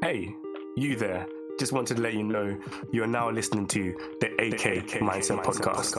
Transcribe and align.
Hey, 0.00 0.34
you 0.76 0.96
there. 0.96 1.26
Just 1.58 1.72
wanted 1.72 1.96
to 1.96 2.02
let 2.02 2.14
you 2.14 2.22
know 2.22 2.58
you 2.92 3.02
are 3.02 3.06
now 3.08 3.30
listening 3.30 3.66
to 3.68 4.16
the 4.20 4.26
AK, 4.28 4.86
Mindset, 5.00 5.42
Podcast. 5.44 5.96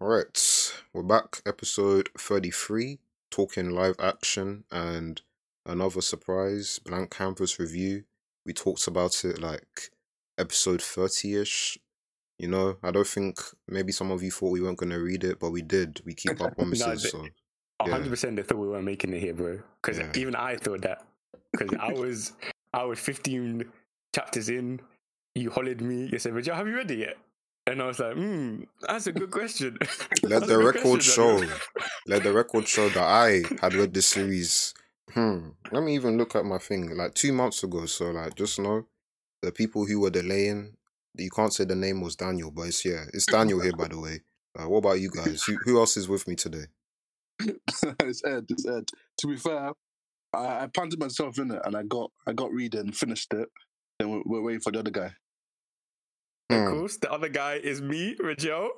All 0.00 0.08
right, 0.08 0.72
we're 0.92 1.02
back, 1.02 1.42
episode 1.46 2.08
33, 2.18 2.98
talking 3.30 3.70
live 3.70 3.96
action 3.98 4.64
and 4.70 5.22
another 5.64 6.00
surprise 6.00 6.78
blank 6.84 7.10
canvas 7.10 7.58
review. 7.58 8.04
We 8.44 8.52
talked 8.52 8.86
about 8.86 9.24
it 9.24 9.40
like 9.40 9.90
episode 10.38 10.82
30 10.82 11.34
ish. 11.36 11.78
You 12.38 12.48
know, 12.48 12.76
I 12.82 12.90
don't 12.90 13.06
think 13.06 13.40
maybe 13.66 13.92
some 13.92 14.10
of 14.10 14.22
you 14.22 14.30
thought 14.30 14.50
we 14.52 14.60
weren't 14.60 14.78
going 14.78 14.90
to 14.90 15.00
read 15.00 15.24
it, 15.24 15.40
but 15.40 15.50
we 15.50 15.62
did. 15.62 16.00
We 16.04 16.14
keep 16.14 16.40
our 16.40 16.50
promises. 16.54 17.02
they- 17.02 17.08
so, 17.08 17.26
Yeah. 17.84 17.92
hundred 17.92 18.10
percent, 18.10 18.36
they 18.36 18.42
thought 18.42 18.58
we 18.58 18.68
weren't 18.68 18.84
making 18.84 19.12
it 19.14 19.20
here, 19.20 19.34
bro. 19.34 19.60
Because 19.82 19.98
Yeah. 19.98 20.12
even 20.14 20.34
I 20.36 20.56
thought 20.56 20.82
that. 20.82 21.04
Because 21.58 21.76
I 21.80 21.92
was, 21.92 22.32
I 22.72 22.84
was 22.84 22.98
fifteen 22.98 23.64
chapters 24.14 24.48
in. 24.48 24.80
You 25.34 25.50
hollered 25.50 25.80
me. 25.80 26.08
You 26.10 26.18
said, 26.18 26.34
"Rajah, 26.34 26.54
have 26.54 26.66
you 26.66 26.76
read 26.76 26.90
it 26.90 26.98
yet?" 26.98 27.16
And 27.66 27.82
I 27.82 27.86
was 27.86 27.98
like, 27.98 28.14
"Hmm, 28.14 28.62
that's 28.80 29.06
a 29.06 29.12
good 29.12 29.30
question." 29.30 29.78
let 30.22 30.46
the 30.46 30.58
record 30.58 31.02
show. 31.02 31.42
Let 32.06 32.22
the 32.22 32.32
record 32.32 32.68
show 32.68 32.88
that 32.90 33.02
I 33.02 33.42
had 33.60 33.74
read 33.74 33.92
this 33.92 34.06
series. 34.06 34.72
Hmm. 35.12 35.50
Let 35.72 35.82
me 35.82 35.94
even 35.94 36.16
look 36.16 36.34
at 36.36 36.44
my 36.44 36.58
thing. 36.58 36.96
Like 36.96 37.14
two 37.14 37.32
months 37.32 37.62
ago. 37.62 37.86
So 37.86 38.10
like 38.10 38.34
just 38.34 38.58
know 38.58 38.86
the 39.42 39.52
people 39.52 39.84
who 39.84 40.00
were 40.00 40.10
delaying. 40.10 40.74
You 41.14 41.30
can't 41.30 41.52
say 41.52 41.64
the 41.64 41.74
name 41.74 42.02
was 42.02 42.14
Daniel, 42.14 42.50
but 42.50 42.68
it's 42.68 42.84
yeah, 42.84 43.04
it's 43.12 43.26
Daniel 43.26 43.60
here 43.60 43.72
by 43.72 43.88
the 43.88 43.98
way. 43.98 44.20
Uh, 44.58 44.68
what 44.68 44.78
about 44.78 45.00
you 45.00 45.10
guys? 45.10 45.42
Who, 45.42 45.56
who 45.64 45.78
else 45.78 45.96
is 45.96 46.08
with 46.08 46.26
me 46.28 46.34
today? 46.34 46.64
it's 47.40 48.24
Ed. 48.24 48.46
It's 48.48 48.66
Ed. 48.66 48.88
To 49.18 49.26
be 49.26 49.36
fair, 49.36 49.72
I, 50.36 50.64
I 50.64 50.66
planted 50.68 51.00
myself 51.00 51.38
in 51.38 51.50
it, 51.50 51.60
and 51.64 51.76
I 51.76 51.82
got 51.84 52.10
I 52.26 52.32
got 52.32 52.52
reading, 52.52 52.92
finished 52.92 53.32
it. 53.34 53.48
Then 53.98 54.10
we're, 54.10 54.22
we're 54.26 54.42
waiting 54.42 54.60
for 54.60 54.72
the 54.72 54.80
other 54.80 54.90
guy. 54.90 55.12
Of 56.50 56.62
Hmm. 56.62 56.70
course, 56.70 56.96
the 56.98 57.10
other 57.12 57.28
guy 57.28 57.54
is 57.54 57.82
me, 57.82 58.16
Rajel. 58.16 58.68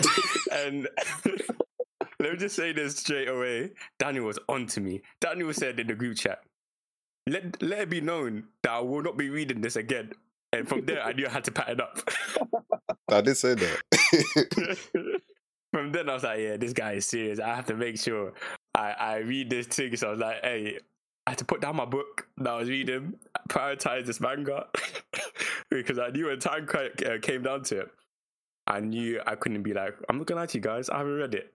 and 0.52 0.88
let 2.20 2.32
me 2.32 2.36
just 2.38 2.56
say 2.56 2.72
this 2.72 2.96
straight 2.96 3.28
away. 3.28 3.72
Daniel 3.98 4.26
was 4.26 4.38
on 4.48 4.66
to 4.68 4.80
me. 4.80 5.02
Daniel 5.20 5.52
said 5.54 5.80
in 5.80 5.86
the 5.86 5.94
group 5.94 6.16
chat, 6.18 6.40
let, 7.28 7.62
let 7.62 7.80
it 7.80 7.90
be 7.90 8.00
known 8.02 8.44
that 8.62 8.72
I 8.72 8.80
will 8.80 9.02
not 9.02 9.16
be 9.16 9.30
reading 9.30 9.60
this 9.62 9.76
again. 9.76 10.12
And 10.52 10.68
from 10.68 10.84
there, 10.86 11.02
I 11.02 11.12
knew 11.12 11.26
I 11.26 11.30
had 11.30 11.44
to 11.44 11.52
pattern 11.52 11.80
up. 11.80 11.98
I 13.10 13.20
did 13.22 13.36
say 13.36 13.54
that. 13.54 14.78
from 15.72 15.92
then, 15.92 16.08
I 16.10 16.14
was 16.14 16.22
like, 16.24 16.40
yeah, 16.40 16.56
this 16.56 16.72
guy 16.74 16.92
is 16.92 17.06
serious. 17.06 17.40
I 17.40 17.54
have 17.54 17.66
to 17.66 17.74
make 17.76 17.98
sure 17.98 18.32
I, 18.74 18.92
I 18.92 19.16
read 19.18 19.50
this 19.50 19.66
thing. 19.66 19.96
So 19.96 20.08
I 20.08 20.10
was 20.10 20.20
like, 20.20 20.42
hey, 20.42 20.78
I 21.26 21.30
had 21.30 21.38
to 21.38 21.44
put 21.44 21.60
down 21.60 21.76
my 21.76 21.84
book 21.84 22.28
that 22.38 22.50
I 22.50 22.56
was 22.58 22.68
reading, 22.68 23.14
prioritize 23.48 24.06
this 24.06 24.20
manga 24.20 24.66
because 25.70 25.98
I 25.98 26.10
knew 26.10 26.26
when 26.26 26.38
time 26.38 26.68
uh, 26.72 27.18
came 27.20 27.42
down 27.42 27.64
to 27.64 27.80
it, 27.80 27.88
I 28.66 28.80
knew 28.80 29.20
I 29.26 29.34
couldn't 29.34 29.62
be 29.62 29.74
like, 29.74 29.94
I'm 30.08 30.18
looking 30.18 30.36
to 30.36 30.48
you 30.52 30.60
guys, 30.60 30.88
I 30.88 30.98
haven't 30.98 31.16
read 31.16 31.34
it, 31.34 31.52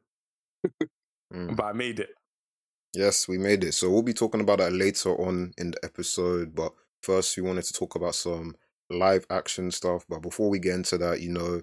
Hmm. 1.31 1.53
but 1.55 1.65
I 1.65 1.73
made 1.73 1.99
it. 1.99 2.09
Yes, 2.93 3.27
we 3.27 3.37
made 3.37 3.63
it. 3.63 3.73
So 3.73 3.89
we'll 3.89 4.01
be 4.01 4.13
talking 4.13 4.41
about 4.41 4.59
that 4.59 4.73
later 4.73 5.11
on 5.15 5.53
in 5.57 5.71
the 5.71 5.83
episode. 5.83 6.53
But 6.53 6.73
first, 7.01 7.37
we 7.37 7.43
wanted 7.43 7.63
to 7.63 7.73
talk 7.73 7.95
about 7.95 8.15
some 8.15 8.55
live 8.89 9.25
action 9.29 9.71
stuff. 9.71 10.05
But 10.09 10.21
before 10.21 10.49
we 10.49 10.59
get 10.59 10.75
into 10.75 10.97
that, 10.97 11.21
you 11.21 11.29
know, 11.29 11.61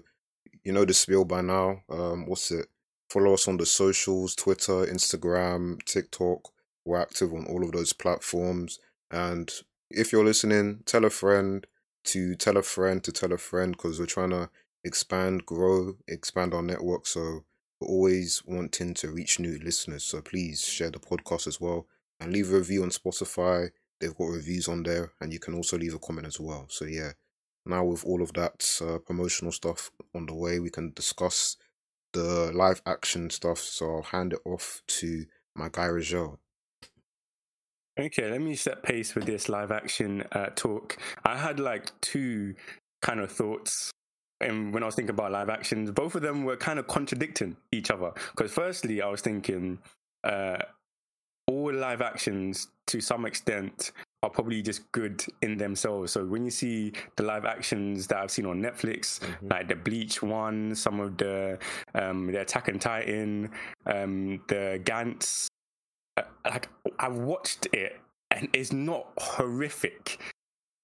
you 0.63 0.71
know 0.71 0.85
the 0.85 0.93
spiel 0.93 1.25
by 1.25 1.41
now. 1.41 1.83
Um, 1.89 2.25
what's 2.25 2.49
it? 2.49 2.65
Follow 3.11 3.33
us 3.35 3.47
on 3.47 3.57
the 3.57 3.65
socials: 3.67 4.33
Twitter, 4.35 4.85
Instagram, 4.87 5.83
TikTok. 5.85 6.49
We're 6.89 6.99
active 6.99 7.33
on 7.33 7.45
all 7.45 7.63
of 7.63 7.71
those 7.71 7.93
platforms. 7.93 8.79
And 9.11 9.51
if 9.91 10.11
you're 10.11 10.25
listening, 10.25 10.81
tell 10.85 11.05
a 11.05 11.11
friend 11.11 11.65
to 12.05 12.33
tell 12.35 12.57
a 12.57 12.63
friend 12.63 13.03
to 13.03 13.11
tell 13.11 13.31
a 13.31 13.37
friend 13.37 13.73
because 13.73 13.99
we're 13.99 14.07
trying 14.07 14.31
to 14.31 14.49
expand, 14.83 15.45
grow, 15.45 15.97
expand 16.07 16.55
our 16.55 16.63
network. 16.63 17.05
So 17.05 17.43
we're 17.79 17.87
always 17.87 18.41
wanting 18.43 18.95
to 18.95 19.11
reach 19.11 19.39
new 19.39 19.59
listeners. 19.63 20.03
So 20.03 20.19
please 20.21 20.65
share 20.65 20.89
the 20.89 20.99
podcast 20.99 21.45
as 21.45 21.61
well 21.61 21.85
and 22.19 22.33
leave 22.33 22.51
a 22.51 22.57
review 22.57 22.81
on 22.81 22.89
Spotify. 22.89 23.69
They've 23.99 24.17
got 24.17 24.25
reviews 24.25 24.67
on 24.67 24.81
there, 24.81 25.11
and 25.21 25.31
you 25.31 25.39
can 25.39 25.53
also 25.53 25.77
leave 25.77 25.93
a 25.93 25.99
comment 25.99 26.25
as 26.25 26.39
well. 26.39 26.65
So 26.69 26.85
yeah, 26.85 27.11
now 27.67 27.83
with 27.83 28.03
all 28.03 28.23
of 28.23 28.33
that 28.33 28.81
uh, 28.81 28.97
promotional 28.97 29.51
stuff 29.51 29.91
on 30.15 30.25
the 30.25 30.33
way, 30.33 30.59
we 30.59 30.71
can 30.71 30.91
discuss 30.95 31.55
the 32.13 32.51
live 32.51 32.81
action 32.87 33.29
stuff. 33.29 33.59
So 33.59 33.97
I'll 33.97 34.01
hand 34.01 34.33
it 34.33 34.39
off 34.43 34.81
to 34.87 35.25
my 35.55 35.69
guy 35.71 35.87
Rajel. 35.87 36.37
Okay, 37.99 38.31
let 38.31 38.39
me 38.39 38.55
set 38.55 38.81
pace 38.81 39.13
with 39.13 39.25
this 39.25 39.49
live 39.49 39.73
action 39.73 40.23
uh, 40.31 40.47
talk. 40.55 40.97
I 41.25 41.37
had 41.37 41.59
like 41.59 41.91
two 41.99 42.55
kind 43.01 43.19
of 43.19 43.29
thoughts. 43.29 43.91
And 44.39 44.73
when 44.73 44.83
I 44.83 44.85
was 44.85 44.95
thinking 44.95 45.09
about 45.09 45.33
live 45.33 45.49
actions, 45.49 45.91
both 45.91 46.15
of 46.15 46.21
them 46.21 46.45
were 46.45 46.55
kind 46.55 46.79
of 46.79 46.87
contradicting 46.87 47.57
each 47.73 47.91
other. 47.91 48.13
Because 48.31 48.53
firstly, 48.53 49.01
I 49.01 49.09
was 49.09 49.19
thinking 49.19 49.79
uh, 50.23 50.59
all 51.47 51.73
live 51.73 52.01
actions 52.01 52.69
to 52.87 53.01
some 53.01 53.25
extent 53.25 53.91
are 54.23 54.29
probably 54.29 54.61
just 54.61 54.89
good 54.93 55.21
in 55.41 55.57
themselves. 55.57 56.13
So 56.13 56.25
when 56.25 56.45
you 56.45 56.51
see 56.51 56.93
the 57.17 57.23
live 57.23 57.43
actions 57.43 58.07
that 58.07 58.19
I've 58.19 58.31
seen 58.31 58.45
on 58.45 58.61
Netflix, 58.61 59.19
like 59.41 59.67
the 59.67 59.75
Bleach 59.75 60.23
one, 60.23 60.73
some 60.73 61.01
of 61.01 61.17
the 61.17 61.59
um, 61.95 62.31
the 62.31 62.39
Attack 62.39 62.69
on 62.69 62.79
Titan, 62.79 63.51
um, 63.85 64.41
the 64.47 64.79
Gantz, 64.85 65.48
like 66.45 66.69
I've 66.99 67.17
watched 67.17 67.67
it 67.73 67.99
and 68.31 68.47
it's 68.53 68.71
not 68.71 69.07
horrific 69.17 70.19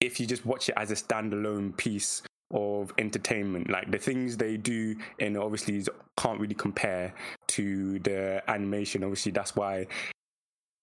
if 0.01 0.19
you 0.19 0.25
just 0.25 0.46
watch 0.46 0.69
it 0.69 0.75
as 0.78 0.91
a 0.91 0.96
standalone 0.96 1.75
piece 1.78 2.22
of 2.53 2.94
entertainment. 2.97 3.69
Like 3.69 3.91
the 3.91 3.97
things 3.97 4.38
they 4.38 4.57
do 4.57 4.95
and 5.19 5.38
obviously 5.38 5.84
can't 6.18 6.40
really 6.40 6.56
compare 6.56 7.13
to 7.47 8.00
the 8.00 8.44
animation. 8.47 9.03
Obviously, 9.03 9.31
that's 9.31 9.56
why 9.56 9.88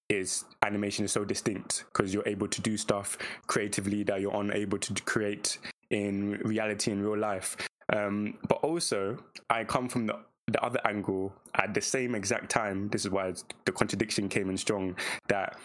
is 0.08 0.44
animation 0.62 1.04
is 1.04 1.12
so 1.12 1.24
distinct 1.24 1.84
because 1.86 2.12
you're 2.12 2.26
able 2.28 2.46
to 2.46 2.60
do 2.60 2.76
stuff 2.76 3.16
creatively 3.46 4.02
that 4.02 4.20
you're 4.20 4.34
unable 4.34 4.76
to 4.76 4.92
create 5.04 5.58
in 5.90 6.32
reality 6.44 6.90
in 6.90 7.02
real 7.02 7.18
life. 7.18 7.56
Um, 7.92 8.38
but 8.48 8.58
also, 8.58 9.18
I 9.50 9.64
come 9.64 9.88
from 9.88 10.06
the 10.06 10.18
the 10.48 10.62
other 10.62 10.80
angle 10.84 11.32
at 11.54 11.74
the 11.74 11.80
same 11.80 12.14
exact 12.14 12.50
time. 12.50 12.88
This 12.88 13.04
is 13.04 13.10
why 13.10 13.32
the 13.64 13.72
contradiction 13.72 14.28
came 14.28 14.50
in 14.50 14.56
strong. 14.56 14.96
That 15.28 15.56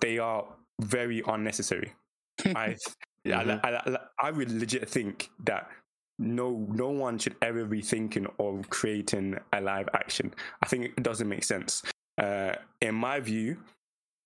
they 0.00 0.18
are 0.18 0.44
very 0.80 1.22
unnecessary. 1.26 1.92
I, 2.44 2.76
Mhm. 3.26 3.60
I, 3.64 3.70
I, 3.74 3.98
I 4.28 4.30
would 4.30 4.52
legit 4.52 4.88
think 4.88 5.30
that 5.44 5.68
no 6.18 6.66
no 6.70 6.88
one 6.90 7.18
should 7.18 7.36
ever 7.42 7.64
be 7.64 7.82
thinking 7.82 8.26
of 8.38 8.70
creating 8.70 9.36
a 9.52 9.60
live 9.60 9.88
action. 9.94 10.32
I 10.62 10.66
think 10.66 10.84
it 10.84 11.02
doesn't 11.02 11.28
make 11.28 11.44
sense. 11.44 11.82
Uh, 12.18 12.54
in 12.80 12.94
my 12.94 13.20
view, 13.20 13.58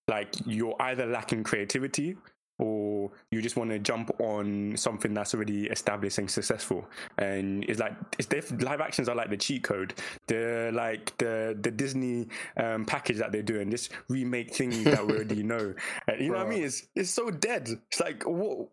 like 0.08 0.34
you're 0.44 0.76
either 0.80 1.06
lacking 1.06 1.44
creativity 1.44 2.16
or 2.60 3.10
you 3.30 3.40
just 3.40 3.56
want 3.56 3.70
to 3.70 3.78
jump 3.78 4.10
on 4.20 4.76
something 4.76 5.14
that's 5.14 5.34
already 5.34 5.66
established 5.66 6.18
and 6.18 6.30
successful. 6.30 6.86
And 7.18 7.64
it's 7.64 7.80
like 7.80 7.94
it's 8.18 8.28
diff- 8.28 8.62
live 8.62 8.80
actions 8.80 9.08
are 9.08 9.14
like 9.16 9.30
the 9.30 9.36
cheat 9.36 9.64
code, 9.64 9.94
the 10.28 10.70
like 10.72 11.16
the 11.18 11.56
the 11.60 11.70
Disney 11.70 12.28
um, 12.58 12.84
package 12.84 13.16
that 13.16 13.32
they're 13.32 13.42
doing. 13.42 13.70
Just 13.70 13.90
remake 14.08 14.54
things 14.54 14.84
that 14.84 15.06
we 15.06 15.14
already 15.14 15.42
know. 15.52 15.74
And 16.06 16.20
you 16.20 16.30
know 16.30 16.38
what 16.38 16.46
I 16.46 16.50
mean? 16.50 16.64
It's 16.64 16.86
it's 16.94 17.10
so 17.10 17.30
dead. 17.30 17.68
It's 17.90 18.00
like 18.00 18.22
what. 18.24 18.68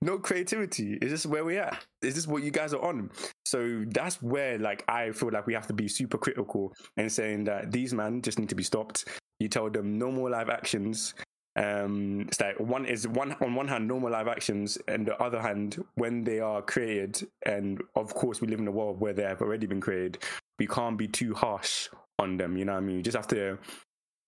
No 0.00 0.18
creativity. 0.18 0.98
Is 1.02 1.10
this 1.10 1.26
where 1.26 1.44
we're 1.44 1.62
at? 1.62 1.84
Is 2.00 2.14
this 2.14 2.26
what 2.26 2.42
you 2.42 2.50
guys 2.50 2.74
are 2.74 2.82
on? 2.82 3.10
So 3.44 3.84
that's 3.88 4.20
where, 4.22 4.58
like, 4.58 4.84
I 4.88 5.10
feel 5.12 5.30
like 5.30 5.46
we 5.46 5.54
have 5.54 5.66
to 5.68 5.72
be 5.72 5.88
super 5.88 6.18
critical 6.18 6.72
and 6.96 7.10
saying 7.10 7.44
that 7.44 7.70
these 7.70 7.92
men 7.92 8.22
just 8.22 8.38
need 8.38 8.48
to 8.48 8.54
be 8.54 8.62
stopped. 8.62 9.08
You 9.38 9.48
tell 9.48 9.68
them 9.68 9.98
no 9.98 10.10
more 10.10 10.30
live 10.30 10.48
actions. 10.48 11.14
Um, 11.54 12.22
it's 12.28 12.40
like 12.40 12.58
one 12.58 12.86
is 12.86 13.06
one 13.06 13.32
on 13.42 13.54
one 13.54 13.68
hand 13.68 13.86
normal 13.86 14.10
live 14.10 14.28
actions, 14.28 14.78
and 14.88 15.06
the 15.06 15.16
other 15.22 15.40
hand 15.40 15.84
when 15.96 16.24
they 16.24 16.40
are 16.40 16.62
created, 16.62 17.28
and 17.44 17.82
of 17.94 18.14
course 18.14 18.40
we 18.40 18.48
live 18.48 18.58
in 18.58 18.68
a 18.68 18.72
world 18.72 19.00
where 19.00 19.12
they 19.12 19.24
have 19.24 19.42
already 19.42 19.66
been 19.66 19.80
created. 19.80 20.22
We 20.58 20.66
can't 20.66 20.96
be 20.96 21.08
too 21.08 21.34
harsh 21.34 21.88
on 22.18 22.38
them. 22.38 22.56
You 22.56 22.64
know 22.64 22.72
what 22.72 22.78
I 22.78 22.86
mean? 22.86 22.96
You 22.96 23.02
just 23.02 23.16
have 23.16 23.26
to 23.28 23.58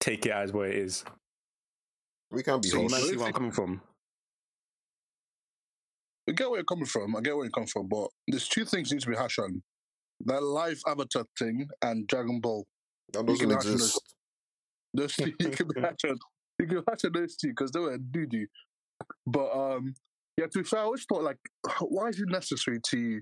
take 0.00 0.26
it 0.26 0.32
as 0.32 0.52
what 0.52 0.69
it 0.69 0.76
is. 0.76 1.04
We 2.31 2.43
can't 2.43 2.62
be 2.62 2.69
So 2.69 2.76
you 2.76 2.82
harsh. 2.82 2.93
might 2.93 3.02
see 3.08 3.16
where 3.16 3.26
I'm 3.28 3.32
coming 3.32 3.52
from. 3.52 3.81
I 6.28 6.32
get 6.32 6.49
where 6.50 6.58
you're 6.58 6.64
coming 6.64 6.87
from. 6.87 7.16
I 7.16 7.20
get 7.20 7.37
where 7.37 7.44
you're 7.44 7.50
coming 7.52 7.69
from, 7.69 7.87
but 7.88 8.08
there's 8.28 8.49
two 8.49 8.64
things 8.64 8.93
need 8.93 9.00
to 9.00 9.08
be 9.10 9.16
hashed 9.16 9.38
on: 9.38 9.62
that 10.26 10.43
live 10.43 10.81
Avatar 10.87 11.25
thing 11.38 11.69
and 11.81 12.06
Dragon 12.06 12.40
Ball. 12.40 12.66
That 13.14 13.25
doesn't 13.26 13.50
exist. 13.50 14.00
Those 14.94 15.14
two, 15.14 15.32
you 15.40 15.50
can 15.50 15.69
be 15.75 15.81
hashed 15.81 16.04
on. 16.08 16.19
You 16.60 16.66
can 16.66 16.78
on 16.78 17.12
those 17.12 17.36
two 17.36 17.48
because 17.48 17.72
they 17.72 17.80
were 17.80 17.98
doo 17.98 18.26
doo. 18.26 18.46
But 19.26 19.50
um, 19.52 19.94
yeah. 20.38 20.46
To 20.46 20.58
be 20.58 20.64
fair, 20.64 20.80
I 20.80 20.84
always 20.84 21.04
thought 21.04 21.22
like, 21.22 21.38
why 21.80 22.08
is 22.08 22.20
it 22.20 22.28
necessary 22.28 22.80
to 22.90 23.20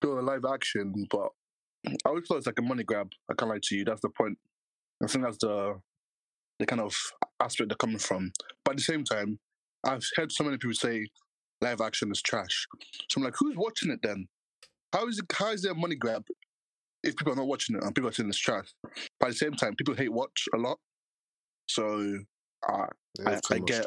do 0.00 0.18
a 0.18 0.20
live 0.20 0.44
action? 0.50 1.06
But 1.10 1.28
I 1.86 2.08
always 2.08 2.24
thought 2.26 2.38
it's 2.38 2.46
like 2.46 2.58
a 2.58 2.62
money 2.62 2.84
grab. 2.84 3.10
I 3.30 3.34
can't 3.34 3.50
lie 3.50 3.58
to 3.62 3.76
you. 3.76 3.84
That's 3.84 4.00
the 4.00 4.08
point. 4.08 4.38
I 5.02 5.06
think 5.06 5.24
that's 5.24 5.38
the 5.38 5.80
the 6.58 6.66
kind 6.66 6.80
of 6.80 6.94
aspect 7.40 7.70
they're 7.70 7.76
coming 7.76 7.98
from. 7.98 8.32
But 8.64 8.72
at 8.72 8.76
the 8.78 8.82
same 8.84 9.04
time, 9.04 9.38
I've 9.84 10.04
heard 10.16 10.30
so 10.30 10.44
many 10.44 10.58
people 10.58 10.74
say 10.74 11.08
live 11.60 11.80
action 11.80 12.10
is 12.10 12.22
trash. 12.22 12.66
So 13.10 13.18
I'm 13.18 13.24
like, 13.24 13.34
who's 13.38 13.56
watching 13.56 13.90
it 13.90 14.00
then? 14.02 14.28
How 14.92 15.06
is 15.08 15.18
it? 15.18 15.26
How 15.32 15.50
is 15.52 15.62
there 15.62 15.72
a 15.72 15.76
money 15.76 15.96
grab 15.96 16.24
if 17.02 17.16
people 17.16 17.32
are 17.32 17.36
not 17.36 17.46
watching 17.46 17.76
it 17.76 17.82
and 17.82 17.94
people 17.94 18.08
are 18.08 18.12
saying 18.12 18.28
it's 18.28 18.38
trash? 18.38 18.72
But 19.18 19.26
at 19.26 19.32
the 19.32 19.38
same 19.38 19.54
time, 19.54 19.74
people 19.74 19.94
hate 19.94 20.12
watch 20.12 20.44
a 20.54 20.58
lot. 20.58 20.78
So 21.68 22.18
uh, 22.68 22.86
I- 23.26 23.30
I 23.56 23.58
get- 23.66 23.86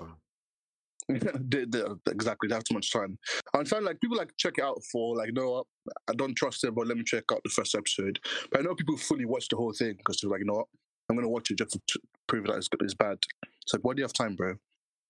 they, 1.07 1.66
they, 1.66 1.83
exactly, 2.12 2.48
they 2.50 2.56
have 2.56 2.63
too 2.63 2.74
much 2.74 2.92
time. 2.92 3.18
And 3.54 3.68
so 3.68 3.77
like 3.80 4.00
people 4.01 4.18
like 4.18 4.31
check 4.38 4.57
it 4.57 4.63
out 4.63 4.81
for 4.92 5.16
like, 5.16 5.30
no, 5.33 5.63
I 6.10 6.13
don't 6.13 6.33
trust 6.36 6.63
it, 6.63 6.74
but 6.74 6.88
let 6.88 6.98
me 6.98 7.04
check 7.04 7.25
out 7.31 7.42
the 7.44 7.50
first 7.51 7.75
episode. 7.75 8.19
But 8.51 8.60
I 8.62 8.63
know 8.63 8.74
people 8.75 8.98
fully 8.98 9.25
watch 9.25 9.48
the 9.50 9.56
whole 9.56 9.72
thing 9.74 9.94
because 9.98 10.19
they're 10.19 10.31
like, 10.31 10.39
you 10.39 10.45
know 10.45 10.54
what, 10.54 10.68
I'm 11.10 11.16
gonna 11.16 11.30
watch 11.30 11.51
it 11.51 11.57
just 11.60 11.77
to 11.88 12.00
prove 12.27 12.45
that 12.48 12.56
it's, 12.56 12.68
good- 12.68 12.81
it's 12.81 12.95
bad. 12.95 13.19
It's 13.62 13.74
like, 13.74 13.83
why 13.83 13.94
do 13.94 14.00
you 14.00 14.04
have 14.06 14.13
time, 14.13 14.36
bro? 14.36 14.56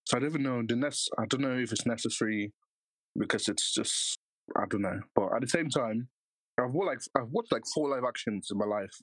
So 0.06 0.18
I 0.18 0.20
don't 0.20 0.30
even 0.30 0.44
know 0.44 0.62
the 0.68 0.76
next. 0.76 1.10
I 1.18 1.26
don't 1.26 1.42
know 1.42 1.56
if 1.58 1.72
it's 1.72 1.86
necessary 1.86 2.52
because 3.18 3.48
it's 3.48 3.74
just 3.74 4.20
I 4.56 4.66
don't 4.70 4.82
know. 4.82 5.00
But 5.16 5.34
at 5.34 5.42
the 5.42 5.48
same 5.48 5.70
time, 5.70 6.10
I've 6.60 6.72
watched 6.72 6.88
like 7.16 7.24
I've 7.24 7.32
watched 7.32 7.52
like 7.52 7.64
four 7.74 7.90
live 7.90 8.04
actions 8.08 8.50
in 8.52 8.58
my 8.58 8.66
life. 8.66 9.02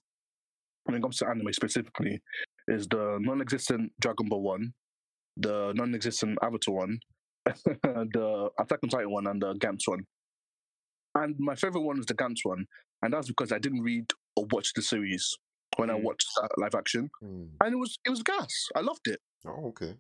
When 0.85 0.97
it 0.97 1.03
comes 1.03 1.17
to 1.19 1.29
anime 1.29 1.53
specifically, 1.53 2.21
is 2.69 2.87
the 2.89 3.19
non-existent 3.21 3.93
Dragon 4.01 4.29
Ball 4.29 4.43
one, 4.43 4.73
the 5.37 5.73
non-existent 5.75 6.39
Avatar 6.43 6.75
one, 6.75 6.99
the 7.45 8.51
Attack 8.59 8.79
on 8.83 8.89
Titan 8.89 9.11
one, 9.11 9.27
and 9.27 9.43
the 9.43 9.55
Gantz 9.55 9.87
one. 9.87 10.05
And 11.15 11.35
my 11.39 11.55
favorite 11.55 11.83
one 11.83 11.99
is 11.99 12.07
the 12.07 12.15
Gantz 12.15 12.41
one, 12.45 12.67
and 13.03 13.13
that's 13.13 13.29
because 13.29 13.53
I 13.53 13.59
didn't 13.59 13.83
read 13.83 14.11
or 14.37 14.47
watch 14.51 14.73
the 14.75 14.83
series 14.83 15.37
when 15.77 15.91
I 15.91 15.95
Mm. 15.95 16.03
watched 16.05 16.29
live 16.57 16.75
action, 16.75 17.11
Hmm. 17.21 17.47
and 17.63 17.73
it 17.75 17.77
was 17.77 17.99
it 18.05 18.11
was 18.11 18.23
gas. 18.23 18.69
I 18.75 18.81
loved 18.81 19.07
it. 19.09 19.21
Oh, 19.47 19.69
okay. 19.69 19.97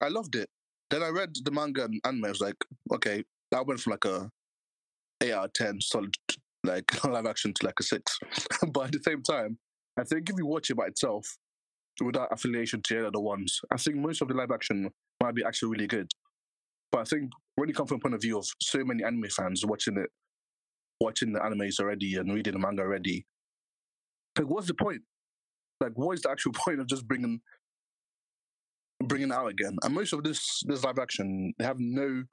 I 0.00 0.08
loved 0.08 0.34
it. 0.36 0.48
Then 0.90 1.02
I 1.02 1.08
read 1.08 1.34
the 1.44 1.50
manga 1.50 1.84
and 1.84 2.00
anime. 2.04 2.24
I 2.26 2.28
was 2.30 2.40
like, 2.40 2.56
okay, 2.92 3.24
that 3.50 3.66
went 3.66 3.80
from 3.80 3.92
like 3.92 4.04
a 4.04 4.30
eight 5.22 5.32
out 5.32 5.46
of 5.46 5.52
ten 5.54 5.80
solid 5.80 6.14
like 6.64 6.84
live 7.04 7.26
action 7.26 7.52
to 7.54 7.66
like 7.66 7.78
a 7.80 7.82
six. 7.82 8.18
but 8.72 8.86
at 8.86 8.92
the 8.92 9.02
same 9.02 9.22
time, 9.22 9.58
I 9.98 10.04
think 10.04 10.28
if 10.30 10.36
you 10.38 10.46
watch 10.46 10.70
it 10.70 10.76
by 10.76 10.86
itself 10.86 11.26
without 12.00 12.28
affiliation 12.32 12.82
to 12.82 12.96
any 12.96 13.06
other 13.06 13.20
ones, 13.20 13.60
I 13.70 13.76
think 13.76 13.96
most 13.96 14.22
of 14.22 14.28
the 14.28 14.34
live 14.34 14.50
action 14.50 14.90
might 15.22 15.34
be 15.34 15.44
actually 15.44 15.70
really 15.70 15.86
good. 15.86 16.10
But 16.90 17.00
I 17.00 17.04
think 17.04 17.30
when 17.56 17.68
you 17.68 17.74
come 17.74 17.86
from 17.86 17.96
a 17.96 18.00
point 18.00 18.14
of 18.14 18.22
view 18.22 18.38
of 18.38 18.46
so 18.60 18.84
many 18.84 19.04
anime 19.04 19.28
fans 19.30 19.64
watching 19.64 19.96
it, 19.96 20.10
watching 21.00 21.32
the 21.32 21.40
animes 21.40 21.80
already 21.80 22.16
and 22.16 22.32
reading 22.32 22.52
the 22.52 22.58
manga 22.58 22.82
already, 22.82 23.26
like 24.38 24.48
what's 24.48 24.66
the 24.66 24.74
point? 24.74 25.02
Like, 25.80 25.92
what 25.94 26.12
is 26.12 26.22
the 26.22 26.30
actual 26.30 26.52
point 26.54 26.80
of 26.80 26.86
just 26.86 27.06
bringing 27.06 27.40
bringing 29.02 29.32
out 29.32 29.48
again. 29.48 29.76
And 29.82 29.94
most 29.94 30.12
of 30.12 30.24
this 30.24 30.62
this 30.66 30.84
live 30.84 30.98
action, 30.98 31.52
they 31.58 31.64
have 31.64 31.78
no 31.78 32.24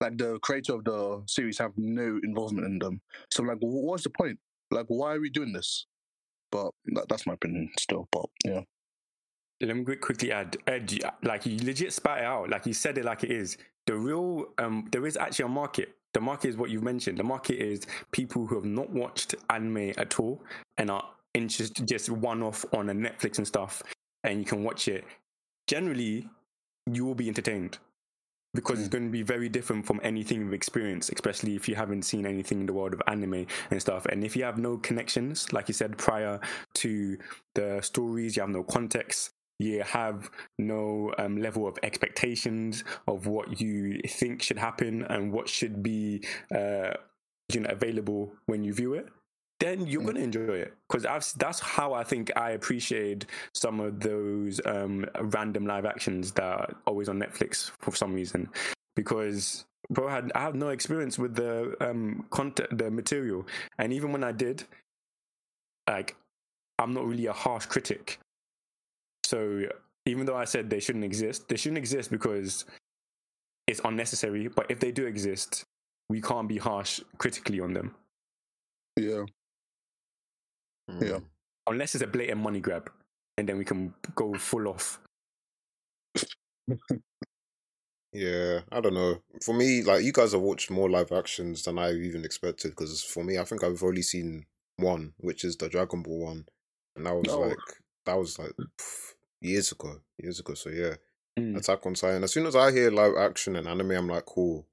like 0.00 0.18
the 0.18 0.38
creator 0.40 0.74
of 0.74 0.84
the 0.84 1.22
series 1.26 1.58
have 1.58 1.72
no 1.76 2.20
involvement 2.22 2.66
in 2.66 2.78
them. 2.78 3.00
So 3.30 3.42
like, 3.42 3.58
what's 3.60 4.04
the 4.04 4.10
point? 4.10 4.38
Like, 4.70 4.86
why 4.88 5.14
are 5.14 5.20
we 5.20 5.30
doing 5.30 5.52
this? 5.52 5.86
But 6.50 6.70
that, 6.94 7.06
that's 7.08 7.26
my 7.26 7.34
opinion 7.34 7.70
still. 7.78 8.08
But 8.12 8.26
yeah, 8.44 8.60
Let 9.60 9.74
me 9.74 9.96
quickly 9.96 10.32
add, 10.32 10.56
Ed, 10.66 10.92
like 11.22 11.46
you 11.46 11.56
legit 11.64 11.92
spat 11.92 12.18
it 12.18 12.24
out, 12.24 12.50
like 12.50 12.66
you 12.66 12.74
said 12.74 12.98
it 12.98 13.04
like 13.04 13.24
it 13.24 13.30
is. 13.30 13.56
The 13.86 13.94
real, 13.94 14.46
um, 14.58 14.88
there 14.92 15.06
is 15.06 15.16
actually 15.16 15.46
a 15.46 15.48
market. 15.48 15.96
The 16.12 16.20
market 16.20 16.48
is 16.48 16.56
what 16.56 16.70
you've 16.70 16.82
mentioned. 16.82 17.18
The 17.18 17.24
market 17.24 17.56
is 17.56 17.86
people 18.10 18.46
who 18.46 18.56
have 18.56 18.64
not 18.64 18.90
watched 18.90 19.34
anime 19.48 19.92
at 19.96 20.18
all 20.18 20.42
and 20.76 20.90
are 20.90 21.04
interested 21.34 21.86
just 21.86 22.10
one 22.10 22.42
off 22.42 22.64
on 22.72 22.90
a 22.90 22.94
Netflix 22.94 23.38
and 23.38 23.46
stuff, 23.46 23.82
and 24.24 24.38
you 24.38 24.44
can 24.44 24.62
watch 24.62 24.88
it. 24.88 25.04
Generally, 25.66 26.28
you 26.90 27.04
will 27.04 27.14
be 27.14 27.28
entertained 27.28 27.78
because 28.54 28.80
it's 28.80 28.88
going 28.88 29.04
to 29.04 29.10
be 29.10 29.22
very 29.22 29.48
different 29.48 29.86
from 29.86 30.00
anything 30.02 30.40
you've 30.40 30.54
experienced, 30.54 31.12
especially 31.12 31.54
if 31.54 31.68
you 31.68 31.74
haven't 31.74 32.02
seen 32.02 32.26
anything 32.26 32.60
in 32.60 32.66
the 32.66 32.72
world 32.72 32.94
of 32.94 33.02
anime 33.06 33.46
and 33.70 33.80
stuff. 33.80 34.06
And 34.06 34.24
if 34.24 34.34
you 34.34 34.44
have 34.44 34.58
no 34.58 34.78
connections, 34.78 35.52
like 35.52 35.68
you 35.68 35.74
said, 35.74 35.98
prior 35.98 36.40
to 36.76 37.18
the 37.54 37.80
stories, 37.82 38.36
you 38.36 38.40
have 38.40 38.50
no 38.50 38.62
context, 38.62 39.32
you 39.58 39.82
have 39.82 40.30
no 40.58 41.12
um, 41.18 41.38
level 41.38 41.66
of 41.66 41.78
expectations 41.82 42.84
of 43.06 43.26
what 43.26 43.60
you 43.60 44.00
think 44.06 44.42
should 44.42 44.58
happen 44.58 45.02
and 45.04 45.32
what 45.32 45.48
should 45.48 45.82
be 45.82 46.22
uh, 46.54 46.92
you 47.52 47.60
know 47.60 47.70
available 47.70 48.32
when 48.46 48.62
you 48.64 48.72
view 48.74 48.94
it 48.94 49.08
then 49.60 49.86
you're 49.86 50.02
Mm. 50.02 50.04
going 50.04 50.16
to 50.16 50.22
enjoy 50.22 50.54
it 50.54 50.74
because 50.88 51.32
that's 51.34 51.60
how 51.60 51.94
I 51.94 52.04
think 52.04 52.30
I 52.36 52.50
appreciate 52.50 53.26
some 53.54 53.80
of 53.80 54.00
those 54.00 54.60
um, 54.66 55.06
random 55.18 55.66
live 55.66 55.86
actions 55.86 56.32
that 56.32 56.44
are 56.44 56.74
always 56.86 57.08
on 57.08 57.18
Netflix 57.18 57.70
for 57.80 57.94
some 57.94 58.12
reason. 58.12 58.50
Because 58.94 59.64
bro, 59.90 60.08
I, 60.08 60.12
had, 60.12 60.32
I 60.34 60.40
have 60.40 60.54
no 60.54 60.68
experience 60.68 61.18
with 61.18 61.34
the 61.36 61.74
um, 61.80 62.26
content, 62.30 62.76
the 62.76 62.90
material, 62.90 63.46
and 63.78 63.92
even 63.92 64.12
when 64.12 64.24
I 64.24 64.32
did, 64.32 64.64
like, 65.88 66.16
I'm 66.78 66.92
not 66.92 67.06
really 67.06 67.26
a 67.26 67.32
harsh 67.32 67.66
critic. 67.66 68.18
So 69.26 69.62
even 70.06 70.26
though 70.26 70.36
I 70.36 70.44
said 70.44 70.70
they 70.70 70.80
shouldn't 70.80 71.04
exist, 71.04 71.48
they 71.48 71.56
shouldn't 71.56 71.78
exist 71.78 72.10
because 72.10 72.64
it's 73.66 73.80
unnecessary. 73.84 74.48
But 74.48 74.70
if 74.70 74.80
they 74.80 74.92
do 74.92 75.06
exist, 75.06 75.64
we 76.08 76.20
can't 76.20 76.48
be 76.48 76.58
harsh 76.58 77.00
critically 77.18 77.60
on 77.60 77.72
them 77.74 77.94
yeah, 78.96 79.24
Yeah. 81.00 81.18
Hmm. 81.18 81.24
unless 81.66 81.94
it's 81.94 82.04
a 82.04 82.06
blatant 82.06 82.40
money 82.40 82.60
grab, 82.60 82.90
and 83.38 83.48
then 83.48 83.58
we 83.58 83.64
can 83.64 83.94
go 84.14 84.34
full 84.34 84.68
off. 84.68 85.00
Yeah, 88.12 88.60
I 88.72 88.80
don't 88.80 88.94
know. 88.94 89.22
For 89.44 89.52
me, 89.54 89.82
like 89.82 90.02
you 90.02 90.12
guys 90.12 90.32
have 90.32 90.40
watched 90.40 90.70
more 90.70 90.88
live 90.88 91.12
actions 91.12 91.64
than 91.64 91.78
I 91.78 91.92
even 91.92 92.24
expected. 92.24 92.70
Because 92.70 93.02
for 93.02 93.22
me, 93.22 93.38
I 93.38 93.44
think 93.44 93.62
I've 93.62 93.82
only 93.82 94.00
seen 94.02 94.46
one, 94.78 95.12
which 95.18 95.44
is 95.44 95.56
the 95.56 95.68
Dragon 95.68 96.02
Ball 96.02 96.20
one, 96.20 96.46
and 96.96 97.04
that 97.04 97.14
was 97.14 97.28
Oh. 97.28 97.40
like 97.40 97.58
that 98.06 98.14
was 98.16 98.38
like 98.38 98.52
pff, 98.80 99.14
years 99.40 99.72
ago, 99.72 100.00
years 100.18 100.40
ago. 100.40 100.54
So 100.54 100.70
yeah, 100.70 100.94
Mm. 101.38 101.54
Attack 101.58 101.84
on 101.84 101.92
Titan. 101.92 102.24
As 102.24 102.32
soon 102.32 102.46
as 102.46 102.56
I 102.56 102.72
hear 102.72 102.90
live 102.90 103.14
action 103.18 103.56
and 103.56 103.68
anime, 103.68 103.90
I'm 103.90 104.08
like, 104.08 104.24
cool, 104.24 104.66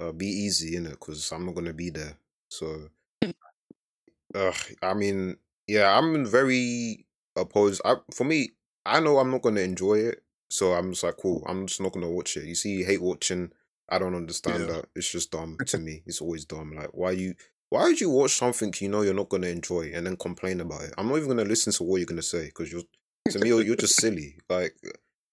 uh, 0.00 0.10
be 0.10 0.26
easy 0.26 0.74
in 0.74 0.84
it, 0.86 0.90
because 0.98 1.30
I'm 1.30 1.46
not 1.46 1.54
gonna 1.54 1.72
be 1.72 1.90
there. 1.90 2.18
So, 2.50 2.88
uh, 4.34 4.52
I 4.82 4.94
mean, 4.94 5.36
yeah, 5.66 5.96
I'm 5.96 6.26
very 6.26 7.06
opposed. 7.36 7.80
I, 7.84 7.96
for 8.12 8.24
me, 8.24 8.50
I 8.84 9.00
know 9.00 9.18
I'm 9.18 9.30
not 9.30 9.42
gonna 9.42 9.60
enjoy 9.60 9.94
it, 9.98 10.22
so 10.50 10.72
I'm 10.72 10.90
just 10.90 11.04
like, 11.04 11.16
cool, 11.18 11.44
I'm 11.46 11.66
just 11.66 11.80
not 11.80 11.92
gonna 11.92 12.10
watch 12.10 12.36
it. 12.36 12.46
You 12.46 12.54
see, 12.54 12.70
you 12.78 12.84
hate 12.84 13.02
watching. 13.02 13.52
I 13.88 13.98
don't 13.98 14.14
understand 14.14 14.60
Yeah. 14.62 14.66
that. 14.66 14.86
It's 14.96 15.10
just 15.10 15.30
dumb 15.30 15.56
to 15.66 15.78
me. 15.78 16.02
It's 16.04 16.20
always 16.20 16.44
dumb. 16.44 16.74
Like, 16.74 16.90
why 16.94 17.12
you? 17.12 17.34
Why 17.70 17.84
would 17.84 18.00
you 18.00 18.08
watch 18.10 18.34
something 18.34 18.72
you 18.80 18.88
know 18.88 19.02
you're 19.02 19.12
not 19.14 19.28
gonna 19.28 19.48
enjoy 19.48 19.92
and 19.94 20.06
then 20.06 20.16
complain 20.16 20.60
about 20.60 20.84
it? 20.84 20.94
I'm 20.98 21.06
not 21.08 21.16
even 21.16 21.28
gonna 21.28 21.44
listen 21.44 21.72
to 21.74 21.84
what 21.84 21.98
you're 21.98 22.06
gonna 22.06 22.22
say 22.22 22.46
because 22.46 22.72
you're 22.72 22.82
to 23.32 23.38
me 23.38 23.48
you're, 23.48 23.62
you're 23.62 23.76
just 23.76 23.96
silly. 23.96 24.36
Like, 24.48 24.74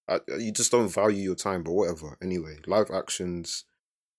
I, 0.08 0.20
you 0.38 0.52
just 0.52 0.72
don't 0.72 0.88
value 0.88 1.22
your 1.22 1.34
time. 1.34 1.62
But 1.62 1.72
whatever. 1.72 2.16
Anyway, 2.22 2.58
live 2.66 2.90
actions. 2.90 3.64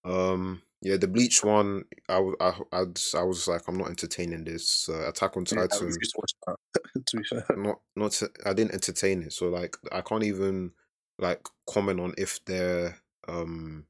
Um, 0.03 0.61
yeah, 0.81 0.97
the 0.97 1.07
Bleach 1.07 1.43
one. 1.43 1.85
I 2.07 2.19
was 2.19 2.35
I 2.39 2.77
I, 2.77 2.85
just, 2.85 3.15
I 3.15 3.23
was 3.23 3.47
like, 3.47 3.63
I'm 3.67 3.77
not 3.77 3.89
entertaining 3.89 4.43
this. 4.43 4.87
Uh, 4.89 5.09
Attack 5.09 5.35
on 5.37 5.45
yeah 5.51 5.65
Titan. 5.67 5.87
refuse 5.87 6.11
to 6.11 6.19
watch 6.19 6.33
that. 6.45 7.05
to 7.07 7.17
be 7.17 7.23
fair, 7.23 7.45
not 7.57 7.79
not 7.95 8.11
to, 8.13 8.29
I 8.45 8.53
didn't 8.53 8.73
entertain 8.73 9.23
it. 9.23 9.33
So 9.33 9.49
like 9.49 9.75
I 9.91 10.01
can't 10.01 10.23
even 10.23 10.71
like 11.17 11.47
comment 11.67 11.99
on 11.99 12.13
if 12.17 12.43
they're 12.45 12.97
um 13.27 13.85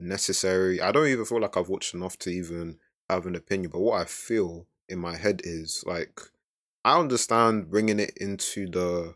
necessary. 0.00 0.80
I 0.80 0.90
don't 0.90 1.06
even 1.06 1.24
feel 1.24 1.40
like 1.40 1.56
I've 1.56 1.68
watched 1.68 1.94
enough 1.94 2.18
to 2.20 2.30
even 2.30 2.78
have 3.08 3.26
an 3.26 3.36
opinion. 3.36 3.70
But 3.70 3.80
what 3.80 4.00
I 4.00 4.04
feel 4.04 4.66
in 4.88 4.98
my 4.98 5.16
head 5.16 5.42
is 5.44 5.84
like 5.86 6.20
I 6.84 6.98
understand 6.98 7.70
bringing 7.70 8.00
it 8.00 8.16
into 8.16 8.68
the 8.68 9.14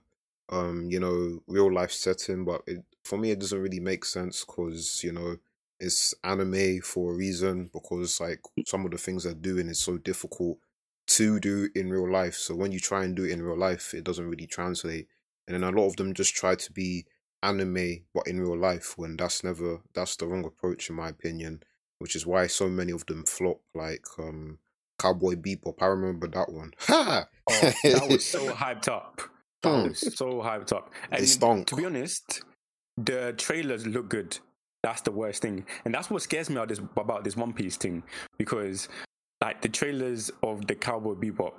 um 0.50 0.88
you 0.90 1.00
know 1.00 1.42
real 1.46 1.72
life 1.72 1.92
setting, 1.92 2.44
but 2.44 2.62
it, 2.66 2.84
for 3.04 3.18
me 3.18 3.30
it 3.30 3.38
doesn't 3.38 3.60
really 3.60 3.80
make 3.80 4.04
sense 4.04 4.44
because 4.44 5.02
you 5.02 5.12
know 5.12 5.36
it's 5.78 6.14
anime 6.24 6.80
for 6.80 7.12
a 7.12 7.16
reason 7.16 7.70
because 7.72 8.20
like 8.20 8.40
some 8.66 8.84
of 8.84 8.90
the 8.90 8.98
things 8.98 9.24
they're 9.24 9.34
doing 9.34 9.68
is 9.68 9.78
so 9.78 9.98
difficult 9.98 10.58
to 11.06 11.38
do 11.38 11.68
in 11.74 11.90
real 11.90 12.10
life. 12.10 12.34
So 12.34 12.54
when 12.54 12.72
you 12.72 12.80
try 12.80 13.04
and 13.04 13.14
do 13.14 13.24
it 13.24 13.30
in 13.30 13.42
real 13.42 13.58
life, 13.58 13.94
it 13.94 14.04
doesn't 14.04 14.28
really 14.28 14.46
translate. 14.46 15.06
And 15.46 15.54
then 15.54 15.62
a 15.62 15.76
lot 15.76 15.86
of 15.86 15.96
them 15.96 16.14
just 16.14 16.34
try 16.34 16.54
to 16.54 16.72
be 16.72 17.06
anime 17.42 18.04
but 18.12 18.26
in 18.26 18.40
real 18.40 18.58
life 18.58 18.94
when 18.96 19.16
that's 19.16 19.44
never 19.44 19.80
that's 19.94 20.16
the 20.16 20.26
wrong 20.26 20.44
approach 20.44 20.90
in 20.90 20.96
my 20.96 21.08
opinion. 21.08 21.62
Which 21.98 22.16
is 22.16 22.26
why 22.26 22.46
so 22.46 22.68
many 22.68 22.92
of 22.92 23.06
them 23.06 23.24
flop 23.24 23.60
like 23.74 24.04
um 24.18 24.58
Cowboy 24.98 25.34
Bebop. 25.34 25.82
I 25.82 25.86
remember 25.86 26.26
that 26.28 26.50
one. 26.52 26.72
Ha! 26.80 27.26
Oh, 27.48 27.72
that 27.84 28.08
was 28.08 28.26
so 28.26 28.52
hyped 28.54 28.88
up. 28.88 29.20
Hmm. 29.66 29.92
so 29.92 30.26
hyped 30.42 30.73
up. 30.73 30.92
And 31.11 31.23
They 31.23 31.26
stunk. 31.26 31.66
to 31.68 31.76
be 31.76 31.85
honest, 31.85 32.42
the 32.96 33.35
trailers 33.37 33.87
look 33.87 34.08
good. 34.08 34.38
That's 34.82 35.02
the 35.02 35.11
worst 35.11 35.42
thing, 35.42 35.66
and 35.85 35.92
that's 35.92 36.11
what 36.11 36.23
scares 36.23 36.49
me 36.49 36.56
about 36.56 36.68
this 36.68 36.78
about 36.78 37.25
this 37.25 37.37
One 37.37 37.52
Piece 37.52 37.76
thing 37.76 38.04
because, 38.38 38.88
like, 39.40 39.61
the 39.61 39.68
trailers 39.68 40.30
of 40.44 40.66
the 40.68 40.76
Cowboy 40.76 41.14
Bebop 41.14 41.54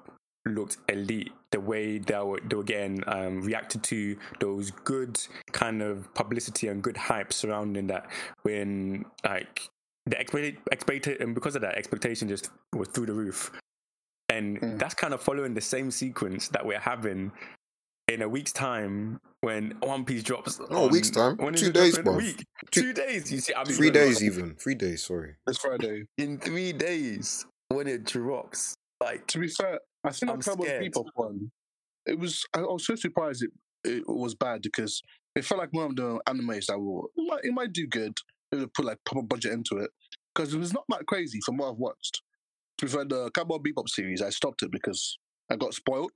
looked 0.45 0.77
elite. 0.87 1.31
The 1.51 1.59
way 1.59 1.97
they 1.97 2.17
were, 2.19 2.39
they 2.47 2.55
were 2.55 2.63
getting 2.63 3.03
um, 3.07 3.41
reacted 3.41 3.83
to, 3.83 4.15
those 4.39 4.71
good 4.71 5.19
kind 5.51 5.81
of 5.81 6.13
publicity 6.13 6.69
and 6.69 6.81
good 6.81 6.95
hype 6.95 7.33
surrounding 7.33 7.87
that. 7.87 8.09
When 8.43 9.03
like 9.25 9.67
the 10.05 10.17
expected, 10.21 10.57
expected, 10.71 11.19
and 11.21 11.35
because 11.35 11.57
of 11.57 11.61
that, 11.63 11.75
expectation 11.75 12.29
just 12.29 12.49
was 12.73 12.87
through 12.89 13.07
the 13.07 13.13
roof. 13.13 13.51
And 14.29 14.59
Mm. 14.61 14.79
that's 14.79 14.93
kind 14.93 15.13
of 15.13 15.21
following 15.21 15.53
the 15.53 15.61
same 15.61 15.91
sequence 15.91 16.47
that 16.49 16.65
we're 16.65 16.79
having 16.79 17.31
in 18.07 18.21
a 18.21 18.29
week's 18.29 18.53
time 18.53 19.19
when 19.41 19.71
One 19.81 20.05
Piece 20.05 20.23
drops. 20.23 20.59
No, 20.69 20.85
a 20.85 20.87
week's 20.87 21.09
time. 21.09 21.37
when 21.37 21.53
is 21.55 21.61
Two 21.61 21.71
days, 21.71 21.95
dropping? 21.95 22.13
A 22.13 22.15
bruv. 22.15 22.17
week. 22.23 22.45
Two- 22.71 22.81
Two, 22.81 22.93
days. 22.93 23.31
You 23.31 23.39
see, 23.39 23.53
I'm 23.53 23.65
Three 23.65 23.89
going, 23.91 24.05
days 24.07 24.23
even. 24.23 24.55
Three 24.55 24.75
days, 24.75 25.03
sorry. 25.05 25.35
It's 25.47 25.59
Friday. 25.59 26.03
in 26.17 26.37
three 26.39 26.73
days 26.73 27.45
when 27.69 27.87
it 27.87 28.05
drops. 28.05 28.75
Like, 29.01 29.27
To 29.27 29.39
be 29.39 29.47
fair, 29.47 29.79
I 30.03 30.11
think 30.11 30.31
I'm 30.31 30.39
that 30.39 30.45
Cowboy 30.45 30.65
scared. 30.65 30.93
Bebop 30.93 31.05
one. 31.15 31.51
It 32.05 32.17
was. 32.17 32.43
I, 32.53 32.59
I 32.59 32.63
was 32.63 32.85
so 32.85 32.95
surprised 32.95 33.43
it 33.43 33.51
it 33.83 34.03
was 34.07 34.33
bad 34.35 34.61
because 34.63 35.01
it 35.35 35.45
felt 35.45 35.59
like 35.59 35.71
one 35.71 35.91
of 35.91 35.95
the 35.95 36.19
animes 36.27 36.65
that 36.65 36.79
will 36.79 37.09
it 37.15 37.23
might, 37.29 37.43
it 37.43 37.53
might 37.53 37.73
do 37.73 37.85
good. 37.87 38.17
It 38.51 38.55
would 38.57 38.73
put 38.73 38.85
like 38.85 38.97
proper 39.05 39.21
budget 39.25 39.51
into 39.51 39.77
it 39.77 39.91
because 40.33 40.53
it 40.53 40.57
was 40.57 40.73
not 40.73 40.85
that 40.89 41.05
crazy 41.05 41.39
from 41.45 41.57
what 41.57 41.69
I've 41.71 41.77
watched. 41.77 42.21
To 42.79 42.85
be 42.85 42.91
fair, 42.91 43.05
the 43.05 43.29
Cowboy 43.31 43.57
Bebop 43.57 43.89
series, 43.89 44.21
I 44.21 44.29
stopped 44.29 44.63
it 44.63 44.71
because 44.71 45.17
I 45.51 45.57
got 45.57 45.73
spoiled 45.73 46.11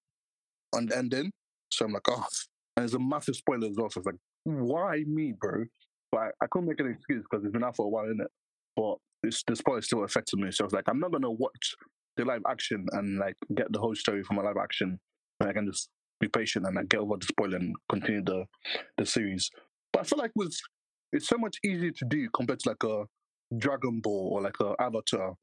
on 0.73 0.85
the 0.87 0.97
ending. 0.97 1.31
So 1.71 1.85
I'm 1.85 1.93
like, 1.93 2.07
oh, 2.09 2.25
and 2.77 2.85
it's 2.85 2.93
a 2.93 2.99
massive 2.99 3.35
spoiler 3.35 3.67
as 3.67 3.75
well. 3.77 3.89
So 3.89 3.99
it's 3.99 4.07
like, 4.07 4.15
why 4.43 5.03
me, 5.07 5.33
bro? 5.39 5.65
But 6.11 6.19
I, 6.19 6.27
I 6.43 6.47
couldn't 6.51 6.69
make 6.69 6.79
an 6.79 6.91
excuse 6.91 7.23
because 7.29 7.43
it's 7.45 7.53
been 7.53 7.63
out 7.63 7.75
for 7.75 7.85
a 7.85 7.89
while, 7.89 8.05
isn't 8.05 8.21
it? 8.21 8.31
But 8.75 8.95
it's, 9.23 9.43
the 9.47 9.55
spoiler 9.55 9.81
still 9.81 10.03
affected 10.03 10.39
me. 10.39 10.51
So 10.51 10.63
I 10.63 10.65
was 10.65 10.73
like, 10.73 10.85
I'm 10.87 10.99
not 10.99 11.11
gonna 11.11 11.31
watch 11.31 11.75
the 12.17 12.25
live 12.25 12.41
action 12.49 12.85
and 12.91 13.17
like 13.19 13.35
get 13.55 13.71
the 13.71 13.79
whole 13.79 13.95
story 13.95 14.23
from 14.23 14.37
a 14.37 14.43
live 14.43 14.57
action. 14.57 14.99
And 15.39 15.49
I 15.49 15.53
can 15.53 15.67
just 15.67 15.89
be 16.19 16.27
patient 16.27 16.65
and 16.65 16.75
like 16.75 16.89
get 16.89 16.99
over 16.99 17.15
the 17.19 17.25
spoiler 17.25 17.57
and 17.57 17.75
continue 17.89 18.23
the 18.23 18.45
the 18.97 19.05
series. 19.05 19.49
But 19.91 20.01
I 20.01 20.03
feel 20.03 20.19
like 20.19 20.31
with 20.35 20.55
it's 21.13 21.27
so 21.27 21.37
much 21.37 21.57
easier 21.65 21.91
to 21.91 22.05
do 22.05 22.29
compared 22.33 22.59
to 22.59 22.69
like 22.69 22.83
a 22.83 23.05
Dragon 23.57 23.99
Ball 24.01 24.29
or 24.33 24.41
like 24.41 24.59
a 24.61 24.73
Avatar 24.81 25.33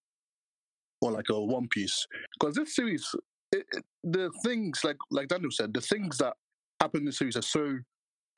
or 1.02 1.12
like 1.12 1.28
a 1.30 1.40
One 1.40 1.68
Piece 1.68 2.06
because 2.38 2.54
this 2.54 2.74
series, 2.74 3.06
the 4.04 4.30
things 4.44 4.80
like 4.84 4.96
like 5.10 5.28
Daniel 5.28 5.50
said, 5.50 5.74
the 5.74 5.80
things 5.80 6.18
that 6.18 6.34
happen 6.80 7.00
in 7.00 7.06
the 7.06 7.12
series 7.12 7.36
are 7.36 7.42
so 7.42 7.78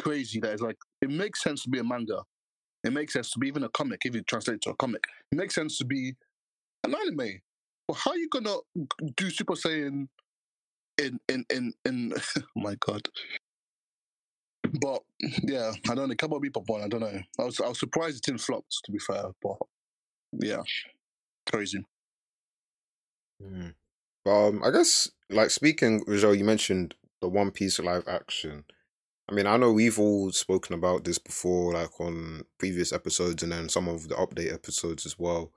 crazy 0.01 0.41
that 0.41 0.53
it's 0.53 0.63
like 0.63 0.79
it 1.03 1.11
makes 1.11 1.43
sense 1.43 1.63
to 1.65 1.71
be 1.71 1.79
a 1.79 1.85
manga. 1.85 2.23
It 2.83 2.93
makes 2.93 3.13
sense 3.13 3.31
to 3.33 3.39
be 3.39 3.49
even 3.49 3.65
a 3.65 3.69
comic 3.69 4.03
if 4.05 4.15
you 4.15 4.23
translate 4.23 4.57
it 4.57 4.63
to 4.63 4.71
a 4.71 4.77
comic. 4.77 5.05
It 5.31 5.37
makes 5.37 5.55
sense 5.55 5.77
to 5.79 5.85
be 5.85 6.15
an 6.85 6.95
anime. 6.95 7.41
But 7.87 7.97
how 7.99 8.13
are 8.13 8.17
you 8.17 8.29
gonna 8.29 8.57
do 9.17 9.31
Super 9.31 9.55
Saiyan 9.55 10.09
in 10.99 11.21
in 11.29 11.45
in 11.51 11.73
in? 11.85 12.15
oh 12.39 12.43
my 12.57 12.77
god. 12.81 13.03
But 14.81 15.03
yeah, 15.43 15.73
I 15.89 15.95
don't 15.95 16.09
know. 16.09 16.15
Cowboy 16.15 16.39
Bebop 16.39 16.69
one, 16.69 16.83
I 16.83 16.89
don't 16.89 17.01
know. 17.01 17.21
I 17.39 17.45
was 17.45 17.61
I 17.61 17.69
was 17.69 17.81
surprised 17.81 18.19
it 18.19 18.23
didn't 18.23 18.41
flop. 18.41 18.65
To 18.85 18.93
be 18.93 18.99
fair, 18.99 19.25
but 19.43 19.57
yeah, 20.33 20.63
crazy. 21.51 21.85
Mm. 23.43 23.75
Um, 24.27 24.63
I 24.63 24.71
guess, 24.71 25.11
like 25.31 25.51
speaking, 25.51 26.03
Rizal, 26.07 26.35
you 26.35 26.45
mentioned 26.45 26.95
the 27.21 27.29
One 27.29 27.51
Piece 27.51 27.79
live 27.79 28.07
action. 28.07 28.65
I 29.29 29.33
mean, 29.33 29.47
I 29.47 29.57
know 29.57 29.73
we've 29.73 29.99
all 29.99 30.33
spoken 30.33 30.75
about 30.75 31.05
this 31.05 31.19
before, 31.19 31.73
like 31.73 32.01
on 32.01 32.43
previous 32.59 32.93
episodes, 32.93 33.43
and 33.43 33.53
then 33.53 33.69
some 33.69 33.89
of 33.89 34.09
the 34.09 34.17
update 34.17 34.53
episodes 34.53 35.07
as 35.07 35.19
well. 35.19 35.53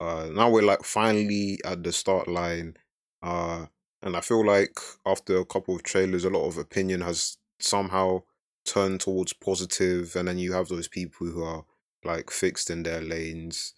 Uh, 0.00 0.28
now 0.32 0.50
we're 0.50 0.62
like 0.62 0.84
finally 0.84 1.58
at 1.64 1.82
the 1.82 1.92
start 1.92 2.28
line, 2.28 2.76
uh, 3.22 3.66
and 4.02 4.16
I 4.16 4.20
feel 4.20 4.46
like 4.46 4.78
after 5.06 5.38
a 5.38 5.44
couple 5.44 5.74
of 5.74 5.82
trailers, 5.82 6.24
a 6.24 6.30
lot 6.30 6.46
of 6.46 6.58
opinion 6.58 7.00
has 7.00 7.38
somehow 7.58 8.22
turned 8.64 9.00
towards 9.00 9.32
positive, 9.32 10.14
and 10.14 10.28
then 10.28 10.38
you 10.38 10.52
have 10.52 10.68
those 10.68 10.88
people 10.88 11.26
who 11.26 11.42
are 11.42 11.64
like 12.04 12.30
fixed 12.30 12.70
in 12.70 12.84
their 12.84 13.00
lanes. 13.00 13.74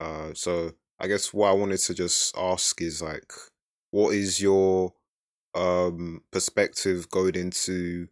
Uh, 0.00 0.32
so 0.32 0.72
I 0.98 1.08
guess 1.08 1.34
what 1.34 1.48
I 1.48 1.52
wanted 1.52 1.80
to 1.80 1.94
just 1.94 2.36
ask 2.36 2.80
is 2.80 3.02
like, 3.02 3.32
what 3.90 4.14
is 4.14 4.40
your 4.40 4.94
um 5.54 6.22
perspective 6.30 7.08
going 7.10 7.34
into 7.34 8.08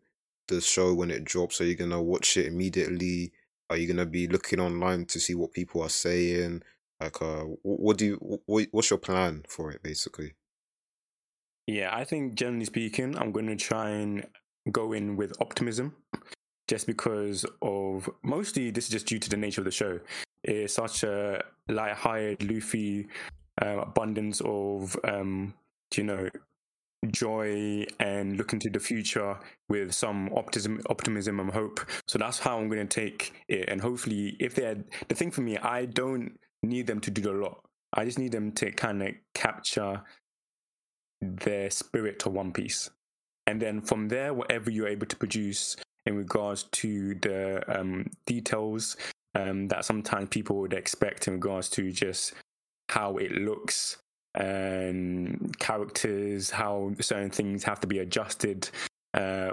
the 0.49 0.61
show 0.61 0.95
when 0.95 1.11
it 1.11 1.25
drops? 1.25 1.61
Are 1.61 1.67
you 1.67 1.75
gonna 1.75 2.03
watch 2.03 2.37
it 2.37 2.47
immediately? 2.47 3.33
Are 3.69 3.77
you 3.77 3.87
gonna 3.87 4.07
be 4.07 4.29
looking 4.29 4.61
online 4.61 5.07
to 5.07 5.21
see 5.21 5.35
what 5.35 5.53
people 5.53 5.83
are 5.83 5.89
saying? 5.89 6.63
Like, 7.01 7.21
uh, 7.21 7.45
what 7.63 7.99
do 7.99 8.07
you? 8.07 8.41
What, 8.47 8.69
what's 8.71 8.91
your 8.91 8.99
plan 8.99 9.45
for 9.49 9.71
it, 9.71 9.83
basically? 9.83 10.35
Yeah, 11.67 11.95
I 11.95 12.05
think 12.05 12.37
generally 12.37 12.65
speaking, 12.65 13.19
I'm 13.19 13.33
going 13.33 13.49
to 13.49 13.57
try 13.57 13.91
and 13.91 14.27
go 14.71 14.93
in 14.93 15.17
with 15.17 15.41
optimism 15.41 15.95
just 16.69 16.87
because 16.87 17.45
of 17.61 18.09
mostly 18.23 18.71
this 18.71 18.85
is 18.85 18.91
just 18.91 19.07
due 19.07 19.19
to 19.19 19.29
the 19.29 19.37
nature 19.37 19.61
of 19.61 19.67
the 19.67 19.71
show. 19.71 20.01
It's 20.43 20.75
such 20.75 21.03
a 21.03 21.45
light-hearted, 21.69 22.51
Luffy, 22.51 23.09
uh, 23.61 23.79
abundance 23.79 24.41
of, 24.45 24.97
um, 25.05 25.55
you 25.95 26.05
know, 26.05 26.29
joy 27.11 27.87
and 28.01 28.37
looking 28.37 28.59
to 28.61 28.71
the 28.71 28.81
future 28.81 29.39
with 29.69 29.93
some 29.93 30.31
optimism, 30.35 30.81
optimism 30.89 31.41
and 31.41 31.51
hope. 31.51 31.81
So 32.09 32.19
that's 32.19 32.39
how 32.39 32.59
I'm 32.59 32.69
going 32.69 32.87
to 32.87 33.01
take 33.01 33.33
it. 33.49 33.69
And 33.69 33.81
hopefully, 33.81 34.37
if 34.41 34.55
they're 34.55 34.85
the 35.09 35.15
thing 35.15 35.31
for 35.31 35.43
me, 35.43 35.59
I 35.59 35.87
don't 35.87 36.39
need 36.63 36.87
them 36.87 37.01
to 37.01 37.11
do 37.11 37.31
a 37.31 37.39
lot. 37.41 37.61
I 37.93 38.05
just 38.05 38.19
need 38.19 38.33
them 38.33 38.53
to 38.53 38.71
kind 38.73 39.03
of 39.03 39.11
capture 39.35 40.03
the 41.21 41.69
spirit 41.71 42.25
of 42.27 42.33
One 42.33 42.53
Piece. 42.53 42.91
And 43.47 43.63
then 43.63 43.81
from 43.81 44.09
there, 44.09 44.35
whatever 44.35 44.71
you're 44.71 44.89
able 44.89 45.07
to 45.07 45.17
produce 45.17 45.77
in 46.05 46.17
regards 46.17 46.65
to 46.65 47.15
the 47.17 47.63
um, 47.69 48.11
details 48.27 48.97
um, 49.35 49.69
that 49.69 49.85
sometimes 49.85 50.29
people 50.29 50.57
would 50.57 50.73
expect 50.73 51.29
in 51.29 51.35
regards 51.35 51.69
to 51.71 51.93
just 51.93 52.33
how 52.89 53.17
it 53.17 53.33
looks 53.33 53.99
and 54.37 55.55
characters, 55.59 56.51
how 56.51 56.93
certain 57.01 57.31
things 57.31 57.65
have 57.65 57.81
to 57.81 57.87
be 57.87 57.99
adjusted. 58.01 58.69
Uh, 59.15 59.53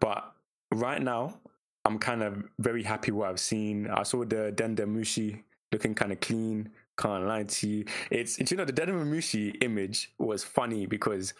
but 0.00 0.32
right 0.74 1.02
now, 1.02 1.38
I'm 1.84 1.98
kind 1.98 2.22
of 2.22 2.44
very 2.58 2.82
happy 2.82 3.10
what 3.10 3.30
I've 3.30 3.40
seen. 3.40 3.88
I 3.88 4.02
saw 4.02 4.24
the 4.24 4.52
Den 4.52 4.74
Den 4.74 4.94
Mushi 4.94 5.42
looking 5.72 5.94
kind 5.94 6.12
of 6.12 6.20
clean. 6.20 6.70
Can't 6.98 7.26
lie 7.26 7.44
to 7.44 7.68
you. 7.68 7.84
It's, 8.10 8.38
it's 8.38 8.50
you 8.50 8.56
know 8.56 8.64
the 8.64 8.72
Den 8.72 8.88
Den 8.88 9.10
Mushi 9.10 9.56
image 9.62 10.12
was 10.18 10.44
funny 10.44 10.86
because 10.86 11.34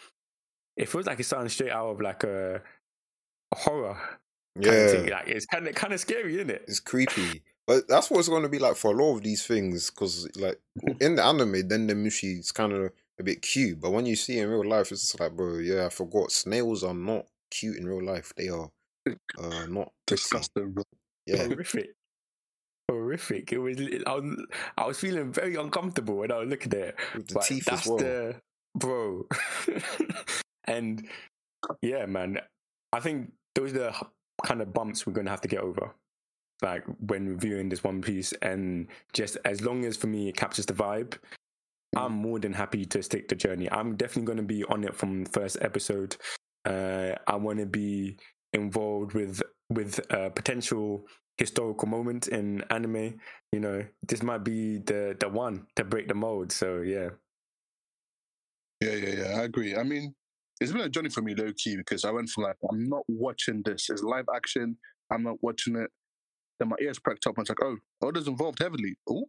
it 0.75 0.89
feels 0.89 1.05
like 1.05 1.19
it's 1.19 1.29
something 1.29 1.49
straight 1.49 1.71
out 1.71 1.89
of 1.89 2.01
like 2.01 2.23
a, 2.23 2.61
a 3.51 3.55
horror 3.55 3.97
kind 4.61 4.75
of 4.75 5.07
Yeah. 5.07 5.15
Like 5.17 5.27
it's 5.27 5.45
kind 5.45 5.67
of 5.67 5.75
kind 5.75 5.93
of 5.93 5.99
scary, 5.99 6.35
isn't 6.35 6.49
it? 6.49 6.65
it's 6.67 6.79
creepy. 6.79 7.43
But 7.65 7.87
that's 7.87 8.11
what 8.11 8.19
it's 8.19 8.29
going 8.29 8.43
to 8.43 8.49
be 8.49 8.59
like 8.59 8.75
for 8.75 8.91
a 8.91 8.97
lot 8.97 9.15
of 9.15 9.23
these 9.23 9.45
things, 9.45 9.89
because 9.89 10.29
like 10.35 10.59
in 10.99 11.15
the 11.15 11.23
anime, 11.23 11.67
Den 11.67 11.87
Den 11.87 12.03
Mushi 12.03 12.39
is 12.39 12.51
kind 12.51 12.73
of 12.73 12.91
a 13.19 13.23
bit 13.23 13.41
cute, 13.41 13.79
but 13.79 13.91
when 13.91 14.05
you 14.05 14.15
see 14.15 14.39
in 14.39 14.49
real 14.49 14.67
life, 14.67 14.91
it's 14.91 15.01
just 15.01 15.19
like, 15.19 15.35
bro, 15.35 15.59
yeah, 15.59 15.85
I 15.85 15.89
forgot. 15.89 16.31
Snails 16.31 16.83
are 16.83 16.93
not 16.93 17.25
cute 17.51 17.77
in 17.77 17.87
real 17.87 18.03
life. 18.03 18.33
They 18.35 18.49
are 18.49 18.69
uh, 19.39 19.65
not. 19.67 19.91
Disgusting, 20.07 20.71
bro. 20.71 20.83
Yeah, 21.25 21.47
horrific. 21.47 21.91
Horrific. 22.89 23.53
It 23.53 23.59
was. 23.59 23.77
I 24.05 24.15
was. 24.15 24.45
I 24.77 24.85
was 24.85 24.99
feeling 24.99 25.31
very 25.31 25.55
uncomfortable 25.55 26.17
when 26.17 26.31
I 26.31 26.39
was 26.39 26.49
looking 26.49 26.73
at 26.73 26.79
it. 26.79 26.95
with 27.15 27.27
the 27.27 27.33
but 27.35 27.43
teeth 27.43 27.65
that's 27.65 27.83
as 27.83 27.87
well. 27.87 27.97
the 27.97 28.35
bro. 28.75 29.25
and 30.67 31.07
yeah, 31.81 32.05
man. 32.05 32.39
I 32.91 32.99
think 32.99 33.31
those 33.55 33.71
are 33.73 33.79
the 33.79 33.95
kind 34.43 34.61
of 34.61 34.73
bumps 34.73 35.07
we're 35.07 35.13
going 35.13 35.25
to 35.25 35.31
have 35.31 35.41
to 35.41 35.47
get 35.47 35.61
over. 35.61 35.95
Like 36.63 36.83
when 37.05 37.27
reviewing 37.27 37.69
this 37.69 37.83
One 37.83 38.01
Piece, 38.01 38.33
and 38.41 38.87
just 39.13 39.37
as 39.45 39.61
long 39.61 39.85
as 39.85 39.97
for 39.97 40.07
me 40.07 40.29
it 40.29 40.37
captures 40.37 40.65
the 40.65 40.73
vibe, 40.73 41.17
I'm 41.95 42.13
more 42.13 42.39
than 42.39 42.53
happy 42.53 42.85
to 42.85 43.03
stick 43.03 43.27
the 43.27 43.35
journey. 43.35 43.69
I'm 43.71 43.95
definitely 43.95 44.25
going 44.25 44.37
to 44.37 44.43
be 44.43 44.63
on 44.65 44.83
it 44.83 44.95
from 44.95 45.25
the 45.25 45.29
first 45.29 45.57
episode. 45.61 46.15
Uh, 46.65 47.13
I 47.27 47.35
want 47.35 47.59
to 47.59 47.65
be 47.65 48.17
involved 48.53 49.13
with 49.13 49.41
with 49.69 49.99
a 50.11 50.29
potential 50.29 51.07
historical 51.37 51.87
moment 51.87 52.27
in 52.29 52.63
anime. 52.69 53.19
You 53.51 53.59
know, 53.59 53.85
this 54.07 54.23
might 54.23 54.43
be 54.43 54.77
the 54.79 55.15
the 55.19 55.29
one 55.29 55.67
to 55.75 55.83
break 55.83 56.07
the 56.07 56.15
mold. 56.15 56.51
So 56.51 56.81
yeah, 56.81 57.09
Yeah, 58.81 58.93
yeah, 58.95 59.15
yeah. 59.23 59.39
I 59.39 59.43
agree. 59.43 59.75
I 59.75 59.83
mean, 59.83 60.13
it's 60.59 60.71
been 60.71 60.81
a 60.81 60.89
journey 60.89 61.09
for 61.09 61.21
me, 61.21 61.35
low 61.35 61.51
key, 61.57 61.77
because 61.77 62.05
I 62.05 62.11
went 62.11 62.29
from 62.29 62.43
like, 62.45 62.57
I'm 62.69 62.87
not 62.89 63.03
watching 63.07 63.61
this. 63.63 63.89
It's 63.89 64.03
live 64.03 64.25
action. 64.35 64.77
I'm 65.11 65.23
not 65.23 65.37
watching 65.41 65.75
it. 65.75 65.89
Then 66.59 66.69
my 66.69 66.75
ears 66.81 66.99
perked 66.99 67.25
up 67.27 67.37
and 67.37 67.43
it's 67.43 67.49
like, 67.49 67.63
oh, 67.63 67.77
oh, 68.01 68.11
this 68.11 68.27
involved 68.27 68.59
heavily. 68.59 68.95
Oh, 69.09 69.25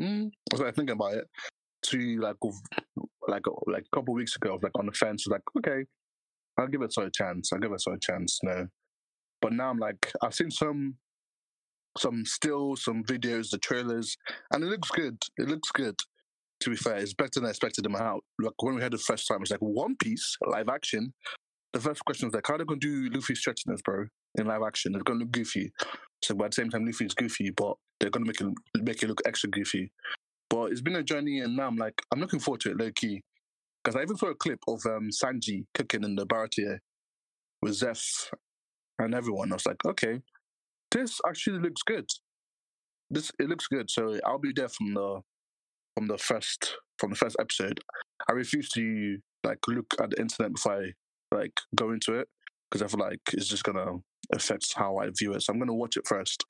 mm. 0.00 0.26
I 0.26 0.54
was 0.54 0.60
like 0.60 0.74
thinking 0.74 0.94
about 0.94 1.14
it. 1.14 1.28
To 1.86 2.20
like, 2.20 2.36
like, 3.28 3.42
like 3.66 3.84
a 3.92 3.96
couple 3.96 4.14
of 4.14 4.16
weeks 4.16 4.36
ago, 4.36 4.50
I 4.50 4.52
was 4.54 4.62
like 4.62 4.78
on 4.78 4.86
the 4.86 4.92
fence. 4.92 5.26
I 5.26 5.30
was 5.30 5.40
like, 5.40 5.42
okay, 5.58 5.84
I'll 6.58 6.66
give 6.66 6.82
it 6.82 6.94
a 6.98 7.10
chance. 7.10 7.52
I'll 7.52 7.58
give 7.58 7.72
it 7.72 7.82
a 7.86 7.98
chance. 8.00 8.40
No, 8.42 8.66
but 9.42 9.52
now 9.52 9.68
I'm 9.68 9.78
like, 9.78 10.10
I've 10.22 10.34
seen 10.34 10.50
some, 10.50 10.96
some 11.98 12.24
stills, 12.24 12.84
some 12.84 13.04
videos, 13.04 13.50
the 13.50 13.58
trailers, 13.58 14.16
and 14.50 14.64
it 14.64 14.68
looks 14.68 14.90
good. 14.90 15.18
It 15.36 15.48
looks 15.48 15.70
good. 15.72 15.96
to 16.60 16.70
be 16.70 16.76
fair, 16.76 16.96
it's 16.96 17.14
better 17.14 17.30
than 17.34 17.46
I 17.46 17.50
expected 17.50 17.84
them 17.84 17.96
out. 17.96 18.24
Like 18.40 18.54
when 18.62 18.74
we 18.74 18.82
had 18.82 18.92
the 18.92 18.98
first 18.98 19.28
time, 19.28 19.42
it's 19.42 19.50
like 19.50 19.60
One 19.60 19.96
Piece 19.96 20.36
live 20.46 20.68
action. 20.68 21.12
The 21.74 21.80
first 21.80 22.04
question 22.04 22.26
was 22.28 22.34
like, 22.34 22.46
how 22.46 22.54
are 22.54 22.58
they 22.58 22.64
gonna 22.64 22.80
do 22.80 23.10
Luffy 23.12 23.34
stretchiness, 23.34 23.82
bro, 23.84 24.06
in 24.36 24.46
live 24.46 24.62
action? 24.66 24.94
It's 24.94 25.02
gonna 25.02 25.20
look 25.20 25.32
goofy. 25.32 25.72
So, 26.22 26.34
but 26.34 26.46
at 26.46 26.50
the 26.52 26.54
same 26.56 26.70
time, 26.70 26.86
Luffy's 26.86 27.14
goofy, 27.14 27.50
but 27.50 27.74
they're 28.00 28.10
gonna 28.10 28.26
make 28.26 28.40
it 28.40 28.48
make 28.82 29.02
it 29.02 29.08
look 29.08 29.22
extra 29.26 29.50
goofy. 29.50 29.90
But 30.50 30.72
it's 30.72 30.80
been 30.80 30.96
a 30.96 31.02
journey, 31.02 31.40
and 31.40 31.56
now 31.56 31.66
I'm 31.66 31.76
like, 31.76 32.00
I'm 32.12 32.20
looking 32.20 32.40
forward 32.40 32.60
to 32.62 32.70
it, 32.70 32.78
low 32.78 32.90
key. 32.94 33.22
Because 33.82 33.96
I 33.96 34.02
even 34.02 34.16
saw 34.16 34.28
a 34.28 34.34
clip 34.34 34.60
of 34.66 34.80
um, 34.86 35.10
Sanji 35.10 35.64
cooking 35.74 36.04
in 36.04 36.16
the 36.16 36.26
Baratie 36.26 36.78
with 37.60 37.78
Zeff 37.78 38.30
and 38.98 39.14
everyone. 39.14 39.52
I 39.52 39.56
was 39.56 39.66
like, 39.66 39.84
okay, 39.84 40.20
this 40.90 41.20
actually 41.26 41.58
looks 41.58 41.82
good. 41.82 42.06
This 43.10 43.30
it 43.38 43.48
looks 43.48 43.66
good. 43.66 43.90
So 43.90 44.18
I'll 44.24 44.38
be 44.38 44.52
there 44.54 44.68
from 44.68 44.94
the 44.94 45.20
from 45.96 46.08
the 46.08 46.18
first 46.18 46.76
from 46.98 47.10
the 47.10 47.16
first 47.16 47.36
episode. 47.38 47.80
I 48.28 48.32
refuse 48.32 48.68
to 48.70 49.18
like 49.44 49.58
look 49.68 49.94
at 50.00 50.10
the 50.10 50.20
internet 50.20 50.54
before 50.54 50.82
I 50.82 50.92
like 51.34 51.60
go 51.74 51.90
into 51.90 52.14
it 52.14 52.28
because 52.70 52.82
I 52.82 52.88
feel 52.88 53.04
like 53.04 53.20
it's 53.32 53.48
just 53.48 53.64
gonna 53.64 53.98
affect 54.32 54.72
how 54.74 54.98
I 54.98 55.10
view 55.16 55.34
it. 55.34 55.42
So 55.42 55.52
I'm 55.52 55.58
gonna 55.58 55.74
watch 55.74 55.96
it 55.96 56.06
first 56.06 56.44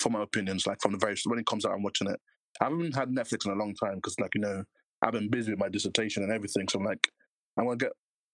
for 0.00 0.10
my 0.10 0.22
opinions. 0.22 0.66
Like 0.66 0.80
from 0.80 0.92
the 0.92 0.98
very 0.98 1.16
when 1.24 1.38
it 1.38 1.46
comes 1.46 1.64
out, 1.64 1.72
I'm 1.72 1.82
watching 1.82 2.08
it. 2.08 2.20
I 2.60 2.64
haven't 2.64 2.94
had 2.94 3.10
Netflix 3.10 3.46
in 3.46 3.52
a 3.52 3.56
long 3.56 3.74
time 3.74 3.96
because 3.96 4.18
like 4.18 4.34
you 4.34 4.40
know 4.40 4.64
I've 5.02 5.12
been 5.12 5.30
busy 5.30 5.52
with 5.52 5.60
my 5.60 5.68
dissertation 5.68 6.22
and 6.22 6.32
everything. 6.32 6.68
So 6.68 6.78
I'm 6.78 6.84
like 6.84 7.08
I'm 7.58 7.64
gonna 7.64 7.76
get 7.76 7.92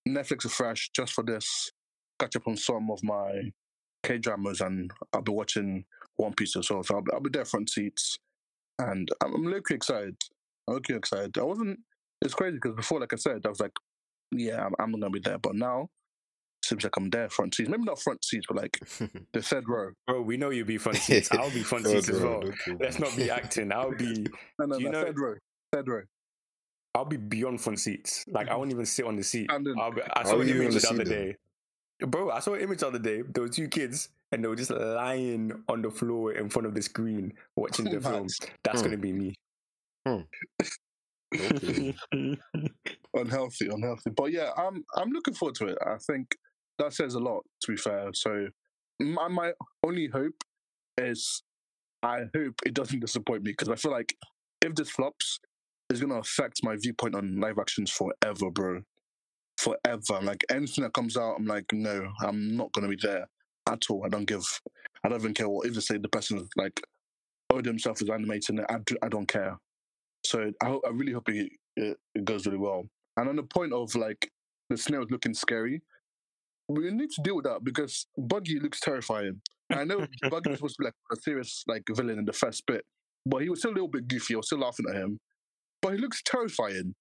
Netflix 0.09 0.45
afresh 0.45 0.91
just 0.95 1.13
for 1.13 1.25
this. 1.25 1.71
Catch 2.19 2.37
up 2.37 2.49
on 2.49 2.57
some 2.57 2.91
of 2.91 3.03
my 3.03 3.51
K 4.03 4.19
dramas 4.19 4.61
and 4.61 4.91
I'll 5.13 5.23
be 5.23 5.33
watching 5.33 5.85
One 6.17 6.33
Piece 6.33 6.57
as 6.57 6.71
well. 6.71 6.83
So 6.83 6.97
I'll, 6.97 7.05
I'll 7.13 7.21
be 7.21 7.31
there 7.31 7.45
front 7.45 7.71
seats, 7.71 8.19
and 8.79 9.09
I'm, 9.23 9.35
I'm 9.35 9.63
excited. 9.71 10.17
I'm 10.69 10.75
looking 10.75 10.97
excited. 10.97 11.37
I 11.39 11.43
wasn't. 11.43 11.81
It's 12.23 12.35
crazy 12.35 12.55
because 12.55 12.75
before, 12.75 13.01
like 13.01 13.13
I 13.13 13.17
said, 13.17 13.43
I 13.45 13.49
was 13.49 13.61
like, 13.61 13.73
yeah, 14.33 14.65
I'm, 14.65 14.73
I'm 14.79 14.91
not 14.93 15.01
gonna 15.01 15.11
be 15.11 15.21
there. 15.21 15.39
But 15.39 15.57
now, 15.57 15.89
seems 16.69 16.85
like 16.85 16.97
I'm 16.97 17.11
there 17.11 17.29
front 17.29 17.55
seats. 17.55 17.69
Maybe 17.69 17.85
not 17.85 18.01
front 18.01 18.25
seats, 18.25 18.47
but 18.49 18.57
like 18.57 18.79
the 19.33 19.43
third 19.43 19.69
row. 19.69 19.91
Bro, 20.07 20.23
we 20.23 20.37
know 20.37 20.51
you'll 20.51 20.67
be 20.67 20.79
front 20.79 20.99
seats. 21.09 21.31
I'll 21.33 21.51
be 21.51 21.63
front 21.63 21.87
seats 21.87 22.09
as 22.09 22.21
well. 22.21 22.43
Let's 22.81 22.99
not 22.99 23.15
be 23.17 23.31
acting. 23.41 23.73
I'll 23.73 23.93
be. 23.95 24.27
No, 24.59 24.67
no, 24.67 24.79
you 24.79 24.85
no, 24.91 24.91
know- 25.01 25.05
third 25.07 25.19
row. 25.21 25.35
Third 25.73 25.89
row. 25.89 26.03
I'll 26.95 27.05
be 27.05 27.17
beyond 27.19 27.61
front 27.61 27.79
seats. 27.79 28.25
Like 28.29 28.49
I 28.49 28.57
won't 28.57 28.71
even 28.71 28.87
sit 28.87 29.05
on 29.05 29.17
the 29.17 29.23
seat. 29.23 29.51
And 29.53 29.67
then- 29.67 29.75
I'll 29.79 29.93
be, 29.93 30.01
I 30.15 30.25
saw 30.25 30.37
are 30.39 30.43
an 30.43 30.49
you 30.49 30.63
image 30.63 30.83
the 30.83 30.89
other 30.89 31.05
them? 31.05 31.09
day. 31.13 31.37
Bro, 32.01 32.31
I 32.31 32.41
saw 32.41 32.55
an 32.55 32.61
image 32.61 32.79
the 32.81 32.87
other 32.89 32.99
day. 32.99 33.23
There 33.23 33.43
were 33.43 33.49
two 33.49 33.69
kids 33.69 34.09
and 34.33 34.43
they 34.43 34.49
were 34.49 34.57
just 34.57 34.71
lying 34.71 35.53
on 35.69 35.83
the 35.83 35.91
floor 35.91 36.33
in 36.33 36.49
front 36.49 36.67
of 36.67 36.75
the 36.75 36.83
screen 36.83 37.33
watching 37.57 37.85
the 37.87 38.01
film. 38.01 38.27
That's 38.65 38.81
Hmm. 38.81 38.87
gonna 38.87 38.97
be 38.99 39.13
me. 39.13 39.35
Okay. 40.07 41.95
unhealthy, 43.15 43.69
unhealthy. 43.69 44.11
But 44.11 44.33
yeah, 44.33 44.51
I'm 44.57 44.85
I'm 44.97 45.11
looking 45.11 45.35
forward 45.35 45.55
to 45.57 45.67
it. 45.69 45.79
I 45.85 45.97
think 45.99 46.35
that 46.79 46.93
says 46.93 47.15
a 47.15 47.21
lot. 47.21 47.43
To 47.63 47.73
be 47.73 47.77
fair, 47.77 48.11
so 48.15 48.49
my 49.01 49.29
my 49.29 49.53
only 49.85 50.09
hope 50.09 50.45
is 50.99 51.43
I 52.03 52.25
hope 52.35 52.55
it 52.65 52.75
doesn't 52.75 53.01
disappoint 53.01 53.43
me 53.43 53.53
because 53.53 53.69
I 53.69 53.77
feel 53.77 53.93
like 53.93 54.15
if 54.63 54.75
this 54.75 54.91
flops, 54.91 55.41
it's 55.91 56.01
gonna 56.01 56.17
affect 56.19 56.61
my 56.63 56.77
viewpoint 56.77 57.15
on 57.15 57.41
live 57.41 57.59
actions 57.59 57.91
forever, 57.91 58.51
bro. 58.51 58.83
Forever. 59.59 60.21
Like 60.23 60.45
anything 60.51 60.85
that 60.85 60.93
comes 60.93 61.17
out, 61.17 61.37
I'm 61.39 61.47
like, 61.47 61.67
no, 61.73 62.09
I'm 62.23 62.57
not 62.57 62.73
gonna 62.73 62.89
be 62.89 62.99
there 63.01 63.27
at 63.69 63.83
all. 63.91 64.05
I 64.05 64.09
don't 64.09 64.27
give. 64.27 64.45
I 65.05 65.09
don't 65.09 65.21
even 65.21 65.35
care 65.35 65.49
what 65.49 65.67
if 65.67 65.75
they 65.75 65.81
say 65.81 65.99
the 65.99 66.09
person 66.09 66.47
like 66.57 66.81
oh, 67.53 67.57
Oda 67.57 67.71
himself 67.71 68.03
is 68.03 68.11
animating 68.11 68.59
it. 68.59 68.67
I, 68.69 68.79
do, 68.85 68.97
I 69.03 69.09
don't 69.09 69.29
care. 69.29 69.57
So 70.25 70.51
I 70.63 70.67
hope, 70.67 70.83
I 70.87 70.91
really 70.91 71.13
hope 71.13 71.29
it, 71.29 71.51
it 71.77 71.97
it 72.15 72.25
goes 72.25 72.47
really 72.47 72.59
well. 72.59 72.89
And 73.17 73.29
on 73.29 73.37
the 73.37 73.45
point 73.45 73.73
of 73.73 73.95
like 73.95 74.31
the 74.69 74.77
snails 74.77 75.07
looking 75.11 75.35
scary, 75.35 75.81
we 76.69 76.91
need 76.91 77.11
to 77.11 77.23
deal 77.23 77.37
with 77.37 77.45
that 77.45 77.65
because 77.65 78.07
Buggy 78.19 78.59
looks 78.61 78.81
terrifying. 78.81 79.41
I 79.73 79.85
know 79.85 80.07
Buggy 80.31 80.51
was 80.51 80.59
supposed 80.59 80.77
to 80.77 80.83
be 80.83 80.85
like 80.87 80.95
a 81.13 81.17
serious 81.17 81.65
like 81.67 81.83
villain 81.91 82.19
in 82.19 82.25
the 82.25 82.33
first 82.33 82.65
bit, 82.67 82.85
but 83.25 83.43
he 83.43 83.49
was 83.49 83.61
still 83.61 83.73
a 83.73 83.75
little 83.75 83.89
bit 83.89 84.09
goofy. 84.09 84.35
I 84.35 84.39
was 84.39 84.47
still 84.47 84.59
laughing 84.59 84.87
at 84.89 84.97
him, 84.97 85.19
but 85.83 85.93
he 85.95 85.99
looks 85.99 86.23
terrifying, 86.25 86.95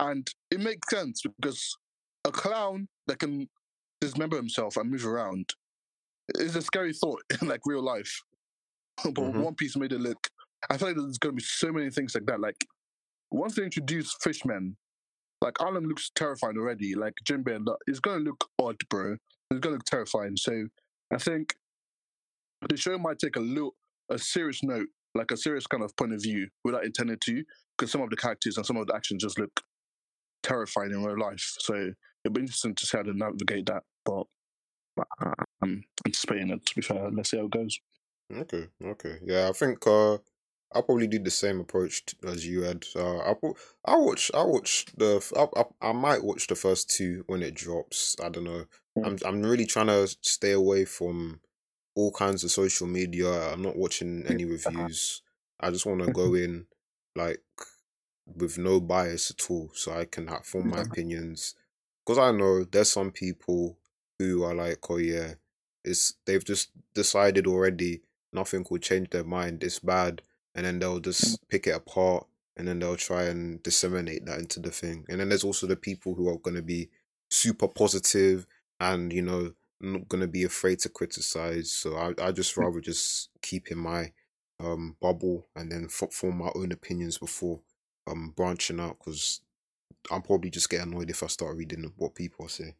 and 0.00 0.26
it 0.50 0.60
makes 0.60 0.88
sense 0.90 1.22
because 1.40 1.76
a 2.24 2.30
clown 2.32 2.88
that 3.06 3.18
can 3.18 3.48
dismember 4.00 4.36
himself 4.36 4.76
and 4.76 4.90
move 4.90 5.06
around 5.06 5.50
is 6.36 6.56
a 6.56 6.62
scary 6.62 6.92
thought 6.92 7.22
in 7.42 7.48
like 7.48 7.60
real 7.66 7.82
life. 7.82 8.20
but 9.04 9.14
Mhm. 9.14 9.42
One 9.42 9.54
Piece 9.54 9.76
made 9.76 9.92
it 9.92 10.00
look. 10.00 10.28
I 10.70 10.76
feel 10.78 10.88
like 10.88 10.96
there's 10.96 11.18
going 11.18 11.34
to 11.34 11.36
be 11.36 11.42
so 11.42 11.72
many 11.72 11.90
things 11.90 12.14
like 12.14 12.26
that. 12.26 12.40
Like 12.40 12.64
once 13.30 13.54
they 13.56 13.64
introduce 13.64 14.14
fishmen, 14.22 14.76
like 15.44 15.54
Arlong 15.54 15.86
looks 15.86 16.10
terrifying 16.14 16.56
already. 16.56 16.94
Like 16.94 17.14
Jinbei, 17.28 17.62
going 18.00 18.24
to 18.24 18.24
look 18.24 18.48
odd, 18.58 18.76
bro. 18.88 19.16
It's 19.50 19.60
to 19.60 19.70
look 19.70 19.84
terrifying. 19.84 20.36
So 20.36 20.68
I 21.12 21.18
think 21.18 21.54
the 22.68 22.76
show 22.78 22.96
might 22.96 23.18
take 23.18 23.36
a 23.36 23.40
little, 23.40 23.74
a 24.10 24.18
serious 24.18 24.62
note, 24.62 24.88
like 25.14 25.30
a 25.30 25.36
serious 25.36 25.66
kind 25.66 25.82
of 25.84 25.94
point 25.96 26.14
of 26.14 26.22
view, 26.22 26.48
without 26.64 26.84
intending 26.84 27.18
to, 27.24 27.44
because 27.76 27.92
some 27.92 28.00
of 28.00 28.08
the 28.08 28.16
characters 28.16 28.56
and 28.56 28.64
some 28.64 28.78
of 28.78 28.86
the 28.86 28.94
actions 28.94 29.22
just 29.22 29.38
look 29.38 29.60
terrifying 30.42 30.92
in 30.92 31.04
real 31.04 31.18
life. 31.18 31.56
So 31.58 31.74
it'll 32.24 32.32
be 32.32 32.40
interesting 32.40 32.74
to 32.74 32.86
see 32.86 32.96
how 32.96 33.02
they 33.02 33.12
navigate 33.12 33.66
that. 33.66 33.82
But 34.06 34.26
uh, 34.98 35.44
I'm 35.62 35.84
anticipating 36.06 36.50
it. 36.50 36.64
To 36.64 36.74
be 36.74 36.80
fair, 36.80 37.10
let's 37.10 37.30
see 37.30 37.36
how 37.36 37.44
it 37.44 37.50
goes. 37.50 37.78
Okay, 38.34 38.68
okay, 38.82 39.18
yeah. 39.22 39.50
I 39.50 39.52
think 39.52 39.86
uh, 39.86 40.16
I'll 40.74 40.82
probably 40.82 41.06
do 41.06 41.18
the 41.20 41.30
same 41.30 41.60
approach 41.60 42.04
as 42.26 42.46
you 42.46 42.62
had. 42.62 42.84
Uh, 42.96 43.18
I'll 43.18 43.56
I'll 43.84 44.04
watch. 44.04 44.30
I'll 44.34 44.52
watch 44.52 44.86
the. 44.96 45.16
f- 45.16 45.32
I, 45.36 45.46
I, 45.60 45.90
I 45.90 45.92
might 45.92 46.24
watch 46.24 46.48
the 46.48 46.56
first 46.56 46.90
two 46.90 47.24
when 47.26 47.42
it 47.42 47.54
drops. 47.54 48.16
I 48.22 48.28
don't 48.28 48.44
know. 48.44 48.64
Mm. 48.98 49.06
I'm 49.06 49.18
I'm 49.24 49.42
really 49.42 49.66
trying 49.66 49.86
to 49.86 50.08
stay 50.20 50.52
away 50.52 50.84
from 50.84 51.40
all 51.94 52.10
kinds 52.10 52.42
of 52.42 52.50
social 52.50 52.86
media. 52.86 53.52
I'm 53.52 53.62
not 53.62 53.76
watching 53.76 54.24
any 54.26 54.44
reviews. 54.56 55.22
I 55.60 55.70
just 55.70 55.86
want 55.86 56.02
to 56.02 56.12
go 56.12 56.34
in 56.44 56.66
like 57.14 57.42
with 58.26 58.58
no 58.58 58.80
bias 58.80 59.30
at 59.30 59.50
all, 59.50 59.70
so 59.74 59.92
I 59.92 60.06
can 60.06 60.26
ha- 60.26 60.40
form 60.42 60.70
my 60.70 60.80
opinions. 60.82 61.54
Because 62.04 62.18
I 62.18 62.32
know 62.32 62.64
there's 62.64 62.90
some 62.90 63.12
people 63.12 63.78
who 64.18 64.42
are 64.42 64.54
like, 64.54 64.90
oh 64.90 64.96
yeah, 64.96 65.34
it's 65.84 66.14
they've 66.26 66.44
just 66.44 66.70
decided 66.94 67.46
already. 67.46 68.02
Nothing 68.32 68.66
will 68.68 68.78
change 68.78 69.10
their 69.10 69.22
mind. 69.22 69.62
It's 69.62 69.78
bad, 69.78 70.20
and 70.54 70.64
then 70.64 70.78
they'll 70.78 71.00
just 71.00 71.46
pick 71.48 71.66
it 71.66 71.74
apart, 71.74 72.26
and 72.56 72.66
then 72.66 72.78
they'll 72.78 72.96
try 72.96 73.24
and 73.24 73.62
disseminate 73.62 74.24
that 74.26 74.38
into 74.38 74.60
the 74.60 74.70
thing. 74.70 75.04
And 75.08 75.20
then 75.20 75.28
there's 75.28 75.44
also 75.44 75.66
the 75.66 75.76
people 75.76 76.14
who 76.14 76.28
are 76.28 76.38
going 76.38 76.56
to 76.56 76.62
be 76.62 76.90
super 77.30 77.66
positive 77.68 78.46
and 78.80 79.12
you 79.12 79.22
know 79.22 79.52
not 79.80 80.08
going 80.08 80.20
to 80.20 80.28
be 80.28 80.44
afraid 80.44 80.78
to 80.80 80.88
criticize. 80.88 81.72
So 81.72 81.96
I 81.96 82.14
I 82.22 82.32
just 82.32 82.56
rather 82.56 82.80
just 82.80 83.30
keep 83.42 83.70
in 83.70 83.78
my 83.78 84.12
um 84.60 84.96
bubble 85.00 85.48
and 85.56 85.70
then 85.70 85.86
f- 85.86 86.12
form 86.12 86.38
my 86.38 86.50
own 86.54 86.70
opinions 86.72 87.18
before 87.18 87.60
um 88.06 88.32
branching 88.36 88.80
out 88.80 88.98
because 88.98 89.40
I'm 90.10 90.22
probably 90.22 90.50
just 90.50 90.70
get 90.70 90.82
annoyed 90.86 91.10
if 91.10 91.22
I 91.22 91.26
start 91.26 91.56
reading 91.56 91.92
what 91.96 92.14
people 92.14 92.48
say. 92.48 92.74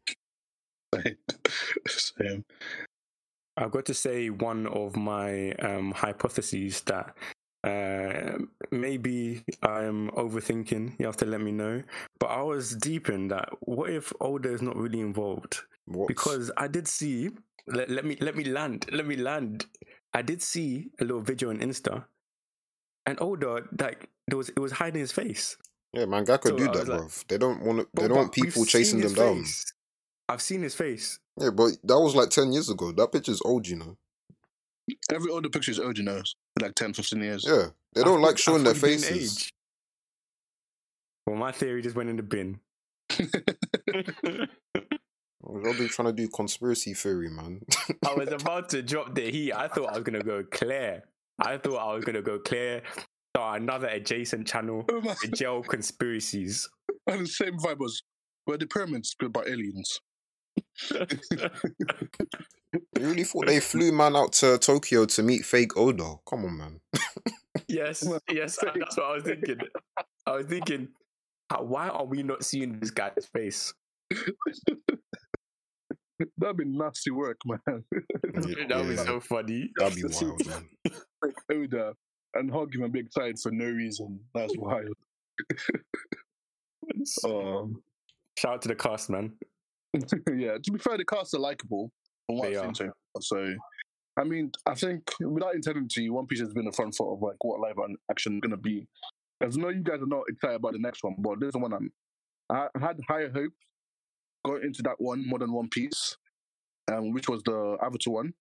Same. 1.87 2.45
I've 3.57 3.71
got 3.71 3.85
to 3.85 3.93
say 3.93 4.29
one 4.29 4.67
of 4.67 4.95
my 4.95 5.51
um, 5.53 5.91
hypotheses 5.91 6.81
that 6.81 7.15
uh, 7.65 8.37
maybe 8.71 9.43
I'm 9.63 10.09
overthinking. 10.11 10.99
You 10.99 11.05
have 11.05 11.17
to 11.17 11.25
let 11.25 11.41
me 11.41 11.51
know. 11.51 11.83
But 12.19 12.27
I 12.27 12.41
was 12.41 12.75
deep 12.75 13.09
in 13.09 13.27
that. 13.29 13.49
What 13.61 13.89
if 13.89 14.13
Oda 14.21 14.53
is 14.53 14.61
not 14.61 14.75
really 14.75 14.99
involved? 14.99 15.59
What? 15.85 16.07
Because 16.07 16.51
I 16.57 16.67
did 16.67 16.87
see. 16.87 17.29
Let, 17.67 17.89
let 17.89 18.05
me 18.05 18.17
let 18.21 18.35
me 18.35 18.43
land. 18.43 18.85
Let 18.91 19.07
me 19.07 19.15
land. 19.15 19.65
I 20.13 20.21
did 20.21 20.41
see 20.41 20.91
a 21.01 21.03
little 21.03 21.21
video 21.21 21.49
on 21.49 21.57
Insta, 21.59 22.05
and 23.05 23.19
Oda 23.19 23.63
like 23.79 24.09
there 24.27 24.37
was 24.37 24.49
it 24.49 24.59
was 24.59 24.71
hiding 24.71 25.01
his 25.01 25.11
face. 25.11 25.57
yeah, 25.93 26.05
mangaka 26.05 26.49
So 26.49 26.57
do 26.57 26.65
that, 26.65 26.87
like- 26.87 26.99
bruv. 27.01 27.27
They 27.27 27.37
don't 27.37 27.61
want. 27.63 27.87
They 27.93 28.07
don't 28.07 28.17
want 28.17 28.31
people 28.33 28.65
chasing 28.65 28.99
them 28.99 29.09
his 29.09 29.17
down. 29.17 29.43
I've 30.29 30.41
seen 30.41 30.61
his 30.63 30.73
face. 30.75 31.19
Yeah, 31.39 31.49
but 31.51 31.71
that 31.83 31.99
was 31.99 32.15
like 32.15 32.29
ten 32.29 32.51
years 32.53 32.69
ago. 32.69 32.91
That 32.91 33.11
picture's 33.11 33.41
old, 33.43 33.67
you 33.67 33.77
know. 33.77 33.97
Every 35.11 35.31
older 35.31 35.49
picture 35.49 35.71
is 35.71 35.79
Oda 35.79 36.03
knows, 36.03 36.35
like 36.61 36.75
10, 36.75 36.93
15 36.93 37.19
years. 37.21 37.45
Yeah, 37.47 37.67
they 37.93 38.03
don't 38.03 38.15
thought- 38.19 38.25
like 38.27 38.33
I 38.35 38.37
showing 38.37 38.63
their 38.63 38.73
he 38.73 38.79
didn't 38.81 39.01
faces. 39.01 39.37
age. 39.43 39.53
Well, 41.25 41.35
my 41.37 41.51
theory 41.51 41.81
just 41.81 41.95
went 41.95 42.09
in 42.09 42.17
the 42.17 42.23
bin. 42.23 42.59
What 45.41 45.65
are 45.67 45.73
they 45.73 45.87
trying 45.87 46.07
to 46.07 46.13
do? 46.13 46.27
Conspiracy 46.27 46.93
theory, 46.93 47.29
man. 47.29 47.61
I 48.05 48.13
was 48.13 48.29
about 48.41 48.69
to 48.69 48.81
drop 48.81 49.13
the 49.15 49.29
heat. 49.31 49.53
I 49.53 49.67
thought 49.67 49.89
I 49.89 49.93
was 49.95 50.03
gonna 50.03 50.23
go 50.23 50.43
clear. 50.51 51.03
I 51.39 51.57
thought 51.57 51.77
I 51.77 51.93
was 51.93 52.03
gonna 52.03 52.21
go 52.21 52.39
clear. 52.39 52.81
Start 53.35 53.61
another 53.61 53.87
adjacent 53.87 54.47
channel. 54.47 54.83
Oh 54.91 55.01
my- 55.01 55.15
The 55.21 55.27
gel 55.29 55.61
conspiracies. 55.61 56.67
and 57.07 57.21
the 57.21 57.27
same 57.27 57.57
vibe 57.59 57.77
was 57.79 58.01
were 58.47 58.57
the 58.57 58.65
pyramids 58.67 59.15
built 59.17 59.33
by 59.33 59.41
aliens? 59.45 59.99
You 62.95 63.07
really 63.07 63.23
thought 63.23 63.47
they 63.47 63.59
flew 63.59 63.91
man 63.91 64.15
out 64.15 64.33
to 64.33 64.57
Tokyo 64.57 65.05
to 65.05 65.23
meet 65.23 65.45
fake 65.45 65.77
Oda? 65.77 66.15
Come 66.27 66.45
on, 66.45 66.57
man. 66.57 66.79
yes, 67.67 68.07
yes, 68.31 68.57
that's 68.61 68.97
what 68.97 69.05
I 69.05 69.13
was 69.15 69.23
thinking. 69.23 69.57
I 70.25 70.31
was 70.31 70.45
thinking, 70.47 70.89
how, 71.49 71.63
why 71.63 71.89
are 71.89 72.05
we 72.05 72.23
not 72.23 72.43
seeing 72.43 72.79
this 72.79 72.91
guy's 72.91 73.25
face? 73.33 73.73
That'd 76.37 76.57
be 76.57 76.65
nasty 76.65 77.11
work, 77.11 77.37
man. 77.45 77.83
Yeah, 78.47 78.67
that 78.67 78.77
would 78.79 78.89
be 78.89 78.97
so 78.97 79.21
funny. 79.21 79.71
That'd 79.77 79.95
be 79.95 80.03
wild, 80.03 80.45
man. 80.45 80.67
like 81.23 81.35
Oda 81.49 81.93
and 82.33 82.51
hug 82.51 82.75
him 82.75 82.83
and 82.83 82.91
be 82.91 82.99
excited 82.99 83.37
for 83.41 83.51
no 83.51 83.65
reason. 83.65 84.19
That's 84.33 84.53
wild. 84.57 84.93
Um, 87.23 87.81
Shout 88.37 88.55
out 88.55 88.61
to 88.63 88.67
the 88.67 88.75
cast, 88.75 89.09
man. 89.09 89.33
yeah, 90.35 90.57
to 90.61 90.71
be 90.71 90.79
fair, 90.79 90.97
the 90.97 91.05
cast 91.05 91.33
are 91.33 91.39
likable 91.39 91.91
from 92.27 92.37
what 92.37 92.49
They 92.49 92.57
I've 92.57 92.65
are. 92.69 92.75
seen 92.75 92.91
so. 93.15 93.19
So, 93.21 93.53
I 94.17 94.23
mean, 94.23 94.51
I 94.65 94.75
think 94.75 95.11
without 95.19 95.55
intending 95.55 95.87
to, 95.89 96.09
One 96.09 96.27
Piece 96.27 96.39
has 96.41 96.53
been 96.53 96.65
the 96.65 96.71
front 96.71 96.95
foot 96.95 97.13
of 97.13 97.21
like 97.21 97.41
what 97.43 97.59
live 97.59 97.75
action 98.09 98.35
is 98.35 98.39
going 98.41 98.51
to 98.51 98.57
be. 98.57 98.87
As 99.41 99.57
I 99.57 99.61
know 99.61 99.69
you 99.69 99.83
guys 99.83 100.01
are 100.01 100.07
not 100.07 100.23
excited 100.29 100.55
about 100.55 100.73
the 100.73 100.79
next 100.79 101.03
one, 101.03 101.15
but 101.19 101.39
this 101.39 101.47
is 101.47 101.53
the 101.53 101.59
one 101.59 101.73
I'm. 101.73 101.91
I 102.49 102.67
had 102.79 102.99
higher 103.07 103.31
hopes 103.31 103.55
going 104.45 104.63
into 104.63 104.83
that 104.83 104.95
one 104.99 105.27
more 105.27 105.39
than 105.39 105.51
One 105.51 105.67
Piece, 105.69 106.15
um, 106.91 107.11
which 107.11 107.27
was 107.27 107.41
the 107.43 107.77
Avatar 107.81 108.13
one. 108.13 108.33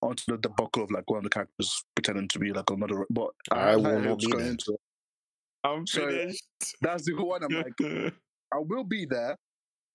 Onto 0.00 0.22
the 0.28 0.38
debacle 0.38 0.84
of 0.84 0.90
like 0.92 1.10
one 1.10 1.18
of 1.18 1.24
the 1.24 1.30
characters 1.30 1.84
pretending 1.96 2.28
to 2.28 2.38
be 2.38 2.52
like 2.52 2.70
another, 2.70 3.04
but 3.10 3.30
I 3.50 3.70
had 3.70 3.76
will 3.76 3.98
not 3.98 4.04
hopes 4.04 4.26
be 4.26 4.30
going 4.30 4.44
there. 4.44 4.52
into 4.52 4.72
it. 4.74 4.80
I'm 5.64 5.86
So, 5.86 6.06
finished. 6.08 6.44
That's 6.80 7.04
the 7.04 7.14
one 7.14 7.42
I'm 7.42 7.50
like, 7.50 7.72
I 8.54 8.58
will 8.58 8.84
be 8.84 9.06
there, 9.06 9.36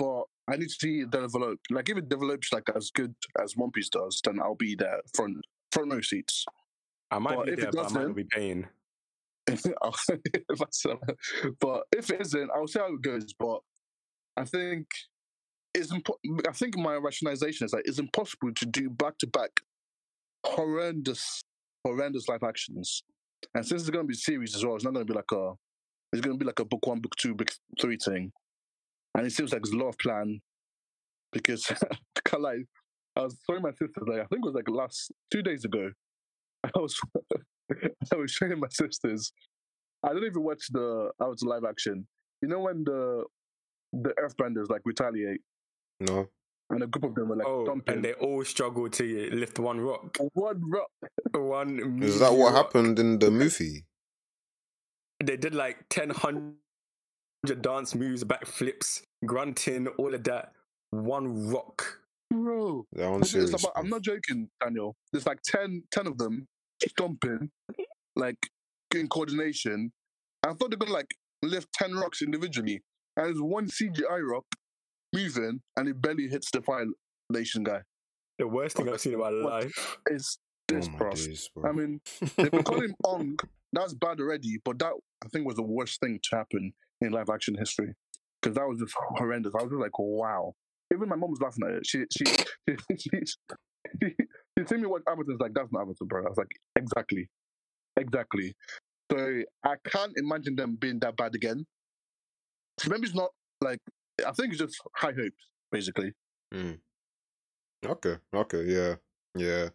but 0.03 0.23
I 0.53 0.57
need 0.57 0.67
to 0.69 0.75
see 0.81 0.99
it 1.01 1.11
develop. 1.11 1.59
Like 1.69 1.87
if 1.89 1.97
it 1.97 2.09
develops 2.09 2.51
like 2.51 2.69
as 2.75 2.91
good 2.93 3.15
as 3.41 3.55
One 3.55 3.71
Piece 3.71 3.89
does, 3.89 4.19
then 4.23 4.39
I'll 4.41 4.55
be 4.55 4.75
there 4.75 4.99
front 5.15 5.37
front 5.71 5.93
row 5.93 6.01
seats. 6.01 6.45
I 7.11 7.19
might 7.19 7.35
but 7.37 7.45
be 7.45 7.51
if 7.53 7.59
there, 7.59 7.69
it 7.69 7.75
but 7.75 7.79
I 7.85 7.89
might 7.89 7.99
doesn't- 7.99 8.13
be 8.15 8.23
paying. 8.25 8.67
If 9.47 9.65
I 10.61 10.65
sell 10.71 10.99
it. 11.07 11.55
but 11.59 11.83
if 11.95 12.09
it 12.09 12.21
isn't, 12.21 12.49
I'll 12.55 12.67
see 12.67 12.79
how 12.79 12.93
it 12.93 13.01
goes. 13.01 13.33
But 13.37 13.59
I 14.37 14.45
think 14.45 14.87
it's 15.73 15.91
impo- 15.91 16.47
I 16.47 16.51
think 16.53 16.77
my 16.77 16.95
rationalization 16.95 17.65
is 17.65 17.71
that 17.71 17.83
it's 17.85 17.99
impossible 17.99 18.53
to 18.53 18.65
do 18.65 18.89
back 18.89 19.17
to 19.19 19.27
back 19.27 19.51
horrendous 20.45 21.43
horrendous 21.85 22.27
live 22.27 22.43
actions. 22.43 23.03
And 23.53 23.65
since 23.65 23.81
it's 23.81 23.89
going 23.89 24.05
to 24.05 24.07
be 24.07 24.13
series 24.15 24.55
as 24.55 24.63
well, 24.65 24.75
it's 24.75 24.83
not 24.85 24.93
going 24.93 25.05
to 25.05 25.11
be 25.13 25.17
like 25.17 25.31
a 25.33 25.53
it's 26.13 26.21
going 26.21 26.37
to 26.37 26.39
be 26.39 26.45
like 26.45 26.59
a 26.59 26.65
book 26.65 26.85
one, 26.85 26.99
book 26.99 27.15
two, 27.17 27.33
book 27.33 27.51
three 27.81 27.97
thing. 27.97 28.31
And 29.15 29.25
it 29.27 29.31
seems 29.31 29.53
like 29.53 29.61
there's 29.61 29.73
a 29.73 29.77
lot 29.77 29.89
of 29.89 29.97
plan 29.97 30.41
because 31.31 31.69
I 31.71 31.95
can't 32.25 32.41
lie, 32.43 32.63
I 33.15 33.21
was 33.21 33.37
showing 33.49 33.61
my 33.61 33.71
sister 33.71 34.01
like 34.07 34.19
I 34.19 34.25
think 34.25 34.43
it 34.43 34.45
was 34.45 34.55
like 34.55 34.69
last 34.69 35.11
two 35.31 35.41
days 35.41 35.65
ago. 35.65 35.91
I 36.63 36.79
was 36.79 36.99
I 38.11 38.15
was 38.15 38.31
showing 38.31 38.59
my 38.59 38.67
sisters. 38.69 39.31
I 40.03 40.09
didn't 40.09 40.25
even 40.25 40.43
watch 40.43 40.67
the 40.71 41.11
out 41.21 41.37
live 41.43 41.63
action. 41.63 42.07
You 42.41 42.49
know 42.49 42.59
when 42.59 42.83
the 42.83 43.25
the 43.93 44.13
Earthbenders 44.21 44.69
like 44.69 44.81
retaliate 44.85 45.41
No, 45.99 46.27
and 46.69 46.83
a 46.83 46.87
group 46.87 47.03
of 47.03 47.15
them 47.15 47.29
were 47.29 47.35
like 47.35 47.47
oh, 47.47 47.65
dumping 47.65 47.95
and 47.95 48.03
they 48.03 48.13
all 48.13 48.43
struggle 48.43 48.89
to 48.89 49.29
lift 49.31 49.59
one 49.59 49.79
rock. 49.79 50.17
one 50.33 50.61
rock. 50.69 50.89
One. 51.35 52.03
is 52.03 52.19
that 52.19 52.31
what 52.33 52.53
rock. 52.53 52.65
happened 52.65 52.99
in 52.99 53.19
the 53.19 53.31
movie? 53.43 53.85
They 55.23 55.37
did 55.37 55.55
like 55.55 55.85
10 55.89 56.09
hundred 56.11 56.55
dance 57.53 57.93
moves, 57.95 58.23
backflips, 58.23 59.01
grunting, 59.25 59.87
all 59.97 60.13
of 60.13 60.23
that. 60.23 60.53
One 60.91 61.49
rock. 61.49 61.99
Bro, 62.29 62.87
They're 62.93 63.09
on 63.09 63.21
It's 63.21 63.31
serious. 63.31 63.49
about- 63.53 63.73
I'm 63.75 63.89
not 63.89 64.01
joking, 64.01 64.49
Daniel. 64.61 64.95
There's 65.11 65.25
like 65.25 65.41
10, 65.43 65.83
10 65.91 66.07
of 66.07 66.17
them 66.17 66.47
stomping, 66.87 67.51
like 68.15 68.37
in 68.95 69.07
coordination. 69.07 69.91
I 70.43 70.53
thought 70.53 70.69
they're 70.71 70.77
gonna 70.77 70.91
like 70.91 71.15
lift 71.41 71.71
ten 71.73 71.93
rocks 71.95 72.21
individually, 72.21 72.81
and 73.17 73.27
there's 73.27 73.41
one 73.41 73.67
CGI 73.67 74.19
rock 74.29 74.45
moving, 75.13 75.61
and 75.77 75.87
it 75.89 76.01
barely 76.01 76.27
hits 76.27 76.49
the 76.51 76.61
foundation 76.61 77.63
guy. 77.63 77.81
The 78.39 78.47
worst 78.47 78.75
thing 78.77 78.89
I've 78.89 78.99
seen 78.99 79.13
in 79.13 79.19
my 79.19 79.29
life. 79.29 79.97
is 80.07 80.37
this, 80.67 80.87
oh 80.93 80.97
bro. 80.97 81.09
days, 81.11 81.49
bro. 81.55 81.69
I 81.69 81.73
mean, 81.73 82.01
they 82.37 82.49
can 82.49 82.63
call 82.63 82.81
him 82.81 82.95
Ong. 83.05 83.37
That's 83.71 83.93
bad 83.93 84.19
already, 84.19 84.59
but 84.65 84.79
that 84.79 84.93
I 85.23 85.27
think 85.29 85.45
was 85.47 85.55
the 85.55 85.63
worst 85.63 85.99
thing 86.01 86.19
to 86.29 86.35
happen 86.35 86.73
in 87.03 87.11
live 87.11 87.29
action 87.29 87.55
history 87.55 87.93
because 88.41 88.55
that 88.55 88.67
was 88.67 88.79
just 88.79 88.93
horrendous. 88.97 89.53
I 89.57 89.63
was 89.63 89.71
just 89.71 89.81
like, 89.81 89.97
wow. 89.97 90.53
Even 90.93 91.09
my 91.09 91.15
mom 91.15 91.31
was 91.31 91.41
laughing 91.41 91.63
at 91.65 91.75
it. 91.75 91.87
She 91.87 92.05
she 92.11 92.25
she 92.97 92.97
she, 92.97 93.09
she, 94.01 94.15
she, 94.57 94.65
seen 94.65 94.81
me 94.81 94.87
watch 94.87 95.01
Avatar. 95.07 95.35
Like 95.39 95.53
that's 95.53 95.71
not 95.71 95.81
Avatar, 95.83 96.07
bro. 96.07 96.25
I 96.25 96.29
was 96.29 96.37
like, 96.37 96.51
exactly, 96.75 97.29
exactly. 97.97 98.53
So 99.11 99.41
I 99.63 99.75
can't 99.85 100.13
imagine 100.17 100.55
them 100.55 100.77
being 100.79 100.99
that 100.99 101.17
bad 101.17 101.35
again. 101.35 101.65
So 102.79 102.89
maybe 102.89 103.05
it's 103.05 103.15
not 103.15 103.29
like 103.61 103.79
I 104.25 104.31
think 104.31 104.49
it's 104.49 104.59
just 104.59 104.79
high 104.95 105.13
hopes, 105.13 105.49
basically. 105.71 106.13
Mm. 106.53 106.79
Okay, 107.85 108.17
okay, 108.33 108.63
yeah, 108.63 108.95
yeah. 109.35 109.69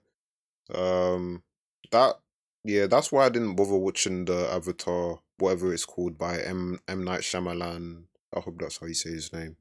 Um, 0.75 1.43
that 1.91 2.17
yeah, 2.65 2.87
that's 2.87 3.11
why 3.11 3.27
I 3.27 3.29
didn't 3.29 3.57
bother 3.57 3.77
watching 3.77 4.25
the 4.25 4.49
Avatar, 4.53 5.19
whatever 5.39 5.73
it's 5.73 5.85
called, 5.85 6.19
by 6.19 6.41
M 6.41 6.79
M 6.89 7.05
Night 7.05 7.21
Shyamalan. 7.21 8.05
I 8.37 8.41
hope 8.41 8.57
that's 8.59 8.79
how 8.79 8.87
you 8.87 8.95
say 8.95 9.11
his 9.11 9.33
name. 9.33 9.57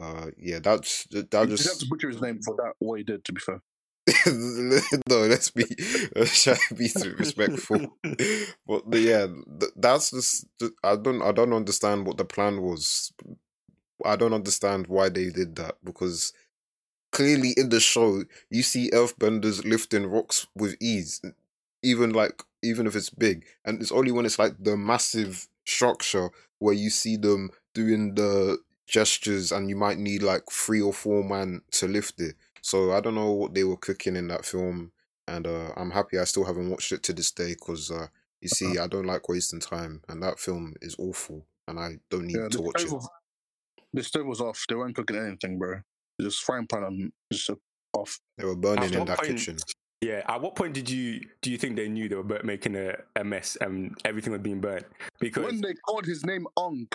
Uh, 0.00 0.26
yeah, 0.36 0.58
that's 0.58 1.04
that 1.10 1.32
You 1.32 1.56
just 1.56 1.68
have 1.68 1.78
to 1.78 1.86
butcher 1.88 2.08
his 2.08 2.20
name 2.20 2.40
for 2.44 2.56
that. 2.56 2.74
What 2.78 2.98
he 2.98 3.04
did, 3.04 3.24
to 3.24 3.32
be 3.32 3.40
fair. 3.40 3.60
no. 5.08 5.20
Let's 5.26 5.50
be 5.50 5.64
let's 6.14 6.44
try 6.44 6.56
to 6.68 6.74
be 6.74 6.90
respectful. 7.18 7.98
But 8.66 8.90
the, 8.90 9.00
yeah, 9.00 9.26
th- 9.60 9.72
that's 9.76 10.10
just 10.10 10.46
I 10.82 10.96
don't 10.96 11.22
I 11.22 11.32
don't 11.32 11.52
understand 11.52 12.06
what 12.06 12.16
the 12.16 12.24
plan 12.24 12.60
was. 12.62 13.12
I 14.04 14.16
don't 14.16 14.34
understand 14.34 14.88
why 14.88 15.08
they 15.08 15.30
did 15.30 15.56
that 15.56 15.76
because 15.84 16.32
clearly 17.12 17.54
in 17.56 17.68
the 17.70 17.80
show 17.80 18.24
you 18.50 18.62
see 18.62 18.90
earthbenders 18.90 19.64
lifting 19.64 20.06
rocks 20.06 20.46
with 20.54 20.76
ease, 20.80 21.22
even 21.82 22.10
like 22.12 22.42
even 22.64 22.86
if 22.86 22.96
it's 22.96 23.10
big, 23.10 23.44
and 23.64 23.80
it's 23.80 23.92
only 23.92 24.10
when 24.12 24.26
it's 24.26 24.38
like 24.38 24.54
the 24.58 24.76
massive 24.76 25.46
structure 25.66 26.30
where 26.58 26.74
you 26.74 26.90
see 26.90 27.16
them 27.16 27.50
doing 27.74 28.14
the 28.14 28.58
gestures 28.86 29.50
and 29.52 29.68
you 29.68 29.76
might 29.76 29.98
need 29.98 30.22
like 30.22 30.42
three 30.50 30.80
or 30.80 30.92
four 30.92 31.24
man 31.24 31.60
to 31.70 31.86
lift 31.88 32.20
it. 32.20 32.34
So 32.62 32.92
I 32.92 33.00
don't 33.00 33.14
know 33.14 33.32
what 33.32 33.54
they 33.54 33.64
were 33.64 33.76
cooking 33.76 34.16
in 34.16 34.28
that 34.28 34.44
film, 34.44 34.92
and 35.28 35.46
uh, 35.46 35.70
I'm 35.76 35.90
happy 35.90 36.18
I 36.18 36.24
still 36.24 36.44
haven't 36.44 36.70
watched 36.70 36.92
it 36.92 37.02
to 37.04 37.12
this 37.12 37.30
day 37.30 37.54
because 37.54 37.90
uh, 37.90 38.06
you 38.40 38.48
see 38.48 38.78
I 38.78 38.86
don't 38.86 39.06
like 39.06 39.28
wasting 39.28 39.60
time, 39.60 40.02
and 40.08 40.22
that 40.22 40.38
film 40.38 40.74
is 40.82 40.96
awful, 40.98 41.46
and 41.68 41.78
I 41.78 41.98
don't 42.10 42.26
need 42.26 42.36
Yeah, 42.36 42.48
to 42.48 42.62
watch 42.62 42.82
it. 42.82 42.90
was, 42.90 43.08
the 43.92 44.02
stove 44.02 44.26
was 44.26 44.40
off. 44.40 44.64
They 44.68 44.74
weren't 44.74 44.96
cooking 44.96 45.16
anything, 45.16 45.58
bro. 45.58 45.80
Just 46.20 46.42
frying 46.42 46.66
pan 46.66 46.84
and 46.84 47.12
just 47.32 47.50
off. 47.92 48.20
They 48.38 48.44
were 48.44 48.56
burning 48.56 48.84
At 48.84 48.94
in 48.94 49.04
that 49.06 49.18
point- 49.18 49.30
kitchen. 49.38 49.56
Yeah. 50.04 50.22
At 50.28 50.40
what 50.40 50.54
point 50.54 50.74
did 50.74 50.90
you 50.90 51.20
do 51.40 51.50
you 51.50 51.58
think 51.58 51.76
they 51.76 51.88
knew 51.88 52.08
they 52.08 52.16
were 52.16 52.40
making 52.44 52.76
a, 52.76 52.94
a 53.16 53.24
mess 53.24 53.56
and 53.60 53.96
everything 54.04 54.32
was 54.32 54.42
being 54.42 54.60
burnt? 54.60 54.86
Because 55.18 55.44
When 55.44 55.60
they 55.60 55.74
called 55.74 56.04
his 56.04 56.24
name 56.24 56.46
Ong, 56.56 56.86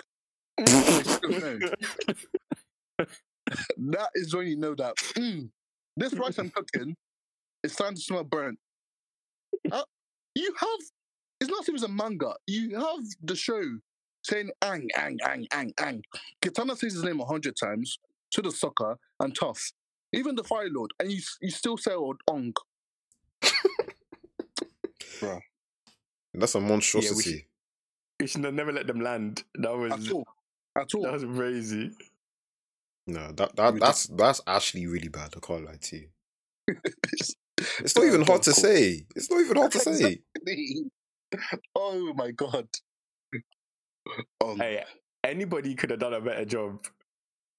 they 0.56 0.66
should 0.66 1.06
have 1.06 1.42
known. 1.42 1.60
that 3.78 4.10
is 4.14 4.34
when 4.34 4.46
you 4.46 4.56
know 4.56 4.74
that 4.74 4.96
mm, 4.96 5.48
this 5.96 6.14
rice 6.14 6.38
I'm 6.38 6.50
cooking 6.50 6.94
is 7.64 7.72
starting 7.72 7.96
to 7.96 8.02
smell 8.02 8.24
burnt. 8.24 8.58
Uh, 9.70 9.82
you 10.34 10.54
have 10.58 10.80
it's 11.40 11.50
not 11.50 11.68
even 11.68 11.82
a 11.82 11.88
manga. 11.88 12.34
You 12.46 12.76
have 12.78 13.00
the 13.22 13.34
show 13.34 13.62
saying 14.22 14.50
ang 14.62 14.88
ang 14.96 15.18
ang 15.24 15.46
ang 15.50 15.72
ang. 15.78 16.02
Katara 16.42 16.76
says 16.76 16.94
his 16.94 17.02
name 17.02 17.20
a 17.20 17.24
hundred 17.24 17.56
times. 17.56 17.98
to 18.30 18.42
the 18.42 18.48
Sokka 18.48 18.96
and 19.18 19.38
Toph. 19.38 19.72
Even 20.12 20.34
the 20.34 20.44
Fire 20.44 20.68
Lord, 20.70 20.92
and 20.98 21.10
you 21.10 21.20
you 21.40 21.50
still 21.50 21.76
say 21.76 21.92
Ong. 21.92 22.52
That's 26.34 26.54
a 26.54 26.60
monstrosity. 26.60 27.46
we 28.20 28.26
should 28.26 28.44
have 28.44 28.54
never 28.54 28.72
let 28.72 28.86
them 28.86 29.00
land. 29.00 29.42
That 29.56 29.76
was 29.76 29.92
At 29.92 30.12
all. 30.12 30.26
At 30.76 30.94
all. 30.94 31.02
that 31.02 31.12
was 31.12 31.24
crazy. 31.24 31.90
No, 33.06 33.32
that, 33.32 33.56
that 33.56 33.80
that's 33.80 34.06
that's 34.06 34.40
actually 34.46 34.86
really 34.86 35.08
bad. 35.08 35.34
I 35.36 35.40
can't 35.44 35.64
lie 35.64 35.78
to 35.80 35.96
you. 35.96 36.08
It's- 36.68 37.34
It's 37.80 37.94
not 37.94 38.06
even 38.06 38.22
hard 38.22 38.42
to 38.44 38.52
Cool. 38.52 38.62
say. 38.62 39.06
It's 39.14 39.30
not 39.30 39.40
even 39.40 39.56
hard 39.58 39.72
to 39.72 39.80
say. 39.80 40.22
oh 41.76 42.14
my 42.14 42.30
god. 42.30 42.68
Um, 44.42 44.56
Hey, 44.58 44.82
anybody 45.24 45.74
could 45.74 45.90
have 45.90 45.98
done 46.00 46.14
a 46.14 46.22
better 46.22 46.46
job 46.46 46.86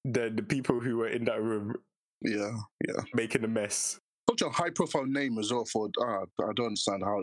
than 0.04 0.34
the 0.34 0.42
people 0.42 0.80
who 0.80 0.96
were 0.96 1.08
in 1.08 1.24
that 1.26 1.40
room 1.40 1.76
yeah, 2.20 2.50
yeah. 2.84 3.00
making 3.14 3.44
a 3.44 3.48
mess. 3.48 4.00
Such 4.30 4.42
a 4.42 4.50
high 4.50 4.70
profile 4.70 5.06
name 5.06 5.38
as 5.38 5.52
well 5.52 5.64
for 5.64 5.88
uh, 6.00 6.24
I 6.42 6.52
don't 6.54 6.66
understand 6.66 7.02
how 7.04 7.22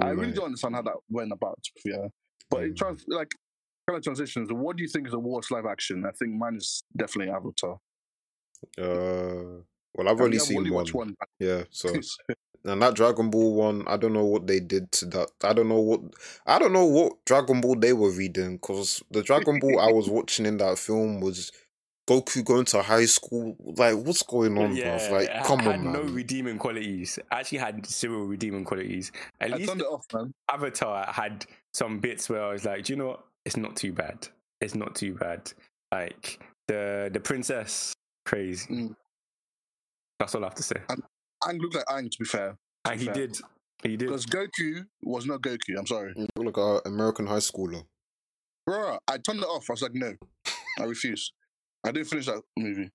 I 0.00 0.10
really 0.10 0.32
don't 0.32 0.46
understand 0.46 0.74
how 0.74 0.82
that 0.82 0.96
went 1.08 1.32
about, 1.32 1.58
yeah. 1.84 2.08
But 2.50 2.64
it 2.64 2.70
Mm. 2.72 2.78
trans 2.78 3.04
like 3.08 3.30
kind 3.88 3.98
of 3.98 4.02
transitions. 4.02 4.52
What 4.52 4.76
do 4.76 4.82
you 4.82 4.88
think 4.88 5.06
is 5.06 5.12
the 5.12 5.18
worst 5.18 5.50
live 5.50 5.66
action? 5.66 6.04
I 6.06 6.10
think 6.12 6.34
mine 6.34 6.56
is 6.56 6.82
definitely 6.96 7.32
Avatar. 7.32 7.78
Uh, 8.76 9.62
well, 9.94 10.08
I've 10.08 10.18
And 10.18 10.20
only 10.20 10.38
seen 10.38 10.58
only 10.58 10.70
one. 10.70 10.86
one. 10.92 11.14
Yeah, 11.38 11.64
so 11.70 11.92
and 12.64 12.82
that 12.82 12.94
Dragon 12.94 13.30
Ball 13.30 13.54
one, 13.54 13.86
I 13.86 13.96
don't 13.96 14.12
know 14.12 14.24
what 14.24 14.46
they 14.46 14.60
did 14.60 14.90
to 14.92 15.06
that. 15.06 15.30
I 15.42 15.52
don't 15.52 15.68
know 15.68 15.80
what 15.80 16.00
I 16.46 16.58
don't 16.58 16.72
know 16.72 16.86
what 16.86 17.24
Dragon 17.24 17.60
Ball 17.60 17.76
they 17.76 17.92
were 17.92 18.10
reading 18.10 18.56
because 18.56 19.02
the 19.10 19.22
Dragon 19.22 19.58
Ball 19.58 19.78
I 19.80 19.88
was 19.88 20.08
watching 20.10 20.46
in 20.46 20.56
that 20.58 20.78
film 20.78 21.20
was 21.20 21.52
Goku 22.08 22.42
going 22.44 22.64
to 22.66 22.82
high 22.82 23.04
school. 23.04 23.54
Like, 23.60 23.96
what's 23.96 24.22
going 24.22 24.56
on, 24.58 24.74
yeah, 24.74 24.98
bruv? 24.98 25.10
Like, 25.10 25.28
it 25.28 25.44
come 25.44 25.58
had 25.60 25.74
on, 25.80 25.84
man. 25.84 25.92
no 25.92 26.02
redeeming 26.02 26.58
qualities. 26.58 27.18
Actually, 27.30 27.58
had 27.58 27.84
zero 27.86 28.20
redeeming 28.24 28.64
qualities. 28.64 29.12
At 29.40 29.52
I 29.52 29.56
least 29.56 29.68
turned 29.68 29.82
it 29.82 29.86
off, 29.86 30.06
man. 30.14 30.32
Avatar 30.50 31.04
had 31.12 31.44
some 31.74 31.98
bits 31.98 32.28
where 32.30 32.42
I 32.42 32.52
was 32.52 32.64
like, 32.64 32.84
do 32.84 32.92
you 32.92 32.96
know 32.98 33.08
what? 33.08 33.24
It's 33.44 33.56
not 33.56 33.76
too 33.76 33.92
bad. 33.92 34.26
It's 34.60 34.74
not 34.74 34.94
too 34.94 35.14
bad. 35.14 35.52
Like 35.92 36.40
the 36.66 37.10
the 37.12 37.20
princess, 37.20 37.92
crazy. 38.26 38.66
Mm. 38.68 38.94
That's 40.18 40.34
all 40.34 40.42
I 40.44 40.48
have 40.48 40.54
to 40.56 40.62
say. 40.62 40.76
Aang 41.44 41.60
looked 41.60 41.76
like 41.76 41.84
Aang, 41.86 42.10
to 42.10 42.18
be 42.18 42.24
fair. 42.24 42.56
to 42.84 42.90
And 42.90 42.98
be 43.00 43.06
he 43.06 43.12
fair. 43.12 43.14
did. 43.14 43.38
He 43.82 43.88
did. 43.96 44.06
Because 44.06 44.26
Goku 44.26 44.84
was 45.02 45.24
not 45.26 45.40
Goku. 45.40 45.78
I'm 45.78 45.86
sorry. 45.86 46.12
You 46.16 46.26
look 46.36 46.56
like 46.56 46.82
an 46.84 46.92
American 46.92 47.26
high 47.26 47.36
schooler. 47.36 47.84
Bro, 48.66 48.98
I 49.06 49.18
turned 49.18 49.38
it 49.40 49.44
off. 49.46 49.70
I 49.70 49.72
was 49.72 49.82
like, 49.82 49.94
no, 49.94 50.14
I 50.80 50.84
refuse. 50.84 51.32
I 51.84 51.92
didn't 51.92 52.08
finish 52.08 52.26
that 52.26 52.42
movie. 52.56 52.90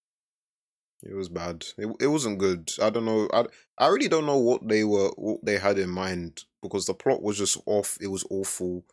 It 1.03 1.13
was 1.15 1.27
bad. 1.29 1.65
It 1.77 1.87
it 1.99 2.07
wasn't 2.07 2.39
good. 2.39 2.71
I 2.81 2.89
don't 2.89 3.05
know. 3.05 3.29
I 3.33 3.45
I 3.77 3.87
really 3.87 4.07
don't 4.07 4.25
know 4.25 4.37
what 4.37 4.67
they 4.67 4.83
were 4.83 5.09
what 5.17 5.43
they 5.43 5.57
had 5.57 5.77
in 5.77 5.89
mind 5.89 6.45
because 6.61 6.85
the 6.85 6.93
plot 6.93 7.21
was 7.21 7.37
just 7.37 7.57
off. 7.65 7.97
It 7.99 8.07
was 8.07 8.25
awful, 8.29 8.85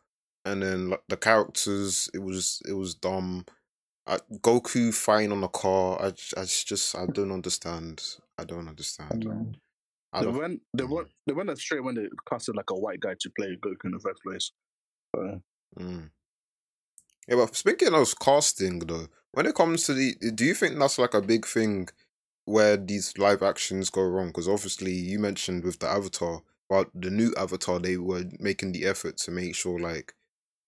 and 0.44 0.62
then 0.62 0.90
like 0.90 1.04
the 1.08 1.16
characters, 1.16 2.10
it 2.12 2.18
was 2.18 2.60
it 2.68 2.72
was 2.72 2.94
dumb. 2.94 3.46
I, 4.06 4.18
Goku 4.42 4.92
fighting 4.92 5.30
on 5.32 5.44
a 5.44 5.48
car. 5.48 6.00
I 6.02 6.08
I 6.36 6.44
just 6.44 6.96
I 6.96 7.06
don't 7.06 7.32
understand. 7.32 8.02
I 8.38 8.44
don't 8.44 8.68
understand. 8.68 9.24
I 10.12 10.20
They 10.20 10.26
don't. 10.26 10.40
went, 10.40 10.60
they 10.74 10.84
went, 10.84 11.08
they 11.26 11.32
went 11.32 11.56
straight 11.58 11.84
when 11.84 11.94
they 11.94 12.08
casted 12.28 12.56
like 12.56 12.70
a 12.70 12.74
white 12.74 13.00
guy 13.00 13.14
to 13.20 13.30
play 13.30 13.56
Goku 13.56 13.84
in 13.84 13.92
the 13.92 14.00
first 14.00 14.22
place. 14.22 14.50
So, 15.14 15.40
Mm. 15.78 16.10
Yeah, 17.28 17.36
but 17.36 17.54
speaking 17.56 17.94
of 17.94 18.18
casting 18.18 18.80
though, 18.80 19.06
when 19.32 19.46
it 19.46 19.54
comes 19.54 19.84
to 19.84 19.94
the, 19.94 20.14
do 20.34 20.44
you 20.44 20.54
think 20.54 20.78
that's 20.78 20.98
like 20.98 21.14
a 21.14 21.22
big 21.22 21.46
thing 21.46 21.88
where 22.44 22.76
these 22.76 23.16
live 23.18 23.42
actions 23.42 23.90
go 23.90 24.02
wrong? 24.02 24.28
Because 24.28 24.48
obviously 24.48 24.92
you 24.92 25.18
mentioned 25.18 25.64
with 25.64 25.78
the 25.78 25.88
Avatar, 25.88 26.42
but 26.68 26.90
the 26.94 27.10
new 27.10 27.32
Avatar, 27.36 27.78
they 27.78 27.96
were 27.96 28.24
making 28.38 28.72
the 28.72 28.84
effort 28.84 29.16
to 29.18 29.30
make 29.30 29.54
sure 29.54 29.78
like 29.78 30.14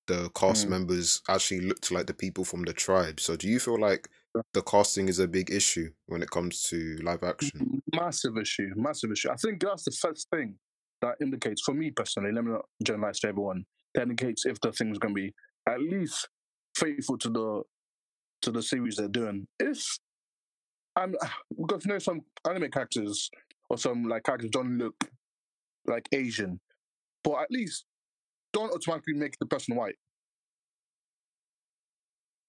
the 0.07 0.31
cast 0.31 0.67
Mm. 0.67 0.71
members 0.71 1.23
actually 1.29 1.61
looked 1.61 1.91
like 1.91 2.07
the 2.07 2.15
people 2.15 2.45
from 2.45 2.63
the 2.63 2.73
tribe. 2.73 3.21
So 3.21 3.37
do 3.37 3.49
you 3.49 3.61
feel 3.61 3.79
like 3.79 4.09
the 4.53 4.63
casting 4.63 5.09
is 5.09 5.19
a 5.19 5.29
big 5.29 5.51
issue 5.51 5.93
when 6.07 6.23
it 6.23 6.31
comes 6.31 6.63
to 6.65 6.99
live 7.03 7.23
action? 7.23 7.63
massive 7.95 8.37
issue, 8.37 8.71
massive 8.77 9.13
issue. 9.13 9.31
I 9.31 9.37
think 9.37 9.61
that's 9.61 9.85
the 9.85 9.93
first 9.93 10.29
thing 10.31 10.59
that 11.01 11.17
indicates, 11.21 11.63
for 11.63 11.75
me 11.75 11.91
personally, 11.91 12.33
let 12.33 12.45
me 12.45 12.53
not 12.53 12.65
generalize 12.83 13.21
to 13.21 13.29
everyone, 13.29 13.65
that 13.95 14.03
indicates 14.03 14.47
if 14.47 14.61
the 14.61 14.73
thing's 14.73 14.99
going 14.99 15.15
to 15.15 15.21
be 15.21 15.35
at 15.69 15.81
least 15.81 16.29
faithful 16.77 17.19
to 17.19 17.29
the 17.29 17.63
to 18.43 18.51
the 18.51 18.63
series 18.63 18.97
they're 18.97 19.09
doing. 19.09 19.47
If 19.59 19.99
I'm 20.97 21.15
because 21.61 21.85
you 21.85 21.93
know 21.93 21.99
some 21.99 22.23
anime 22.49 22.71
characters 22.71 23.31
or 23.71 23.79
some 23.79 24.05
like 24.05 24.25
characters 24.25 24.51
don't 24.51 24.79
look 24.79 24.95
like 25.87 26.09
Asian, 26.13 26.61
but 27.25 27.41
at 27.41 27.51
least 27.51 27.85
don't 28.53 28.73
automatically 28.73 29.15
make 29.15 29.39
the 29.39 29.47
person 29.47 29.77
white. 29.77 29.97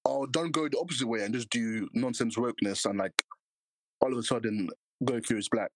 Or 0.06 0.27
don't 0.27 0.51
go 0.51 0.67
the 0.67 0.79
opposite 0.79 1.08
way 1.08 1.23
and 1.23 1.34
just 1.34 1.49
do 1.49 1.88
nonsense 1.93 2.36
wokeness 2.36 2.86
and 2.86 2.99
like 2.99 3.23
all 4.01 4.12
of 4.12 4.19
a 4.19 4.23
sudden 4.23 4.69
go 5.06 5.13
Goku 5.13 5.38
is 5.38 5.47
black. 5.49 5.71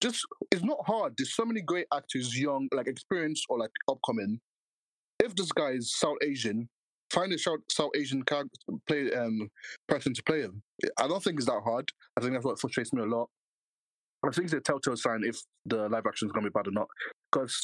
Just 0.00 0.24
it's 0.50 0.62
not 0.62 0.78
hard. 0.86 1.14
There's 1.16 1.34
so 1.34 1.44
many 1.44 1.62
great 1.62 1.86
actors, 1.92 2.38
young, 2.38 2.68
like 2.72 2.86
experienced 2.86 3.46
or 3.48 3.58
like 3.58 3.70
upcoming. 3.88 4.40
If 5.18 5.34
this 5.34 5.52
guy 5.52 5.70
is 5.70 5.96
South 5.96 6.16
Asian, 6.22 6.68
find 7.12 7.32
a 7.32 7.38
South 7.38 7.60
South 7.68 7.90
Asian 7.94 8.22
character, 8.22 8.58
play 8.86 9.12
um 9.12 9.50
person 9.88 10.14
to 10.14 10.22
play 10.22 10.40
him. 10.40 10.62
I 10.98 11.06
don't 11.06 11.22
think 11.22 11.38
it's 11.38 11.46
that 11.46 11.62
hard. 11.62 11.90
I 12.16 12.20
think 12.20 12.32
that's 12.32 12.44
what 12.44 12.60
frustrates 12.60 12.92
me 12.92 13.02
a 13.02 13.06
lot. 13.06 13.28
I 14.24 14.30
think 14.30 14.44
it's 14.44 14.54
a 14.54 14.60
telltale 14.60 14.96
sign 14.96 15.22
if 15.24 15.40
the 15.66 15.88
live 15.88 16.06
action 16.06 16.28
is 16.28 16.32
gonna 16.32 16.46
be 16.46 16.52
bad 16.52 16.68
or 16.68 16.72
not. 16.72 16.88
Because 17.30 17.60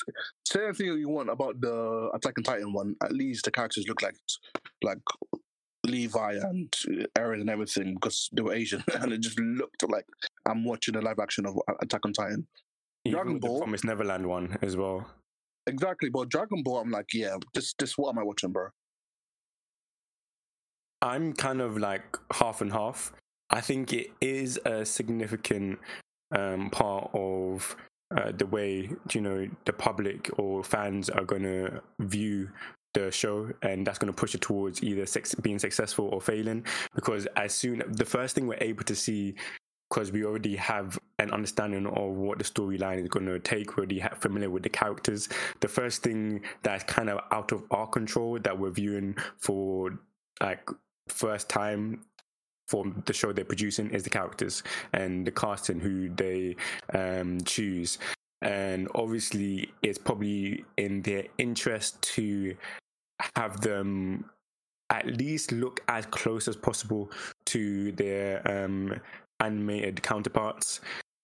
say 0.47 0.65
anything 0.65 0.87
you 0.99 1.09
want 1.09 1.31
about 1.31 1.61
the 1.61 2.11
Attack 2.15 2.35
on 2.39 2.45
Titan 2.45 2.73
one, 2.73 2.95
at 3.03 3.13
least 3.13 3.45
the 3.45 3.51
characters 3.51 3.87
look 3.89 4.03
like 4.03 4.17
like 4.83 4.99
Levi 5.87 6.35
and 6.35 6.71
Eren 7.17 7.41
and 7.41 7.51
everything 7.51 7.95
because 7.95 8.29
they 8.33 8.43
were 8.43 8.53
Asian 8.53 8.83
and 9.01 9.13
it 9.13 9.21
just 9.21 9.39
looked 9.39 9.89
like 9.89 10.05
I'm 10.47 10.65
watching 10.65 10.97
a 10.97 11.01
live 11.01 11.19
action 11.19 11.47
of 11.47 11.59
Attack 11.81 12.05
on 12.05 12.13
Titan. 12.13 12.47
Even 13.05 13.17
Dragon 13.17 13.33
with 13.35 13.43
the 13.43 13.49
Ball. 13.49 13.59
Promised 13.61 13.85
Neverland 13.85 14.27
one 14.27 14.59
as 14.61 14.77
well. 14.77 15.09
Exactly, 15.67 16.09
but 16.09 16.29
Dragon 16.29 16.63
Ball, 16.63 16.79
I'm 16.79 16.91
like, 16.91 17.13
yeah, 17.13 17.37
this 17.55 17.75
this 17.79 17.97
what 17.97 18.11
am 18.11 18.19
I 18.19 18.23
watching, 18.23 18.51
bro? 18.51 18.69
I'm 21.01 21.33
kind 21.33 21.61
of 21.61 21.79
like 21.79 22.17
half 22.33 22.61
and 22.61 22.73
half. 22.73 23.13
I 23.51 23.61
think 23.61 23.93
it 23.93 24.11
is 24.21 24.59
a 24.65 24.85
significant 24.85 25.79
um, 26.37 26.71
part 26.71 27.11
of 27.15 27.77
uh, 28.17 28.33
the 28.33 28.47
way 28.47 28.91
you 29.13 29.21
know 29.21 29.49
the 29.65 29.73
public 29.73 30.31
or 30.39 30.65
fans 30.65 31.09
are 31.11 31.25
going 31.25 31.43
to 31.43 31.83
view 32.01 32.51
the 32.95 33.11
show, 33.11 33.51
and 33.63 33.87
that's 33.87 33.99
going 33.99 34.13
to 34.13 34.19
push 34.19 34.35
it 34.35 34.41
towards 34.41 34.83
either 34.83 35.07
sex- 35.07 35.35
being 35.37 35.59
successful 35.59 36.07
or 36.07 36.21
failing. 36.21 36.65
Because 36.95 37.27
as 37.37 37.55
soon 37.55 37.83
the 37.87 38.05
first 38.05 38.35
thing 38.35 38.47
we're 38.47 38.59
able 38.61 38.85
to 38.85 38.95
see, 38.95 39.35
because 39.89 40.11
we 40.11 40.25
already 40.25 40.57
have 40.57 40.99
an 41.19 41.31
understanding 41.31 41.87
of 41.87 42.17
what 42.17 42.39
the 42.39 42.45
storyline 42.45 43.03
is 43.03 43.09
going 43.09 43.27
to 43.27 43.39
take, 43.39 43.77
we're 43.77 43.83
already 43.83 44.03
familiar 44.21 44.51
with 44.51 44.63
the 44.63 44.69
characters. 44.69 45.29
The 45.61 45.69
first 45.69 46.03
thing 46.03 46.43
that's 46.63 46.85
kind 46.85 47.09
of 47.09 47.21
out 47.31 47.53
of 47.53 47.63
our 47.71 47.87
control 47.87 48.39
that 48.41 48.59
we're 48.59 48.71
viewing 48.71 49.17
for 49.39 49.99
like 50.41 50.69
first 51.09 51.49
time 51.49 52.05
for 52.69 52.85
the 53.07 53.13
show 53.13 53.33
they're 53.33 53.45
producing 53.45 53.91
is 53.91 54.05
the 54.05 54.11
characters 54.11 54.63
and 54.93 55.27
the 55.27 55.31
casting 55.31 55.81
who 55.81 56.11
they 56.11 56.55
um, 56.93 57.41
choose. 57.43 57.99
And 58.43 58.89
obviously, 58.95 59.73
it's 59.83 59.99
probably 59.99 60.65
in 60.77 61.03
their 61.03 61.25
interest 61.39 62.01
to 62.15 62.55
have 63.37 63.61
them 63.63 64.27
at 64.91 65.07
least 65.07 65.51
look 65.51 65.81
as 65.89 66.07
close 66.07 66.47
as 66.47 66.57
possible 66.57 67.11
to 67.47 67.93
their 67.93 68.47
um, 68.47 69.01
animated 69.41 70.03
counterparts 70.03 70.81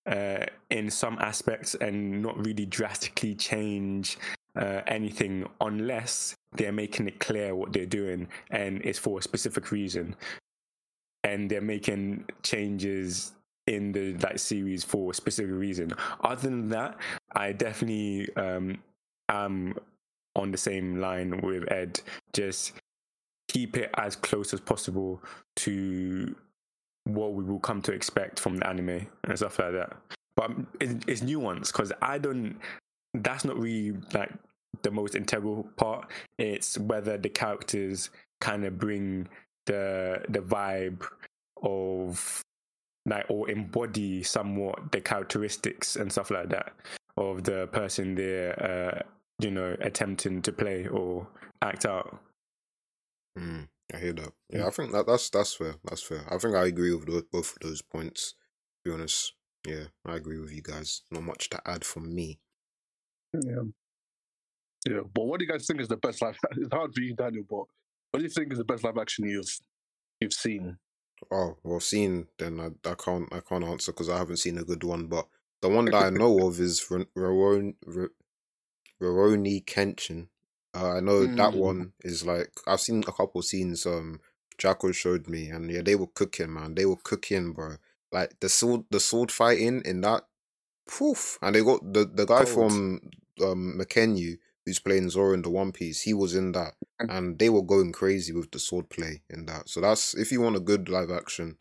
uh, 0.07 0.45
in 0.71 0.91
some 0.91 1.19
aspects 1.19 1.75
and 1.77 2.23
not 2.23 2.37
really 2.45 2.67
drastically 2.67 3.35
change 3.35 4.19
uh, 4.57 4.83
anything 4.87 5.49
unless 5.61 6.37
they're 6.53 6.73
making 6.73 7.09
it 7.09 7.19
clear 7.19 7.55
what 7.55 7.73
they're 7.73 7.87
doing 7.87 8.29
and 8.51 8.81
it's 8.85 8.99
for 8.99 9.19
a 9.19 9.23
specific 9.23 9.71
reason. 9.71 10.15
And 11.25 11.51
they're 11.51 11.61
making 11.61 12.27
changes 12.43 13.33
in 13.67 13.93
the 13.93 14.13
like 14.19 14.39
series 14.39 14.85
for 14.85 15.11
a 15.11 15.15
specific 15.15 15.55
reason. 15.55 15.91
Other 16.23 16.49
than 16.49 16.69
that 16.69 16.99
i 17.35 17.51
definitely 17.51 18.29
um 18.37 18.79
am 19.31 19.75
on 20.37 20.51
the 20.51 20.59
same 20.59 21.01
line 21.01 21.41
with 21.41 21.71
ed. 21.73 22.01
Just 22.33 22.73
keep 23.49 23.77
it 23.77 23.91
as 23.95 24.17
close 24.17 24.53
as 24.53 24.61
possible 24.61 25.23
to 25.57 26.35
what 27.05 27.35
we 27.35 27.45
will 27.45 27.61
come 27.61 27.83
to 27.83 27.93
expect 27.93 28.41
from 28.41 28.57
the 28.57 28.67
anime 28.67 29.07
and 29.25 29.37
stuff 29.37 29.59
like 29.59 29.73
that. 29.73 29.97
But 30.37 30.51
it, 30.81 31.05
it's 31.07 31.21
nuanced 31.21 31.73
because 31.73 31.93
i 32.03 32.19
don't 32.19 32.57
that's 33.15 33.45
not 33.45 33.59
really 33.59 33.97
like 34.13 34.33
the 34.83 34.91
most 34.91 35.15
integral 35.15 35.69
part 35.77 36.11
it's 36.39 36.77
whether 36.79 37.17
the 37.17 37.29
characters 37.29 38.11
kind 38.41 38.65
of 38.65 38.79
bring 38.79 39.29
the 39.67 40.21
the 40.29 40.41
vibe 40.41 41.07
of 41.63 42.43
like 43.07 43.25
or 43.29 43.49
embody 43.51 44.23
somewhat 44.23 44.93
the 44.93 45.01
characteristics 45.01 45.97
and 45.97 46.11
stuff 46.11 46.31
like 46.31 46.49
that 46.49 46.73
of 47.17 47.45
the 47.45 47.67
person 47.69 48.15
they're 48.15 48.61
uh, 48.63 49.03
you 49.39 49.51
know 49.51 49.77
attempting 49.81 50.43
to 50.43 50.53
play 50.53 50.87
or 50.89 51.27
act 51.63 51.87
out 51.87 52.19
Mm, 53.39 53.69
I 53.93 53.99
hear 53.99 54.13
that. 54.13 54.33
Yeah, 54.51 54.67
I 54.67 54.71
think 54.71 54.93
that 54.93 55.07
that's 55.07 55.31
that's 55.31 55.55
fair. 55.55 55.75
That's 55.85 56.03
fair. 56.03 56.25
I 56.31 56.39
think 56.39 56.55
I 56.55 56.67
agree 56.67 56.95
with 56.95 57.07
those, 57.07 57.25
both 57.33 57.53
of 57.53 57.59
those 57.61 57.83
points. 57.83 58.35
To 58.85 58.91
be 58.91 58.95
honest, 58.95 59.35
yeah, 59.67 59.85
I 60.07 60.17
agree 60.17 60.39
with 60.39 60.53
you 60.53 60.63
guys. 60.63 61.03
Not 61.11 61.25
much 61.25 61.51
to 61.51 61.61
add 61.67 61.85
from 61.85 62.15
me. 62.15 62.39
Yeah. 63.35 63.63
Yeah. 64.87 65.01
But 65.15 65.27
what 65.27 65.39
do 65.41 65.47
you 65.47 65.51
guys 65.53 65.67
think 65.67 65.81
is 65.81 65.89
the 65.89 65.97
best 65.97 66.23
live 66.23 66.37
it's 66.53 66.73
hard 66.73 66.95
for 66.95 67.01
you, 67.01 67.15
Daniel, 67.15 67.45
but 67.49 67.65
what 68.13 68.19
do 68.19 68.23
you 68.23 68.31
think 68.31 68.53
is 68.53 68.59
the 68.59 68.65
best 68.65 68.85
live 68.85 68.99
action 68.99 69.27
you've 69.29 69.59
you've 70.21 70.33
seen? 70.33 70.79
Oh, 71.31 71.57
well, 71.63 71.81
seen 71.81 72.27
then 72.39 72.61
I, 72.61 72.91
I 72.91 72.95
can't 72.95 73.33
I 73.33 73.41
can't 73.41 73.65
answer 73.65 73.93
because 73.93 74.09
I 74.11 74.19
haven't 74.19 74.39
seen 74.39 74.59
a 74.59 74.65
good 74.65 74.85
one. 74.85 75.07
But 75.07 75.27
the 75.63 75.69
one 75.69 75.87
that 75.87 75.95
I 75.95 76.11
know 76.11 76.47
of 76.47 76.61
is 76.61 76.85
Ron- 76.91 77.07
Rurouni 77.17 77.75
Ru- 77.87 78.11
Rurouni 79.03 79.65
Kenshin. 79.65 80.29
Uh, 80.75 80.95
I 80.97 81.01
know 81.01 81.27
that 81.27 81.53
Mm. 81.53 81.55
one 81.55 81.93
is 82.03 82.27
like 82.27 82.51
I've 82.67 82.81
seen 82.81 83.01
a 83.07 83.13
couple 83.13 83.43
scenes. 83.43 83.87
Um, 83.87 84.21
Jacko 84.59 84.93
showed 84.93 85.29
me, 85.29 85.49
and 85.49 85.71
yeah, 85.71 85.83
they 85.83 85.97
were 85.97 86.07
cooking, 86.09 86.53
man. 86.55 86.75
They 86.75 86.87
were 86.87 86.97
cooking, 87.03 87.53
bro. 87.53 87.77
Like 88.13 88.39
the 88.41 88.49
sword, 88.49 88.85
the 88.91 89.01
sword 89.01 89.33
fighting 89.33 89.83
in 89.85 90.01
that 90.03 90.25
Poof. 90.89 91.39
And 91.43 91.55
they 91.55 91.63
got 91.65 91.81
the 91.93 92.05
the 92.05 92.27
guy 92.27 92.45
from 92.45 93.01
um 93.43 93.79
Mackenyu 93.79 94.37
who's 94.67 94.79
playing 94.79 95.11
Zoro 95.11 95.35
in 95.35 95.43
the 95.43 95.51
One 95.51 95.73
Piece. 95.73 96.03
He 96.03 96.15
was 96.15 96.35
in 96.35 96.53
that, 96.53 96.75
Mm. 97.03 97.17
and 97.17 97.39
they 97.39 97.51
were 97.51 97.63
going 97.63 97.93
crazy 97.93 98.33
with 98.33 98.51
the 98.53 98.59
swordplay 98.59 99.21
in 99.29 99.47
that. 99.47 99.69
So 99.69 99.81
that's 99.81 100.15
if 100.15 100.31
you 100.33 100.41
want 100.41 100.57
a 100.57 100.61
good 100.61 100.89
live 100.89 101.11
action, 101.11 101.59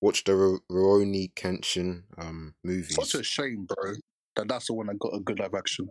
watch 0.00 0.24
the 0.24 0.34
Ro- 0.36 0.60
Rurouni 0.70 1.34
Kenshin 1.34 2.04
um 2.16 2.54
movies. 2.64 2.94
Such 2.96 3.14
a 3.20 3.24
shame, 3.24 3.66
bro, 3.66 3.94
that 4.36 4.48
that's 4.48 4.66
the 4.68 4.74
one 4.74 4.86
that 4.86 4.98
got 4.98 5.14
a 5.14 5.20
good 5.20 5.38
live 5.40 5.54
action. 5.54 5.88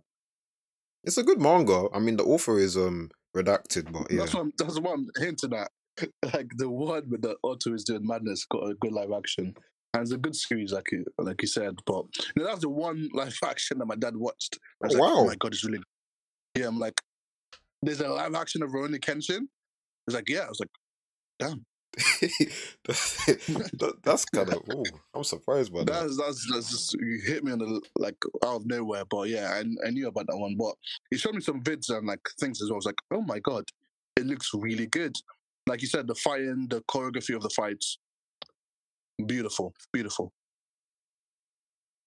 It's 1.04 1.18
a 1.18 1.24
good 1.24 1.40
manga. 1.40 1.88
I 1.94 2.00
mean, 2.00 2.18
the 2.18 2.24
author 2.24 2.58
is 2.60 2.76
um 2.78 3.12
redacted, 3.36 3.92
but 3.92 4.10
yeah, 4.12 4.20
That's 4.22 4.34
what 4.34 4.42
I'm, 4.42 4.54
that's 4.58 4.80
what 4.80 4.94
I'm 4.94 5.08
hinting 5.18 5.54
at. 5.54 5.72
Like 6.34 6.52
the 6.56 6.70
one 6.70 7.10
with 7.10 7.22
the 7.24 7.36
author 7.44 7.74
is 7.74 7.84
doing 7.84 8.06
madness 8.06 8.46
got 8.46 8.70
a 8.70 8.76
good 8.76 8.92
live 8.94 9.12
action, 9.12 9.56
and 9.98 10.04
it's 10.04 10.12
a 10.14 10.18
good 10.18 10.36
series, 10.36 10.72
like 10.72 10.92
you 10.92 11.06
like 11.18 11.42
you 11.42 11.48
said. 11.48 11.76
But 11.86 12.06
you 12.36 12.44
know, 12.44 12.46
that's 12.46 12.62
the 12.62 12.70
one 12.70 13.10
live 13.14 13.38
action 13.44 13.80
that 13.80 13.86
my 13.86 13.96
dad 13.96 14.16
watched. 14.16 14.58
I 14.84 14.88
was 14.88 14.96
Oh, 14.96 15.00
like, 15.00 15.12
oh 15.12 15.16
wow. 15.16 15.22
oh 15.22 15.28
my 15.28 15.36
god, 15.36 15.54
it's 15.54 15.64
really. 15.66 15.80
Yeah, 16.56 16.68
I'm 16.68 16.80
like, 16.80 17.02
there's 17.82 18.02
a 18.02 18.08
live 18.10 18.34
action 18.36 18.64
of 18.64 18.72
Rurouni 18.72 19.00
Kenshin. 19.00 19.42
It's 20.08 20.16
like, 20.16 20.30
yeah, 20.30 20.42
I 20.46 20.50
was 20.50 20.60
like, 20.60 20.70
damn. 21.40 21.66
that, 22.88 23.94
that's 24.04 24.26
kind 24.26 24.50
of. 24.54 24.62
Oh, 24.74 24.84
I'm 25.14 25.24
surprised 25.24 25.74
by 25.74 25.80
that. 25.80 25.88
That's 25.88 26.18
that's 26.18 26.48
that's 26.52 26.70
just 26.72 26.94
you 26.94 27.20
hit 27.26 27.44
me 27.44 27.52
on 27.52 27.60
the 27.60 27.82
like 27.98 28.18
out 28.46 28.58
of 28.58 28.66
nowhere, 28.66 29.04
but 29.10 29.30
yeah, 29.30 29.50
I, 29.54 29.88
I 29.88 29.90
knew 29.90 30.08
about 30.08 30.28
that 30.28 30.38
one. 30.38 30.56
But 30.58 30.76
he 31.12 31.18
showed 31.18 31.36
me 31.36 31.42
some 31.42 31.62
vids 31.62 31.90
and 31.90 32.08
like 32.08 32.22
things 32.40 32.62
as 32.62 32.70
well. 32.70 32.76
I 32.76 32.78
was 32.78 32.86
like, 32.86 33.02
oh 33.12 33.22
my 33.22 33.40
god, 33.40 33.64
it 34.16 34.26
looks 34.26 34.52
really 34.54 34.88
good. 34.88 35.16
Like 35.68 35.82
you 35.82 35.88
said, 35.88 36.08
the 36.08 36.16
fighting, 36.16 36.68
the 36.70 36.82
choreography 36.82 37.36
of 37.36 37.42
the 37.42 37.50
fights, 37.50 37.98
beautiful, 39.26 39.74
beautiful. 39.92 40.32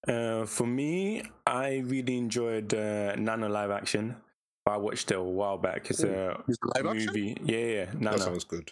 Uh, 0.07 0.47
for 0.47 0.67
me, 0.67 1.23
I 1.47 1.79
really 1.79 2.17
enjoyed 2.17 2.73
uh, 2.73 3.15
Nana 3.17 3.49
live 3.49 3.71
action. 3.71 4.17
I 4.67 4.77
watched 4.77 5.11
it 5.11 5.17
a 5.17 5.23
while 5.23 5.59
back. 5.59 5.91
It's 5.91 6.03
a 6.03 6.41
live 6.75 6.87
action? 6.87 7.07
movie. 7.07 7.37
Yeah, 7.45 7.59
yeah, 7.59 7.87
That 8.01 8.21
sounds 8.21 8.45
good. 8.45 8.71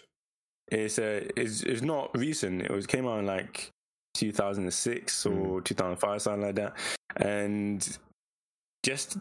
It's 0.71 0.99
a 0.99 1.27
it's 1.39 1.63
it's 1.63 1.81
not 1.81 2.15
recent. 2.15 2.61
It 2.61 2.71
was 2.71 2.85
came 2.85 3.07
out 3.07 3.19
in 3.19 3.25
like 3.25 3.71
2006 4.13 5.25
or 5.25 5.61
2005, 5.61 6.21
something 6.21 6.41
like 6.41 6.55
that. 6.55 6.77
And 7.17 7.97
just 8.83 9.17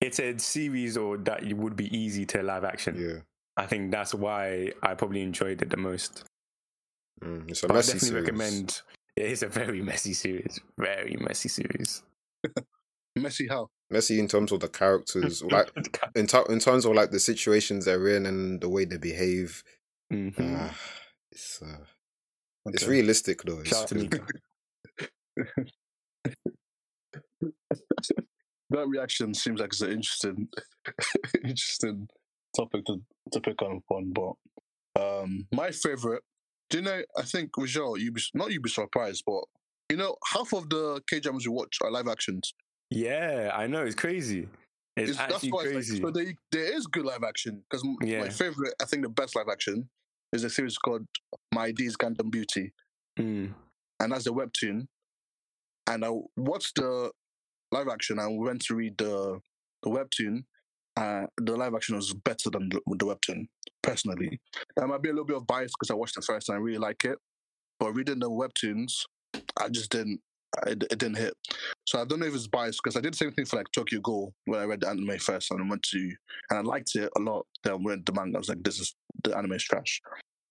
it's 0.00 0.20
a 0.20 0.38
series 0.38 0.96
or 0.96 1.18
that 1.18 1.44
you 1.44 1.56
would 1.56 1.76
be 1.76 1.94
easy 1.96 2.24
to 2.26 2.42
live 2.42 2.64
action. 2.64 2.96
Yeah, 2.98 3.20
I 3.56 3.66
think 3.66 3.90
that's 3.90 4.14
why 4.14 4.72
I 4.82 4.94
probably 4.94 5.22
enjoyed 5.22 5.60
it 5.60 5.70
the 5.70 5.76
most. 5.76 6.24
Mm, 7.22 7.50
it's 7.50 7.62
a 7.62 7.68
But 7.68 7.76
I 7.76 7.80
definitely 7.80 8.08
series. 8.08 8.24
recommend. 8.24 8.82
It 9.16 9.26
is 9.32 9.42
a 9.42 9.48
very 9.48 9.82
messy 9.82 10.14
series. 10.14 10.60
Very 10.78 11.16
messy 11.20 11.48
series. 11.48 12.02
Messy 13.16 13.48
how? 13.48 13.68
Messy 13.90 14.18
in 14.20 14.28
terms 14.28 14.52
of 14.52 14.60
the 14.60 14.68
characters, 14.68 15.42
like 15.50 15.70
in 16.14 16.26
t- 16.28 16.38
in 16.48 16.58
terms 16.60 16.84
of 16.86 16.94
like 16.94 17.10
the 17.10 17.18
situations 17.20 17.84
they're 17.84 18.08
in 18.08 18.24
and 18.24 18.60
the 18.60 18.68
way 18.68 18.84
they 18.86 18.96
behave. 18.98 19.62
Mhm. 20.12 20.32
Ah, 20.40 20.74
it's 21.32 21.60
uh, 21.60 21.84
it's 22.66 22.86
realistic 22.86 23.42
though. 23.42 23.58
It's, 23.60 23.70
Shout 23.70 23.82
out 23.82 23.88
to 23.88 23.94
Mika. 23.96 24.24
That 28.70 28.86
reaction 28.86 29.34
seems 29.34 29.60
like 29.60 29.70
it's 29.72 29.80
an 29.80 29.90
interesting, 29.92 30.48
interesting 31.44 32.08
topic 32.56 32.84
to, 32.86 33.02
to 33.32 33.40
pick 33.40 33.60
on 33.62 33.78
upon. 33.82 34.12
But 34.12 35.02
um, 35.02 35.48
my 35.52 35.72
favorite, 35.72 36.22
do 36.70 36.78
you 36.78 36.84
know? 36.84 37.02
I 37.16 37.22
think 37.22 37.52
Rajal, 37.52 37.98
you 37.98 38.12
be, 38.12 38.22
not 38.34 38.50
you 38.52 38.60
be 38.60 38.70
surprised, 38.70 39.24
but 39.26 39.42
you 39.90 39.96
know, 39.96 40.16
half 40.32 40.52
of 40.54 40.70
the 40.70 41.00
K 41.08 41.20
dramas 41.20 41.46
we 41.46 41.52
watch 41.52 41.78
are 41.82 41.90
live 41.90 42.08
actions. 42.08 42.54
Yeah, 42.90 43.50
I 43.54 43.66
know. 43.66 43.84
It's 43.84 43.94
crazy. 43.94 44.48
It's, 44.96 45.10
It's- 45.12 45.18
actually 45.34 45.52
why 45.52 45.62
it's 45.64 45.72
crazy. 45.72 46.00
like, 46.00 46.02
so 46.02 46.10
there, 46.22 46.34
there 46.52 46.76
is 46.76 46.86
good 46.86 47.04
live 47.04 47.22
action 47.24 47.62
because 47.68 47.86
Yeah. 48.02 48.20
my 48.20 48.28
favorite, 48.28 48.74
I 48.80 48.84
think 48.84 49.02
the 49.02 49.08
best 49.08 49.36
live 49.36 49.48
action 49.50 49.88
is 50.32 50.44
a 50.44 50.50
series 50.50 50.78
called 50.78 51.06
My 51.52 51.66
ID's 51.68 51.96
Gangnam 51.96 52.30
Beauty, 52.30 52.72
Mm. 53.18 53.54
and 54.00 54.12
that's 54.12 54.26
a 54.26 54.30
webtoon. 54.30 54.86
And 55.88 56.04
I 56.04 56.10
watched 56.36 56.76
the 56.76 57.10
live 57.72 57.88
action 57.88 58.18
and 58.18 58.38
went 58.38 58.62
to 58.66 58.74
read 58.74 58.96
the 58.98 59.40
the 59.82 59.90
webtoon. 59.90 60.44
Uh, 61.00 61.26
the 61.38 61.56
live 61.56 61.74
action 61.74 61.96
was 61.96 62.12
better 62.12 62.50
than 62.50 62.68
the, 62.68 62.80
the 62.86 63.06
webtoon, 63.06 63.46
personally. 63.82 64.38
There 64.76 64.86
might 64.86 65.00
be 65.00 65.08
a 65.08 65.12
little 65.12 65.24
bit 65.24 65.38
of 65.38 65.46
bias 65.46 65.72
because 65.72 65.90
I 65.90 65.94
watched 65.94 66.18
it 66.18 66.24
first 66.24 66.50
and 66.50 66.56
I 66.56 66.60
really 66.60 66.78
like 66.78 67.04
it, 67.04 67.16
but 67.78 67.94
reading 67.94 68.18
the 68.18 68.30
webtoons, 68.30 68.92
I 69.58 69.70
just 69.70 69.90
didn't. 69.90 70.20
It, 70.66 70.82
it 70.90 70.98
didn't 70.98 71.16
hit. 71.16 71.32
So 71.86 72.00
I 72.00 72.04
don't 72.04 72.18
know 72.18 72.26
if 72.26 72.34
it's 72.34 72.48
biased 72.48 72.80
because 72.82 72.96
I 72.96 73.00
did 73.00 73.12
the 73.12 73.18
same 73.18 73.30
thing 73.30 73.44
for 73.44 73.56
like 73.56 73.70
Tokyo 73.72 74.00
Ghoul 74.00 74.34
when 74.46 74.58
I 74.58 74.64
read 74.64 74.80
the 74.80 74.88
anime 74.88 75.16
first 75.18 75.52
and 75.52 75.62
I 75.62 75.68
went 75.70 75.84
to 75.84 76.12
and 76.50 76.58
I 76.58 76.62
liked 76.62 76.96
it 76.96 77.08
a 77.16 77.20
lot. 77.20 77.46
Then 77.62 77.84
when 77.84 78.02
the 78.04 78.12
manga, 78.12 78.36
I 78.36 78.40
was 78.40 78.48
like, 78.48 78.64
this 78.64 78.80
is 78.80 78.92
the 79.22 79.38
anime 79.38 79.52
is 79.52 79.62
trash. 79.62 80.00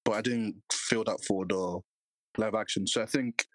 But 0.06 0.14
I 0.14 0.22
didn't 0.22 0.56
feel 0.72 1.04
that 1.04 1.20
for 1.28 1.46
the 1.46 1.82
live 2.38 2.56
action. 2.56 2.88
So 2.88 3.02
I 3.02 3.08
think, 3.08 3.46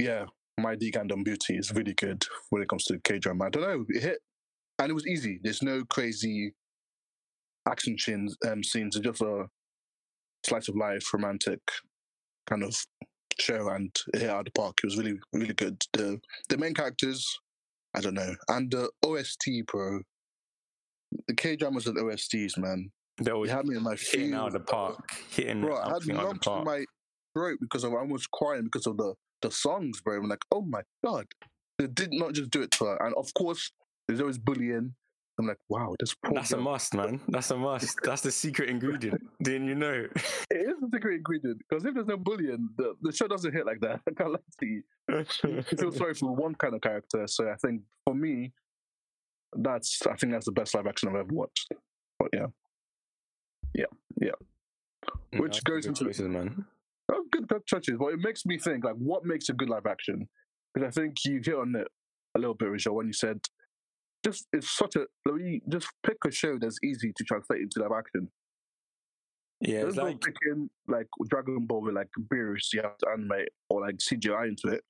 yeah, 0.00 0.24
my 0.58 0.74
D 0.74 0.90
Gangnam 0.90 1.24
Beauty 1.24 1.56
is 1.56 1.72
really 1.72 1.94
good 1.94 2.24
when 2.50 2.62
it 2.62 2.68
comes 2.68 2.84
to 2.86 2.98
K 3.04 3.20
drama. 3.20 3.44
I 3.44 3.50
don't 3.50 3.62
know, 3.62 3.84
it 3.88 4.02
hit, 4.02 4.18
and 4.78 4.90
it 4.90 4.94
was 4.94 5.06
easy. 5.06 5.40
There's 5.42 5.62
no 5.62 5.84
crazy 5.84 6.54
action 7.68 7.98
scenes. 7.98 8.36
Um, 8.46 8.62
scenes. 8.62 8.96
It's 8.96 9.04
just 9.04 9.22
a 9.22 9.46
slice 10.44 10.68
of 10.68 10.76
life, 10.76 11.12
romantic 11.12 11.60
kind 12.46 12.62
of 12.62 12.76
show, 13.38 13.68
and 13.68 13.94
here 14.16 14.30
at 14.30 14.44
the 14.44 14.50
park. 14.52 14.76
It 14.82 14.86
was 14.86 14.98
really, 14.98 15.18
really 15.32 15.54
good. 15.54 15.82
The 15.92 16.20
the 16.48 16.58
main 16.58 16.74
characters, 16.74 17.26
I 17.94 18.00
don't 18.00 18.14
know, 18.14 18.34
and 18.48 18.70
the 18.70 18.90
OST, 19.04 19.48
bro. 19.66 20.00
The 21.28 21.34
K 21.34 21.56
dramas 21.56 21.86
and 21.86 21.96
OSTs, 21.98 22.58
man. 22.58 22.90
They 23.22 23.30
always 23.30 23.50
had 23.50 23.64
me 23.64 23.76
in 23.76 23.82
my 23.82 23.96
hitting 23.96 24.34
out 24.34 24.48
of 24.48 24.52
the 24.52 24.60
park, 24.60 24.98
hitting 25.30 25.62
Bro, 25.62 25.76
I 25.76 25.86
had 25.86 25.96
everything 25.96 26.16
out 26.16 26.32
of 26.32 26.40
the 26.40 26.50
lumps 26.50 26.58
in 26.58 26.64
my 26.64 26.84
throat 27.34 27.58
because 27.60 27.84
of 27.84 27.94
I 27.94 28.02
was 28.02 28.26
crying 28.26 28.64
because 28.64 28.86
of 28.86 28.96
the 28.98 29.14
the 29.42 29.50
songs, 29.50 30.00
bro. 30.00 30.18
I'm 30.18 30.28
like, 30.28 30.44
oh 30.52 30.62
my 30.62 30.82
god, 31.04 31.26
they 31.78 31.86
did 31.86 32.12
not 32.12 32.34
just 32.34 32.50
do 32.50 32.62
it 32.62 32.70
to 32.72 32.84
her. 32.84 32.96
And 33.02 33.14
of 33.14 33.32
course, 33.34 33.70
there's 34.08 34.20
always 34.20 34.38
bullying. 34.38 34.94
I'm 35.38 35.46
like, 35.46 35.58
wow, 35.68 35.94
this 36.00 36.14
poor 36.14 36.32
That's 36.34 36.52
a 36.52 36.56
must, 36.56 36.94
man. 36.94 37.20
That's 37.28 37.50
a 37.50 37.58
must. 37.58 37.98
That's 38.02 38.22
the 38.22 38.30
secret 38.30 38.70
ingredient. 38.70 39.20
Didn't 39.42 39.68
you 39.68 39.74
know? 39.74 40.06
It 40.50 40.70
is 40.70 40.82
a 40.82 40.88
secret 40.90 41.16
ingredient 41.16 41.58
because 41.68 41.84
if 41.84 41.92
there's 41.92 42.06
no 42.06 42.16
bullying, 42.16 42.68
the, 42.78 42.94
the 43.02 43.12
show 43.12 43.26
doesn't 43.28 43.52
hit 43.52 43.66
like 43.66 43.80
that. 43.80 44.00
I 44.08 44.12
can't 44.12 44.32
lie 44.32 44.38
to 44.60 44.66
you. 44.66 44.82
You 45.44 45.62
feel 45.62 45.92
sorry 45.92 46.14
for 46.14 46.34
one 46.34 46.54
kind 46.54 46.74
of 46.74 46.80
character. 46.80 47.26
So 47.26 47.50
I 47.50 47.56
think 47.56 47.82
for 48.06 48.14
me, 48.14 48.52
that's 49.58 50.00
I 50.06 50.14
think 50.16 50.32
that's 50.32 50.46
the 50.46 50.52
best 50.52 50.74
live 50.74 50.86
action 50.86 51.08
I've 51.10 51.16
ever 51.16 51.34
watched. 51.34 51.72
But 52.18 52.28
yeah, 52.32 52.46
yeah, 53.74 53.84
yeah. 54.22 54.30
No, 55.32 55.42
Which 55.42 55.62
goes 55.64 55.82
good 55.84 55.88
into- 55.90 56.04
choices, 56.04 56.28
man. 56.28 56.64
Oh, 57.12 57.24
good, 57.30 57.48
touches. 57.68 57.96
But 57.98 58.14
it 58.14 58.20
makes 58.20 58.46
me 58.46 58.58
think 58.58 58.84
like, 58.84 58.96
what 58.96 59.24
makes 59.24 59.48
a 59.48 59.52
good 59.52 59.68
live 59.68 59.86
action? 59.86 60.28
Because 60.72 60.88
I 60.88 60.90
think 61.00 61.24
you 61.24 61.40
hit 61.44 61.54
on 61.54 61.74
it 61.76 61.88
a 62.34 62.38
little 62.38 62.54
bit, 62.54 62.70
Rachel, 62.70 62.94
when 62.94 63.06
you 63.06 63.12
said 63.12 63.40
just 64.24 64.46
it's 64.52 64.70
such 64.70 64.96
a 64.96 65.06
like, 65.24 65.40
you 65.40 65.60
just 65.68 65.88
pick 66.04 66.16
a 66.26 66.30
show 66.30 66.58
that's 66.58 66.78
easy 66.82 67.12
to 67.16 67.24
translate 67.24 67.62
into 67.62 67.80
live 67.80 67.92
action. 67.96 68.28
Yeah, 69.60 69.80
Don't 69.80 69.88
it's 69.88 69.96
like 69.96 70.20
picking 70.20 70.68
like 70.86 71.06
Dragon 71.28 71.64
Ball 71.66 71.82
with 71.82 71.94
like 71.94 72.08
Beerus, 72.18 72.72
you 72.74 72.82
have 72.82 72.98
to 72.98 73.08
animate 73.10 73.48
or 73.70 73.80
like 73.80 73.96
CGI 73.96 74.48
into 74.48 74.68
it. 74.68 74.82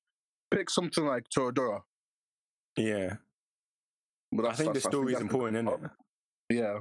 Pick 0.51 0.69
something 0.69 1.05
like 1.05 1.23
Toradora. 1.35 1.81
yeah. 2.75 3.15
But 4.31 4.45
I 4.45 4.53
think 4.53 4.73
the 4.73 4.81
story 4.81 5.13
is 5.13 5.21
important, 5.21 5.69
isn't 5.69 5.85
it? 5.85 5.91
Yeah, 6.49 6.79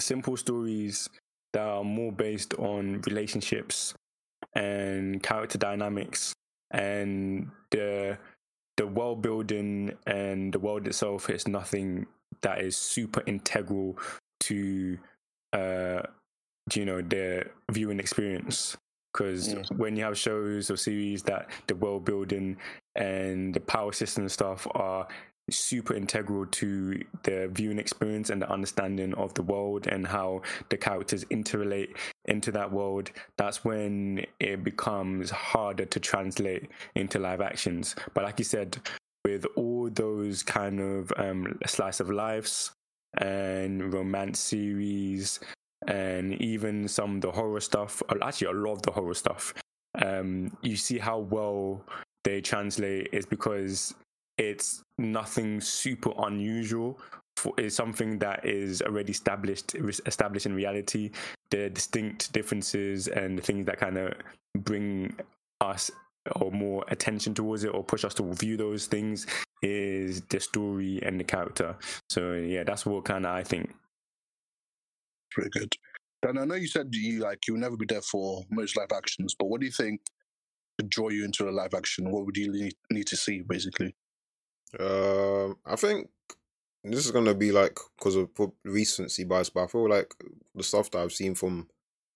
Simple 0.00 0.36
stories 0.36 1.08
that 1.52 1.62
are 1.62 1.84
more 1.84 2.12
based 2.12 2.54
on 2.54 3.00
relationships 3.02 3.94
and 4.54 5.22
character 5.22 5.58
dynamics 5.58 6.34
and 6.72 7.50
the 7.70 8.18
the 8.82 8.86
world 8.88 9.22
building 9.22 9.96
and 10.08 10.52
the 10.52 10.58
world 10.58 10.88
itself 10.88 11.30
is 11.30 11.46
nothing 11.46 12.04
that 12.40 12.60
is 12.60 12.76
super 12.76 13.22
integral 13.26 13.96
to 14.40 14.98
uh 15.52 16.02
you 16.74 16.84
know 16.84 17.00
the 17.00 17.44
viewing 17.70 18.00
experience. 18.00 18.76
Because 19.12 19.54
when 19.76 19.94
you 19.94 20.04
have 20.04 20.18
shows 20.18 20.70
or 20.70 20.76
series 20.76 21.22
that 21.24 21.50
the 21.68 21.76
world 21.76 22.04
building 22.04 22.56
and 22.96 23.54
the 23.54 23.60
power 23.60 23.92
system 23.92 24.28
stuff 24.28 24.66
are 24.74 25.06
super 25.52 25.94
integral 25.94 26.46
to 26.46 27.02
the 27.22 27.48
viewing 27.52 27.78
experience 27.78 28.30
and 28.30 28.42
the 28.42 28.50
understanding 28.50 29.14
of 29.14 29.34
the 29.34 29.42
world 29.42 29.86
and 29.86 30.06
how 30.06 30.42
the 30.68 30.76
characters 30.76 31.24
interrelate 31.26 31.96
into 32.26 32.52
that 32.52 32.70
world 32.70 33.10
that's 33.36 33.64
when 33.64 34.24
it 34.40 34.62
becomes 34.64 35.30
harder 35.30 35.84
to 35.84 36.00
translate 36.00 36.70
into 36.94 37.18
live 37.18 37.40
actions. 37.40 37.94
But 38.14 38.24
like 38.24 38.38
you 38.38 38.44
said 38.44 38.78
with 39.24 39.46
all 39.56 39.88
those 39.90 40.42
kind 40.42 40.80
of 40.80 41.12
um, 41.16 41.58
slice 41.66 42.00
of 42.00 42.10
lives 42.10 42.72
and 43.18 43.92
romance 43.92 44.40
series 44.40 45.38
and 45.86 46.40
even 46.40 46.88
some 46.88 47.16
of 47.16 47.20
the 47.20 47.30
horror 47.30 47.60
stuff 47.60 48.02
actually 48.22 48.46
a 48.46 48.52
lot 48.52 48.72
of 48.72 48.82
the 48.82 48.90
horror 48.90 49.14
stuff 49.14 49.52
um, 50.00 50.56
you 50.62 50.76
see 50.76 50.98
how 50.98 51.18
well 51.18 51.84
they 52.24 52.40
translate 52.40 53.08
is 53.12 53.26
because 53.26 53.94
it's 54.50 54.82
nothing 54.98 55.60
super 55.60 56.12
unusual. 56.18 56.98
For, 57.36 57.54
it's 57.56 57.74
something 57.74 58.18
that 58.18 58.44
is 58.44 58.82
already 58.82 59.12
established 59.12 59.74
established 60.06 60.46
in 60.46 60.54
reality. 60.54 61.10
The 61.50 61.70
distinct 61.70 62.32
differences 62.32 63.08
and 63.08 63.38
the 63.38 63.42
things 63.42 63.66
that 63.66 63.78
kind 63.78 63.98
of 63.98 64.14
bring 64.58 65.16
us 65.60 65.90
or 66.36 66.52
more 66.52 66.84
attention 66.88 67.34
towards 67.34 67.64
it 67.64 67.74
or 67.74 67.82
push 67.82 68.04
us 68.04 68.14
to 68.14 68.34
view 68.34 68.56
those 68.56 68.86
things 68.86 69.26
is 69.62 70.22
the 70.22 70.40
story 70.40 71.00
and 71.02 71.18
the 71.18 71.24
character. 71.24 71.76
So 72.10 72.34
yeah, 72.34 72.64
that's 72.64 72.86
what 72.86 73.04
kind 73.04 73.26
of 73.26 73.32
I 73.32 73.42
think. 73.42 73.74
Very 75.36 75.50
good. 75.50 75.74
Dan, 76.22 76.38
I 76.38 76.44
know 76.44 76.54
you 76.54 76.68
said 76.68 76.88
you 76.92 77.20
like 77.20 77.40
you'll 77.48 77.58
never 77.58 77.76
be 77.76 77.86
there 77.86 78.02
for 78.02 78.44
most 78.50 78.76
live 78.76 78.92
actions, 78.94 79.34
but 79.36 79.46
what 79.46 79.60
do 79.60 79.66
you 79.66 79.72
think 79.72 80.00
to 80.78 80.86
draw 80.86 81.08
you 81.08 81.24
into 81.24 81.48
a 81.48 81.50
live 81.50 81.74
action? 81.74 82.10
What 82.10 82.26
would 82.26 82.36
you 82.36 82.70
need 82.90 83.06
to 83.08 83.16
see, 83.16 83.42
basically? 83.42 83.94
Um, 84.78 85.58
I 85.66 85.76
think 85.76 86.08
this 86.84 87.04
is 87.04 87.12
gonna 87.12 87.34
be 87.34 87.52
like 87.52 87.78
because 87.98 88.16
of 88.16 88.30
recency 88.64 89.24
bias, 89.24 89.50
but 89.50 89.64
I 89.64 89.66
feel 89.66 89.88
like 89.88 90.14
the 90.54 90.62
stuff 90.62 90.90
that 90.90 91.00
I've 91.00 91.12
seen 91.12 91.34
from 91.34 91.68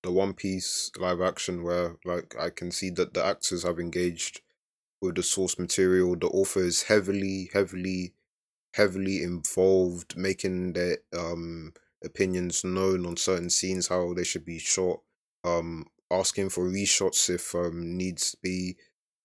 the 0.02 0.10
One 0.12 0.34
Piece 0.34 0.90
live 0.98 1.20
action, 1.20 1.62
where 1.62 1.96
like 2.04 2.34
I 2.38 2.50
can 2.50 2.70
see 2.70 2.90
that 2.90 3.14
the 3.14 3.24
actors 3.24 3.62
have 3.64 3.78
engaged 3.80 4.40
with 5.02 5.16
the 5.16 5.22
source 5.22 5.58
material. 5.58 6.16
The 6.16 6.28
author 6.28 6.64
is 6.64 6.84
heavily, 6.84 7.50
heavily, 7.52 8.14
heavily 8.74 9.22
involved, 9.22 10.16
making 10.16 10.74
their 10.74 10.98
um 11.16 11.74
opinions 12.04 12.64
known 12.64 13.06
on 13.06 13.16
certain 13.16 13.50
scenes, 13.50 13.88
how 13.88 14.14
they 14.14 14.24
should 14.24 14.44
be 14.44 14.58
shot, 14.58 15.00
um, 15.44 15.86
asking 16.10 16.50
for 16.50 16.64
reshots 16.68 17.30
if 17.30 17.54
um 17.54 17.96
needs 17.96 18.34
be, 18.36 18.76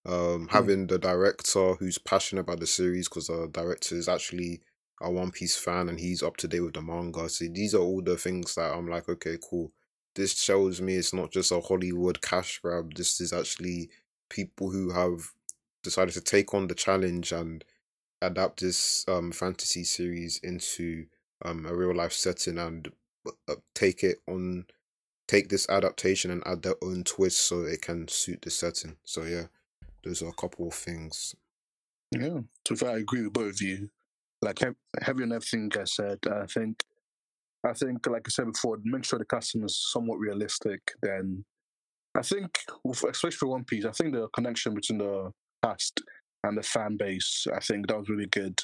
um, 0.06 0.48
having 0.50 0.86
the 0.86 0.98
director 0.98 1.74
who's 1.74 1.98
passionate 1.98 2.42
about 2.42 2.60
the 2.60 2.66
series 2.66 3.08
because 3.08 3.28
the 3.28 3.48
director 3.52 3.94
is 3.94 4.08
actually 4.08 4.60
a 5.00 5.10
One 5.10 5.30
Piece 5.30 5.56
fan 5.56 5.88
and 5.88 5.98
he's 5.98 6.22
up 6.22 6.36
to 6.38 6.48
date 6.48 6.60
with 6.60 6.74
the 6.74 6.82
manga. 6.82 7.28
So 7.28 7.46
these 7.50 7.74
are 7.74 7.80
all 7.80 8.02
the 8.02 8.16
things 8.16 8.54
that 8.54 8.72
I'm 8.72 8.88
like, 8.88 9.08
okay, 9.08 9.36
cool. 9.48 9.72
This 10.14 10.40
shows 10.40 10.80
me 10.80 10.96
it's 10.96 11.14
not 11.14 11.30
just 11.30 11.52
a 11.52 11.60
Hollywood 11.60 12.20
cash 12.20 12.60
grab. 12.60 12.94
This 12.94 13.20
is 13.20 13.32
actually 13.32 13.90
people 14.28 14.70
who 14.70 14.90
have 14.92 15.32
decided 15.82 16.14
to 16.14 16.20
take 16.20 16.54
on 16.54 16.68
the 16.68 16.74
challenge 16.74 17.32
and 17.32 17.64
adapt 18.20 18.60
this 18.60 19.04
um 19.08 19.32
fantasy 19.32 19.82
series 19.82 20.38
into 20.44 21.06
um 21.44 21.66
a 21.66 21.74
real 21.74 21.94
life 21.94 22.12
setting 22.12 22.56
and 22.56 22.92
uh, 23.48 23.56
take 23.74 24.04
it 24.04 24.18
on 24.28 24.64
take 25.26 25.48
this 25.48 25.68
adaptation 25.68 26.30
and 26.30 26.42
add 26.46 26.62
their 26.62 26.76
own 26.82 27.02
twist 27.04 27.40
so 27.40 27.62
it 27.62 27.82
can 27.82 28.06
suit 28.08 28.42
the 28.42 28.50
setting. 28.50 28.96
So 29.04 29.24
yeah, 29.24 29.46
those 30.04 30.22
are 30.22 30.28
a 30.28 30.34
couple 30.34 30.68
of 30.68 30.74
things. 30.74 31.34
Yeah, 32.10 32.40
so 32.66 32.86
I 32.86 32.98
agree 32.98 33.22
with 33.22 33.32
both 33.32 33.54
of 33.54 33.62
you. 33.62 33.88
Like 34.42 34.58
heavy 35.00 35.22
on 35.22 35.32
everything 35.32 35.70
I 35.78 35.84
said. 35.84 36.18
I 36.30 36.46
think, 36.46 36.82
I 37.64 37.72
think, 37.72 38.06
like 38.06 38.26
I 38.26 38.30
said 38.30 38.52
before, 38.52 38.78
make 38.84 39.04
sure 39.04 39.18
the 39.18 39.24
custom 39.24 39.64
is 39.64 39.80
somewhat 39.92 40.18
realistic. 40.18 40.80
Then, 41.00 41.44
I 42.16 42.22
think, 42.22 42.58
especially 42.90 43.30
for 43.30 43.46
One 43.46 43.64
Piece, 43.64 43.84
I 43.84 43.92
think 43.92 44.14
the 44.14 44.28
connection 44.34 44.74
between 44.74 44.98
the 44.98 45.32
cast 45.62 46.02
and 46.44 46.58
the 46.58 46.62
fan 46.62 46.96
base, 46.96 47.46
I 47.54 47.60
think 47.60 47.86
that 47.86 47.98
was 47.98 48.08
really 48.08 48.26
good 48.26 48.60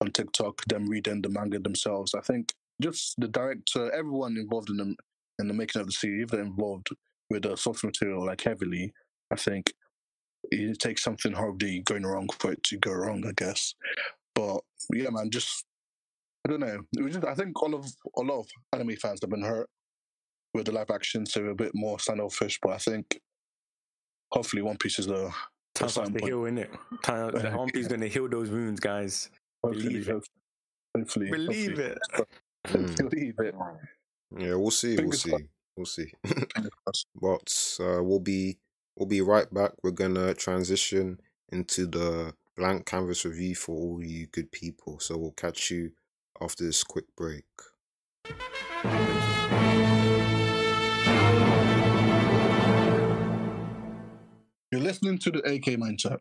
on 0.00 0.10
TikTok. 0.10 0.62
Them 0.66 0.88
reading 0.88 1.22
the 1.22 1.28
manga 1.28 1.60
themselves. 1.60 2.14
I 2.14 2.20
think 2.20 2.52
just 2.82 3.14
the 3.18 3.28
director, 3.28 3.92
everyone 3.92 4.36
involved 4.36 4.70
in 4.70 4.78
the 4.78 4.96
in 5.38 5.48
the 5.48 5.54
making 5.54 5.80
of 5.80 5.86
the 5.86 5.92
series, 5.92 6.28
they're 6.28 6.40
involved 6.40 6.88
with 7.30 7.42
the 7.42 7.56
source 7.56 7.84
material 7.84 8.26
like 8.26 8.40
heavily, 8.40 8.92
I 9.30 9.36
think 9.36 9.72
it 10.50 10.78
takes 10.78 11.02
something 11.02 11.32
horribly 11.32 11.80
going 11.80 12.04
wrong 12.04 12.28
for 12.38 12.52
it 12.52 12.62
to 12.64 12.76
go 12.78 12.92
wrong, 12.92 13.24
I 13.26 13.32
guess. 13.36 13.74
But 14.34 14.60
yeah, 14.92 15.10
man, 15.10 15.30
just 15.30 15.64
I 16.46 16.50
don't 16.50 16.60
know. 16.60 16.80
Just, 17.08 17.24
I 17.24 17.34
think 17.34 17.60
all 17.62 17.74
of 17.74 17.86
a 18.16 18.22
lot 18.22 18.40
of 18.40 18.48
anime 18.72 18.96
fans 18.96 19.20
have 19.20 19.30
been 19.30 19.42
hurt 19.42 19.68
with 20.54 20.66
the 20.66 20.72
live 20.72 20.90
action, 20.90 21.26
so 21.26 21.44
a 21.46 21.54
bit 21.54 21.72
more 21.74 21.98
standoffish. 21.98 22.58
But 22.62 22.70
I 22.70 22.78
think 22.78 23.20
hopefully 24.32 24.62
One 24.62 24.76
Piece 24.76 24.98
is 24.98 25.06
the 25.06 25.32
time 25.74 25.88
for 25.88 26.18
to 26.18 26.24
heal, 26.24 26.44
isn't 26.44 26.58
it? 26.58 26.70
Time, 27.02 27.32
the 27.32 27.50
One 27.56 27.68
Piece 27.68 27.82
is 27.82 27.88
going 27.88 28.00
to 28.00 28.08
heal 28.08 28.28
those 28.28 28.50
wounds, 28.50 28.80
guys. 28.80 29.30
Hopefully, 29.62 29.88
Believe 29.88 30.08
it. 30.08 30.28
Hopefully, 30.96 31.30
believe 31.30 31.78
hopefully. 31.78 31.94
it. 32.64 32.96
Believe 33.10 33.34
it. 33.38 33.54
Yeah, 34.36 34.54
we'll 34.54 34.70
see. 34.70 34.96
Fingers 34.96 35.24
we'll 35.26 35.38
see. 35.38 35.44
We'll 35.76 35.86
see. 35.86 36.12
but 37.20 37.54
uh, 37.80 38.02
we'll 38.02 38.20
be 38.20 38.58
We'll 38.98 39.06
be 39.06 39.20
right 39.20 39.46
back. 39.54 39.74
We're 39.84 39.92
gonna 39.92 40.34
transition 40.34 41.20
into 41.50 41.86
the 41.86 42.34
blank 42.56 42.84
canvas 42.84 43.24
review 43.24 43.54
for 43.54 43.76
all 43.76 44.02
you 44.02 44.26
good 44.26 44.50
people. 44.50 44.98
So 44.98 45.16
we'll 45.16 45.30
catch 45.30 45.70
you 45.70 45.92
after 46.40 46.64
this 46.64 46.82
quick 46.82 47.04
break. 47.16 47.44
You're 54.72 54.80
listening 54.80 55.18
to 55.18 55.30
the 55.30 55.42
AK 55.44 55.78
Mindset. 55.78 56.18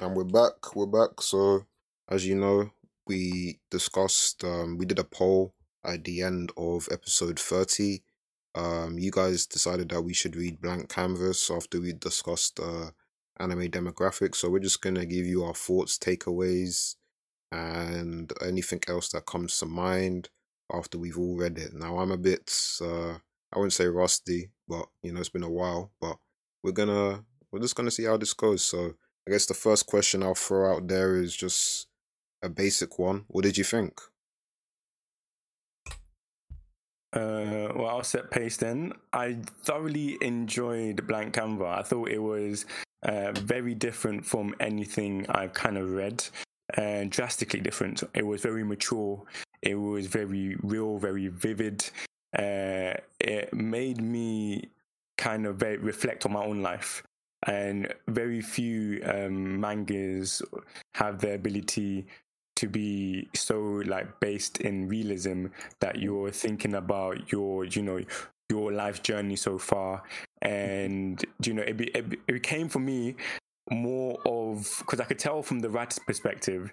And 0.00 0.16
we're 0.16 0.24
back. 0.24 0.74
We're 0.74 0.86
back. 0.86 1.20
So, 1.20 1.66
as 2.08 2.26
you 2.26 2.34
know, 2.34 2.72
we 3.06 3.60
discussed, 3.70 4.42
um, 4.42 4.76
we 4.76 4.86
did 4.86 4.98
a 4.98 5.04
poll 5.04 5.54
at 5.84 6.02
the 6.02 6.22
end 6.22 6.50
of 6.56 6.88
episode 6.90 7.38
30 7.38 8.02
um, 8.58 8.98
you 8.98 9.12
guys 9.12 9.46
decided 9.46 9.88
that 9.90 10.02
we 10.02 10.12
should 10.12 10.34
read 10.34 10.60
Blank 10.60 10.88
Canvas 10.88 11.48
after 11.48 11.80
we 11.80 11.92
discussed 11.92 12.58
uh, 12.58 12.90
anime 13.38 13.68
demographics. 13.68 14.36
So 14.36 14.50
we're 14.50 14.58
just 14.58 14.82
gonna 14.82 15.06
give 15.06 15.26
you 15.26 15.44
our 15.44 15.54
thoughts, 15.54 15.96
takeaways, 15.96 16.96
and 17.52 18.32
anything 18.44 18.82
else 18.88 19.10
that 19.10 19.26
comes 19.26 19.56
to 19.58 19.66
mind 19.66 20.30
after 20.72 20.98
we've 20.98 21.18
all 21.18 21.36
read 21.36 21.56
it. 21.56 21.72
Now 21.72 21.98
I'm 21.98 22.10
a 22.10 22.18
bit, 22.18 22.52
uh, 22.82 23.12
I 23.52 23.58
wouldn't 23.58 23.74
say 23.74 23.86
rusty, 23.86 24.50
but 24.66 24.86
you 25.02 25.12
know 25.12 25.20
it's 25.20 25.28
been 25.28 25.44
a 25.44 25.50
while. 25.50 25.92
But 26.00 26.16
we're 26.64 26.72
gonna, 26.72 27.24
we're 27.52 27.60
just 27.60 27.76
gonna 27.76 27.92
see 27.92 28.04
how 28.04 28.16
this 28.16 28.34
goes. 28.34 28.64
So 28.64 28.94
I 29.26 29.30
guess 29.30 29.46
the 29.46 29.54
first 29.54 29.86
question 29.86 30.24
I'll 30.24 30.34
throw 30.34 30.74
out 30.74 30.88
there 30.88 31.14
is 31.14 31.36
just 31.36 31.86
a 32.42 32.48
basic 32.48 32.98
one. 32.98 33.24
What 33.28 33.44
did 33.44 33.56
you 33.56 33.64
think? 33.64 34.00
Uh, 37.12 37.72
well, 37.74 37.88
I'll 37.88 38.04
set 38.04 38.30
pace 38.30 38.56
then. 38.58 38.92
I 39.12 39.38
thoroughly 39.62 40.18
enjoyed 40.20 41.06
Blank 41.06 41.34
Canvas. 41.34 41.78
I 41.78 41.82
thought 41.82 42.10
it 42.10 42.22
was 42.22 42.66
uh, 43.02 43.32
very 43.32 43.74
different 43.74 44.26
from 44.26 44.54
anything 44.60 45.26
I've 45.28 45.54
kind 45.54 45.78
of 45.78 45.90
read, 45.90 46.24
and 46.74 47.10
drastically 47.10 47.60
different. 47.60 48.02
It 48.14 48.26
was 48.26 48.42
very 48.42 48.62
mature. 48.64 49.22
It 49.62 49.76
was 49.76 50.06
very 50.06 50.56
real, 50.62 50.98
very 50.98 51.28
vivid. 51.28 51.88
Uh, 52.36 52.94
it 53.20 53.52
made 53.54 54.02
me 54.02 54.68
kind 55.16 55.46
of 55.46 55.56
very 55.56 55.78
reflect 55.78 56.26
on 56.26 56.32
my 56.32 56.44
own 56.44 56.62
life. 56.62 57.02
And 57.46 57.94
very 58.08 58.40
few 58.40 59.00
um, 59.04 59.60
mangas 59.60 60.42
have 60.94 61.20
the 61.20 61.34
ability 61.34 62.08
to 62.58 62.68
be 62.68 63.28
so 63.34 63.60
like 63.86 64.20
based 64.20 64.58
in 64.58 64.88
realism 64.88 65.46
that 65.80 65.98
you're 66.00 66.30
thinking 66.30 66.74
about 66.74 67.32
your 67.32 67.64
you 67.64 67.82
know 67.82 68.00
your 68.50 68.72
life 68.72 69.02
journey 69.02 69.36
so 69.36 69.58
far. 69.58 70.02
And 70.42 71.24
you 71.44 71.54
know 71.54 71.62
it, 71.62 71.80
it, 71.80 72.18
it 72.28 72.42
came 72.42 72.68
for 72.68 72.78
me 72.78 73.16
more 73.70 74.18
of 74.24 74.76
because 74.78 75.00
i 75.00 75.04
could 75.04 75.18
tell 75.18 75.42
from 75.42 75.60
the 75.60 75.70
writer's 75.70 75.98
perspective 75.98 76.72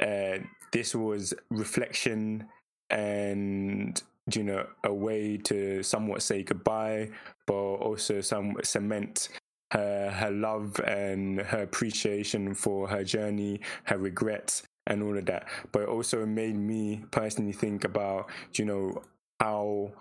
uh, 0.00 0.38
this 0.72 0.94
was 0.94 1.34
reflection 1.50 2.46
and 2.90 4.02
you 4.32 4.42
know 4.44 4.64
a 4.84 4.92
way 4.92 5.36
to 5.36 5.82
somewhat 5.82 6.22
say 6.22 6.42
goodbye 6.42 7.10
but 7.46 7.54
also 7.54 8.20
some 8.20 8.54
cement 8.62 9.28
her 9.72 10.10
her 10.10 10.30
love 10.30 10.78
and 10.86 11.40
her 11.40 11.62
appreciation 11.62 12.54
for 12.54 12.88
her 12.88 13.04
journey 13.04 13.60
her 13.84 13.98
regrets 13.98 14.62
and 14.88 15.02
all 15.02 15.16
of 15.16 15.26
that. 15.26 15.46
But 15.70 15.82
it 15.82 15.88
also 15.88 16.26
made 16.26 16.56
me 16.56 17.04
personally 17.12 17.52
think 17.52 17.84
about, 17.84 18.28
you 18.54 18.64
know, 18.64 19.02
how 19.38 19.92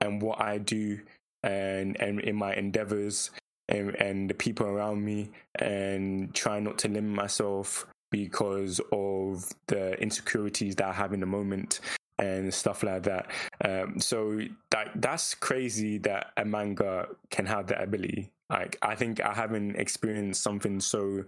and 0.00 0.20
what 0.20 0.40
I 0.40 0.58
do 0.58 1.00
and 1.44 2.00
and 2.00 2.20
in 2.20 2.34
my 2.34 2.54
endeavors 2.54 3.30
and, 3.68 3.94
and 3.96 4.28
the 4.28 4.34
people 4.34 4.66
around 4.66 5.04
me 5.04 5.30
and 5.56 6.34
try 6.34 6.58
not 6.58 6.78
to 6.78 6.88
limit 6.88 7.14
myself 7.14 7.86
because 8.10 8.80
of 8.92 9.48
the 9.66 10.00
insecurities 10.00 10.76
that 10.76 10.86
I 10.86 10.92
have 10.92 11.12
in 11.12 11.20
the 11.20 11.26
moment 11.26 11.80
and 12.18 12.52
stuff 12.52 12.82
like 12.82 13.02
that. 13.04 13.26
Um, 13.64 13.98
so 14.00 14.40
that 14.70 14.90
that's 14.96 15.34
crazy 15.34 15.98
that 15.98 16.32
a 16.36 16.44
manga 16.44 17.08
can 17.30 17.46
have 17.46 17.66
that 17.68 17.82
ability. 17.82 18.30
Like 18.50 18.76
I 18.82 18.94
think 18.94 19.20
I 19.20 19.32
haven't 19.32 19.76
experienced 19.76 20.42
something 20.42 20.80
so 20.80 21.24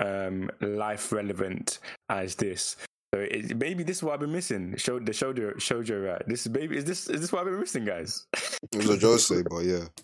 um, 0.00 0.50
life 0.60 1.12
relevant 1.12 1.78
as 2.08 2.34
this. 2.34 2.76
So 3.14 3.20
it, 3.20 3.56
maybe 3.56 3.84
this 3.84 3.98
is 3.98 4.02
what 4.02 4.14
I've 4.14 4.20
been 4.20 4.32
missing. 4.32 4.74
Show 4.76 4.98
the 4.98 5.12
shoulder 5.12 5.54
shoujo 5.58 6.04
right. 6.04 6.22
This 6.26 6.46
is 6.46 6.52
baby 6.52 6.78
is 6.78 6.84
this 6.84 7.08
is 7.08 7.20
this 7.20 7.32
what 7.32 7.40
I've 7.40 7.46
been 7.46 7.60
missing, 7.60 7.84
guys? 7.84 8.26
it 8.32 8.76
was 8.76 8.90
a 8.90 8.96
Josei, 8.96 9.46
but 9.48 9.64
yeah. 9.64 9.86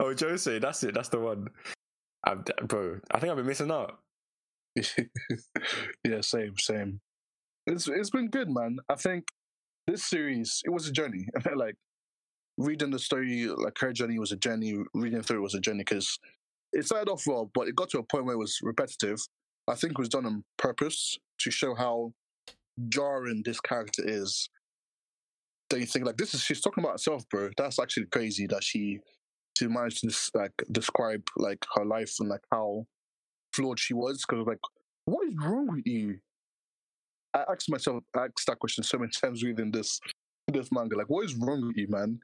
Oh, 0.00 0.14
Josei, 0.14 0.58
that's 0.58 0.82
it. 0.82 0.94
That's 0.94 1.10
the 1.10 1.18
one. 1.18 1.48
I've, 2.24 2.42
bro, 2.66 3.00
I 3.10 3.18
think 3.18 3.30
I've 3.30 3.36
been 3.36 3.46
missing 3.46 3.70
out. 3.70 3.98
yeah, 6.04 6.22
same, 6.22 6.56
same. 6.56 7.00
It's 7.66 7.86
it's 7.86 8.08
been 8.08 8.28
good, 8.28 8.48
man. 8.48 8.78
I 8.88 8.94
think 8.94 9.28
this 9.86 10.04
series 10.04 10.62
it 10.64 10.70
was 10.70 10.88
a 10.88 10.92
journey. 10.92 11.26
like 11.54 11.74
reading 12.56 12.90
the 12.90 12.98
story, 12.98 13.46
like 13.46 13.76
her 13.80 13.92
journey 13.92 14.18
was 14.18 14.32
a 14.32 14.36
journey. 14.36 14.78
Reading 14.94 15.22
through 15.22 15.38
it 15.38 15.42
was 15.42 15.54
a 15.54 15.60
journey 15.60 15.80
because 15.80 16.18
it 16.72 16.86
started 16.86 17.10
off 17.10 17.26
well, 17.26 17.50
but 17.54 17.68
it 17.68 17.76
got 17.76 17.90
to 17.90 17.98
a 17.98 18.02
point 18.02 18.24
where 18.24 18.34
it 18.34 18.38
was 18.38 18.58
repetitive. 18.62 19.20
I 19.68 19.74
think 19.74 19.92
it 19.92 19.98
was 19.98 20.08
done 20.08 20.26
on 20.26 20.44
purpose 20.56 21.18
to 21.40 21.50
show 21.50 21.74
how 21.74 22.12
jarring 22.88 23.42
this 23.44 23.60
character 23.60 24.02
is. 24.04 24.48
That 25.68 25.80
you 25.80 25.86
think 25.86 26.04
like 26.04 26.16
this 26.16 26.34
is 26.34 26.42
she's 26.42 26.60
talking 26.60 26.82
about 26.82 26.94
herself, 26.94 27.28
bro. 27.28 27.50
That's 27.56 27.78
actually 27.78 28.06
crazy 28.06 28.46
that 28.48 28.64
she 28.64 29.00
she 29.56 29.66
managed 29.68 30.00
to 30.00 30.30
like 30.34 30.52
describe 30.72 31.22
like 31.36 31.64
her 31.74 31.84
life 31.84 32.14
and 32.18 32.28
like 32.28 32.44
how 32.50 32.86
flawed 33.52 33.78
she 33.78 33.94
was. 33.94 34.24
Because 34.26 34.46
like, 34.46 34.58
what 35.04 35.28
is 35.28 35.34
wrong 35.40 35.68
with 35.68 35.86
you? 35.86 36.18
I 37.34 37.44
asked 37.52 37.70
myself, 37.70 38.02
I 38.16 38.24
asked 38.24 38.46
that 38.48 38.58
question 38.58 38.82
so 38.82 38.98
many 38.98 39.12
times 39.20 39.42
reading 39.42 39.70
this 39.70 40.00
this 40.48 40.72
manga. 40.72 40.96
Like, 40.96 41.08
what 41.08 41.24
is 41.24 41.34
wrong 41.34 41.66
with 41.66 41.76
you, 41.76 41.86
man? 41.88 42.18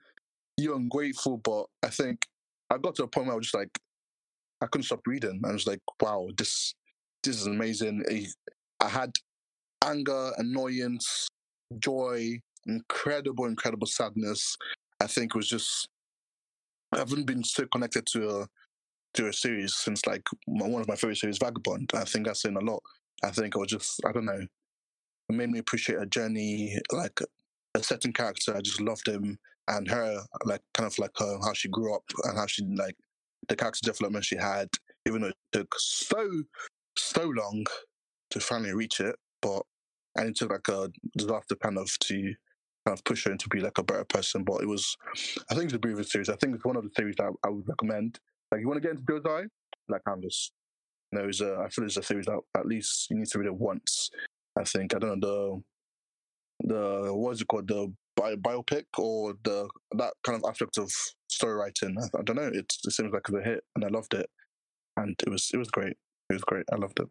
You're 0.56 0.76
ungrateful, 0.76 1.36
but 1.36 1.66
I 1.84 1.90
think 1.90 2.26
I 2.70 2.78
got 2.78 2.96
to 2.96 3.04
a 3.04 3.08
point 3.08 3.26
where 3.26 3.34
I 3.34 3.36
was 3.36 3.46
just 3.46 3.54
like, 3.54 3.78
I 4.60 4.66
couldn't 4.66 4.84
stop 4.84 5.00
reading. 5.06 5.40
I 5.44 5.52
was 5.52 5.66
like, 5.66 5.80
wow, 6.00 6.28
this 6.36 6.74
this 7.22 7.40
is 7.40 7.46
amazing. 7.46 8.04
I 8.80 8.88
had 8.88 9.12
anger, 9.84 10.32
annoyance, 10.38 11.28
joy, 11.78 12.40
incredible, 12.66 13.46
incredible 13.46 13.86
sadness. 13.86 14.56
I 15.00 15.06
think 15.06 15.34
it 15.34 15.38
was 15.38 15.48
just 15.48 15.88
I 16.92 16.98
haven't 16.98 17.26
been 17.26 17.44
so 17.44 17.66
connected 17.72 18.06
to 18.12 18.40
a 18.40 18.46
to 19.14 19.28
a 19.28 19.32
series 19.32 19.74
since 19.74 20.06
like 20.06 20.22
one 20.46 20.80
of 20.80 20.88
my 20.88 20.96
favorite 20.96 21.18
series, 21.18 21.38
Vagabond. 21.38 21.90
I 21.94 22.04
think 22.04 22.28
I've 22.28 22.36
seen 22.36 22.56
a 22.56 22.60
lot. 22.60 22.82
I 23.24 23.30
think 23.30 23.56
I 23.56 23.58
was 23.58 23.68
just 23.70 24.00
I 24.06 24.12
don't 24.12 24.26
know. 24.26 24.46
It 25.28 25.34
made 25.34 25.50
me 25.50 25.58
appreciate 25.58 26.00
a 26.00 26.06
journey, 26.06 26.78
like 26.92 27.20
a 27.74 27.82
certain 27.82 28.12
character. 28.12 28.56
I 28.56 28.60
just 28.60 28.80
loved 28.80 29.08
him 29.08 29.38
and 29.68 29.88
her, 29.90 30.20
like 30.44 30.60
kind 30.74 30.86
of 30.86 30.96
like 30.98 31.10
her 31.18 31.38
how 31.42 31.52
she 31.52 31.68
grew 31.68 31.94
up 31.94 32.04
and 32.24 32.38
how 32.38 32.46
she 32.46 32.64
like 32.64 32.96
the 33.48 33.56
character 33.56 33.80
development 33.82 34.24
she 34.24 34.36
had, 34.36 34.68
even 35.06 35.22
though 35.22 35.28
it 35.28 35.36
took 35.52 35.74
so 35.78 36.42
so 36.98 37.28
long 37.28 37.64
to 38.30 38.40
finally 38.40 38.72
reach 38.72 39.00
it, 39.00 39.16
but 39.42 39.62
and 40.16 40.28
it 40.28 40.36
took 40.36 40.50
like 40.50 40.68
a 40.68 40.90
disaster 41.16 41.56
kind 41.56 41.78
of 41.78 41.98
to 42.00 42.34
kind 42.86 42.98
of 42.98 43.04
push 43.04 43.24
her 43.24 43.32
into 43.32 43.48
be 43.48 43.60
like 43.60 43.78
a 43.78 43.82
better 43.82 44.04
person. 44.04 44.44
But 44.44 44.62
it 44.62 44.68
was, 44.68 44.96
I 45.50 45.54
think 45.54 45.66
it's 45.66 45.74
a 45.74 45.78
beautiful 45.78 46.04
series. 46.04 46.28
I 46.28 46.36
think 46.36 46.54
it's 46.54 46.64
one 46.64 46.76
of 46.76 46.84
the 46.84 46.90
series 46.96 47.16
that 47.16 47.32
I 47.44 47.48
would 47.48 47.68
recommend. 47.68 48.18
Like 48.50 48.60
you 48.60 48.68
want 48.68 48.82
to 48.82 48.88
get 48.88 48.98
into 48.98 49.02
Josei, 49.02 49.46
like 49.88 50.02
Canvas. 50.06 50.52
You 51.12 51.18
know, 51.18 51.28
it's 51.28 51.40
a, 51.40 51.56
I 51.64 51.68
feel 51.68 51.84
it's 51.84 51.96
a 51.96 52.02
series 52.02 52.26
that 52.26 52.40
at 52.56 52.66
least 52.66 53.10
you 53.10 53.16
need 53.16 53.28
to 53.28 53.38
read 53.38 53.46
it 53.48 53.54
once. 53.54 54.10
I 54.58 54.64
think 54.64 54.94
I 54.94 54.98
don't 54.98 55.20
know 55.20 55.62
the 56.62 56.68
the 56.68 57.14
what 57.14 57.32
is 57.32 57.42
it 57.42 57.48
called 57.48 57.68
the 57.68 57.92
bi- 58.16 58.36
biopic 58.36 58.84
or 58.98 59.34
the 59.44 59.68
that 59.92 60.14
kind 60.24 60.36
of 60.36 60.48
aspect 60.48 60.78
of 60.78 60.90
story 61.28 61.54
writing. 61.54 61.96
I, 61.98 62.18
I 62.18 62.22
don't 62.22 62.36
know. 62.36 62.48
It, 62.52 62.72
it 62.84 62.92
seems 62.92 63.12
like 63.12 63.28
a 63.28 63.42
hit, 63.42 63.62
and 63.74 63.84
I 63.84 63.88
loved 63.88 64.14
it, 64.14 64.28
and 64.96 65.14
it 65.24 65.30
was 65.30 65.50
it 65.52 65.58
was 65.58 65.70
great. 65.70 65.96
It 66.30 66.32
was 66.32 66.42
great. 66.42 66.64
I 66.72 66.76
loved 66.76 67.00
it. 67.00 67.08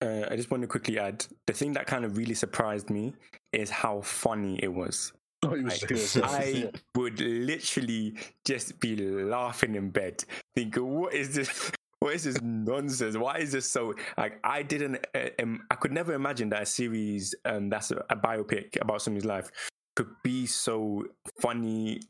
Uh, 0.00 0.26
I 0.30 0.36
just 0.36 0.50
want 0.50 0.62
to 0.62 0.68
quickly 0.68 0.98
add 0.98 1.26
the 1.46 1.52
thing 1.52 1.72
that 1.72 1.86
kind 1.86 2.04
of 2.04 2.16
really 2.16 2.34
surprised 2.34 2.88
me 2.88 3.14
is 3.52 3.68
how 3.68 4.00
funny 4.02 4.58
it 4.62 4.72
was. 4.72 5.12
Oh, 5.44 5.50
Like. 5.50 5.92
I 6.24 6.72
would 6.96 7.20
literally 7.20 8.16
just 8.44 8.80
be 8.80 8.96
laughing 8.96 9.76
in 9.76 9.90
bed, 9.90 10.24
thinking, 10.56 10.84
"What 10.84 11.14
is 11.14 11.34
this? 11.34 11.70
What 12.00 12.14
is 12.14 12.24
this 12.24 12.40
nonsense? 12.42 13.16
Why 13.16 13.38
is 13.38 13.52
this 13.52 13.68
so?" 13.70 13.94
Like, 14.16 14.40
I 14.42 14.62
didn't, 14.64 15.04
uh, 15.14 15.30
um, 15.40 15.62
I 15.70 15.76
could 15.76 15.92
never 15.92 16.12
imagine 16.12 16.48
that 16.50 16.62
a 16.62 16.66
series 16.66 17.36
um, 17.44 17.70
that's 17.70 17.92
a, 17.92 18.04
a 18.10 18.16
biopic 18.16 18.80
about 18.80 19.02
somebody's 19.02 19.26
life 19.26 19.50
could 19.98 20.14
be 20.22 20.46
so 20.46 21.04
funny, 21.40 22.00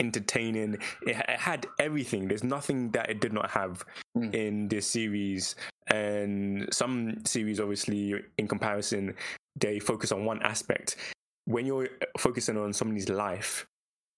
entertaining. 0.00 0.74
It, 1.06 1.16
it 1.16 1.40
had 1.40 1.66
everything. 1.78 2.28
There's 2.28 2.44
nothing 2.44 2.90
that 2.90 3.08
it 3.08 3.20
did 3.22 3.32
not 3.32 3.50
have 3.50 3.84
Mm. 4.18 4.34
in 4.34 4.68
this 4.68 4.86
series. 4.86 5.56
And 5.86 6.68
some 6.74 7.24
series, 7.24 7.58
obviously, 7.58 8.14
in 8.36 8.46
comparison, 8.48 9.14
they 9.58 9.78
focus 9.78 10.12
on 10.12 10.26
one 10.26 10.42
aspect. 10.42 10.96
When 11.46 11.64
you're 11.64 11.88
focusing 12.18 12.58
on 12.58 12.74
somebody's 12.74 13.08
life, 13.08 13.64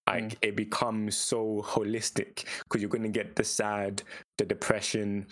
like 0.07 0.37
it 0.41 0.57
becomes 0.57 1.15
so 1.15 1.63
holistic 1.65 2.43
because 2.63 2.81
you're 2.81 2.89
going 2.89 3.03
to 3.03 3.19
get 3.19 3.37
the 3.37 3.45
sad, 3.45 4.03
the 4.37 4.43
depression, 4.45 5.27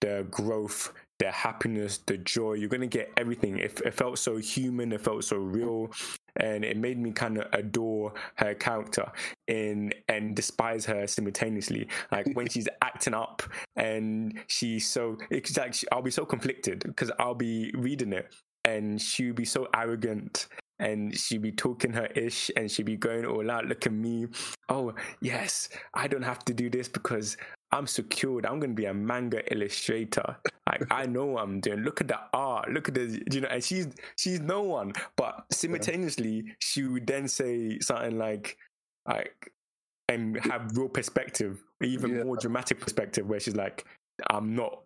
the 0.00 0.26
growth, 0.30 0.92
the 1.20 1.30
happiness, 1.30 1.98
the 2.06 2.16
joy. 2.18 2.54
You're 2.54 2.68
going 2.76 2.80
to 2.90 2.98
get 2.98 3.12
everything. 3.16 3.58
It, 3.58 3.80
it 3.84 3.94
felt 3.94 4.18
so 4.18 4.38
human. 4.38 4.90
It 4.92 5.02
felt 5.02 5.22
so 5.22 5.36
real, 5.36 5.92
and 6.36 6.64
it 6.64 6.76
made 6.76 6.98
me 6.98 7.12
kind 7.12 7.38
of 7.38 7.46
adore 7.52 8.12
her 8.36 8.54
character 8.54 9.10
and 9.48 9.94
and 10.08 10.34
despise 10.34 10.84
her 10.84 11.06
simultaneously. 11.06 11.88
Like 12.10 12.26
when 12.34 12.48
she's 12.48 12.68
acting 12.82 13.14
up 13.14 13.42
and 13.76 14.38
she's 14.46 14.88
so, 14.88 15.16
it's 15.30 15.56
like 15.56 15.74
I'll 15.92 16.02
be 16.02 16.10
so 16.10 16.24
conflicted 16.24 16.80
because 16.80 17.10
I'll 17.18 17.34
be 17.34 17.72
reading 17.74 18.12
it 18.12 18.32
and 18.64 19.00
she'll 19.00 19.34
be 19.34 19.44
so 19.44 19.68
arrogant 19.74 20.48
and 20.78 21.16
she'd 21.16 21.42
be 21.42 21.52
talking 21.52 21.92
her 21.92 22.06
ish 22.06 22.50
and 22.56 22.70
she'd 22.70 22.86
be 22.86 22.96
going 22.96 23.24
all 23.24 23.48
out 23.50 23.66
look 23.66 23.86
at 23.86 23.92
me 23.92 24.26
oh 24.68 24.92
yes 25.20 25.68
i 25.94 26.08
don't 26.08 26.22
have 26.22 26.44
to 26.44 26.52
do 26.52 26.68
this 26.68 26.88
because 26.88 27.36
i'm 27.74 27.86
secured 27.86 28.46
i'm 28.46 28.58
going 28.60 28.70
to 28.70 28.74
be 28.74 28.86
a 28.86 28.94
manga 28.94 29.40
illustrator 29.52 30.36
like 30.68 30.82
i 30.90 31.04
know 31.14 31.26
what 31.26 31.42
i'm 31.42 31.60
doing 31.60 31.80
look 31.80 32.00
at 32.00 32.08
the 32.08 32.18
art 32.32 32.70
look 32.70 32.88
at 32.88 32.94
the 32.94 33.20
you 33.30 33.40
know 33.40 33.48
and 33.48 33.62
she's 33.62 33.88
she's 34.16 34.40
no 34.40 34.62
one 34.62 34.92
but 35.16 35.44
simultaneously 35.50 36.44
she 36.60 36.84
would 36.84 37.06
then 37.06 37.28
say 37.28 37.78
something 37.80 38.16
like 38.16 38.56
like 39.08 39.52
and 40.08 40.36
have 40.44 40.76
real 40.76 40.88
perspective 40.88 41.62
even 41.82 42.16
Yeah. 42.16 42.24
more 42.24 42.36
dramatic 42.36 42.80
perspective 42.80 43.26
where 43.28 43.40
she's 43.40 43.56
like 43.56 43.84
i'm 44.30 44.54
not 44.54 44.80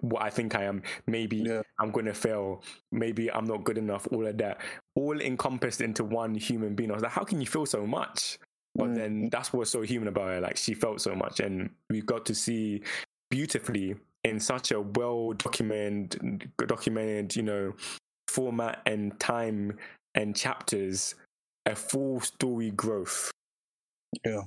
what 0.00 0.22
I 0.22 0.30
think 0.30 0.56
I 0.56 0.64
am. 0.64 0.82
Maybe 1.06 1.36
Yeah. 1.36 1.62
I'm 1.78 1.92
going 1.92 2.06
to 2.06 2.14
fail. 2.14 2.64
Maybe 2.90 3.30
I'm 3.30 3.44
not 3.44 3.62
good 3.62 3.78
enough. 3.78 4.08
All 4.10 4.26
of 4.26 4.36
that, 4.38 4.60
all 4.96 5.20
encompassed 5.20 5.80
into 5.80 6.02
one 6.02 6.34
human 6.34 6.74
being. 6.74 6.90
I 6.90 6.94
was 6.94 7.04
like, 7.04 7.12
how 7.12 7.22
can 7.22 7.40
you 7.40 7.46
feel 7.46 7.64
so 7.64 7.86
much? 7.86 8.38
But 8.76 8.88
Mm. 8.88 8.94
then 8.96 9.28
that's 9.30 9.52
what's 9.52 9.70
so 9.70 9.82
human 9.82 10.08
about 10.08 10.28
her. 10.28 10.40
Like 10.40 10.56
she 10.56 10.74
felt 10.74 11.00
so 11.00 11.14
much, 11.14 11.40
and 11.40 11.70
we 11.90 12.00
got 12.02 12.26
to 12.26 12.34
see 12.34 12.82
beautifully 13.30 13.96
in 14.24 14.40
such 14.40 14.72
a 14.72 14.80
well 14.80 15.32
documented, 15.32 16.50
documented, 16.66 17.36
you 17.36 17.42
know, 17.42 17.74
format 18.28 18.82
and 18.86 19.18
time 19.20 19.78
and 20.14 20.34
chapters, 20.36 21.14
a 21.66 21.74
full 21.76 22.20
story 22.20 22.70
growth. 22.70 23.30
Yeah. 24.24 24.42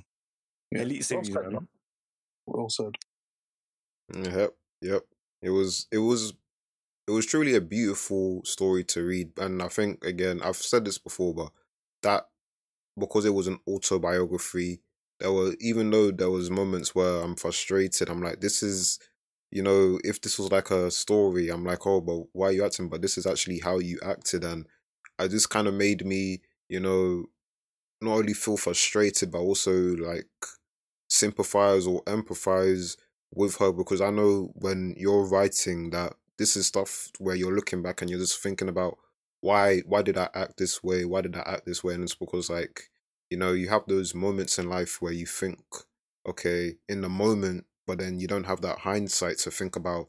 Yeah. 0.72 0.82
Elite 0.82 1.04
series, 1.04 1.32
said, 1.32 1.42
man. 1.44 1.52
man. 1.52 1.68
Well 2.46 2.68
said. 2.68 2.94
Yep, 4.14 4.54
yep. 4.82 5.02
It 5.42 5.50
was 5.50 5.86
it 5.92 5.98
was 5.98 6.34
it 7.06 7.10
was 7.12 7.26
truly 7.26 7.54
a 7.54 7.60
beautiful 7.60 8.42
story 8.44 8.84
to 8.84 9.04
read, 9.04 9.30
and 9.38 9.62
I 9.62 9.68
think 9.68 10.04
again 10.04 10.40
I've 10.42 10.56
said 10.56 10.84
this 10.84 10.98
before, 10.98 11.34
but 11.34 11.50
that 12.02 12.28
because 12.98 13.24
it 13.24 13.34
was 13.34 13.46
an 13.46 13.58
autobiography, 13.68 14.80
there 15.20 15.32
were 15.32 15.54
even 15.60 15.90
though 15.90 16.10
there 16.10 16.30
was 16.30 16.50
moments 16.50 16.94
where 16.94 17.22
I'm 17.22 17.36
frustrated, 17.36 18.08
I'm 18.08 18.22
like, 18.22 18.40
this 18.40 18.62
is 18.62 18.98
you 19.50 19.62
know, 19.62 19.98
if 20.04 20.20
this 20.20 20.38
was 20.38 20.52
like 20.52 20.70
a 20.70 20.90
story, 20.90 21.48
I'm 21.48 21.64
like, 21.64 21.86
oh, 21.86 22.02
but 22.02 22.24
why 22.32 22.48
are 22.48 22.52
you 22.52 22.64
acting? 22.66 22.90
But 22.90 23.00
this 23.00 23.16
is 23.16 23.26
actually 23.26 23.60
how 23.60 23.78
you 23.78 23.98
acted, 24.04 24.44
and 24.44 24.66
I 25.18 25.28
just 25.28 25.50
kind 25.50 25.66
of 25.66 25.74
made 25.74 26.04
me, 26.04 26.42
you 26.68 26.80
know, 26.80 27.24
not 28.00 28.18
only 28.18 28.34
feel 28.34 28.56
frustrated, 28.56 29.30
but 29.32 29.38
also 29.38 29.72
like 29.72 30.28
sympathize 31.08 31.86
or 31.86 32.02
empathize 32.04 32.96
with 33.32 33.56
her 33.56 33.72
because 33.72 34.00
I 34.00 34.10
know 34.10 34.52
when 34.54 34.94
you're 34.96 35.26
writing 35.26 35.90
that 35.90 36.14
this 36.38 36.56
is 36.56 36.66
stuff 36.66 37.10
where 37.18 37.34
you're 37.34 37.54
looking 37.54 37.82
back 37.82 38.00
and 38.00 38.10
you're 38.10 38.20
just 38.20 38.42
thinking 38.42 38.68
about 38.68 38.98
why 39.40 39.80
why 39.86 40.02
did 40.02 40.18
I 40.18 40.28
act 40.34 40.58
this 40.58 40.82
way? 40.82 41.04
Why 41.04 41.20
did 41.22 41.36
I 41.36 41.40
act 41.40 41.66
this 41.66 41.84
way? 41.84 41.94
And 41.94 42.04
it's 42.04 42.14
because 42.14 42.50
like, 42.50 42.90
you 43.30 43.38
know, 43.38 43.52
you 43.52 43.68
have 43.68 43.84
those 43.86 44.14
moments 44.14 44.58
in 44.58 44.68
life 44.68 45.00
where 45.00 45.12
you 45.12 45.26
think, 45.26 45.60
okay, 46.26 46.74
in 46.88 47.00
the 47.02 47.08
moment, 47.08 47.66
but 47.86 47.98
then 47.98 48.18
you 48.18 48.26
don't 48.26 48.44
have 48.44 48.60
that 48.62 48.80
hindsight 48.80 49.38
to 49.38 49.50
think 49.50 49.76
about 49.76 50.08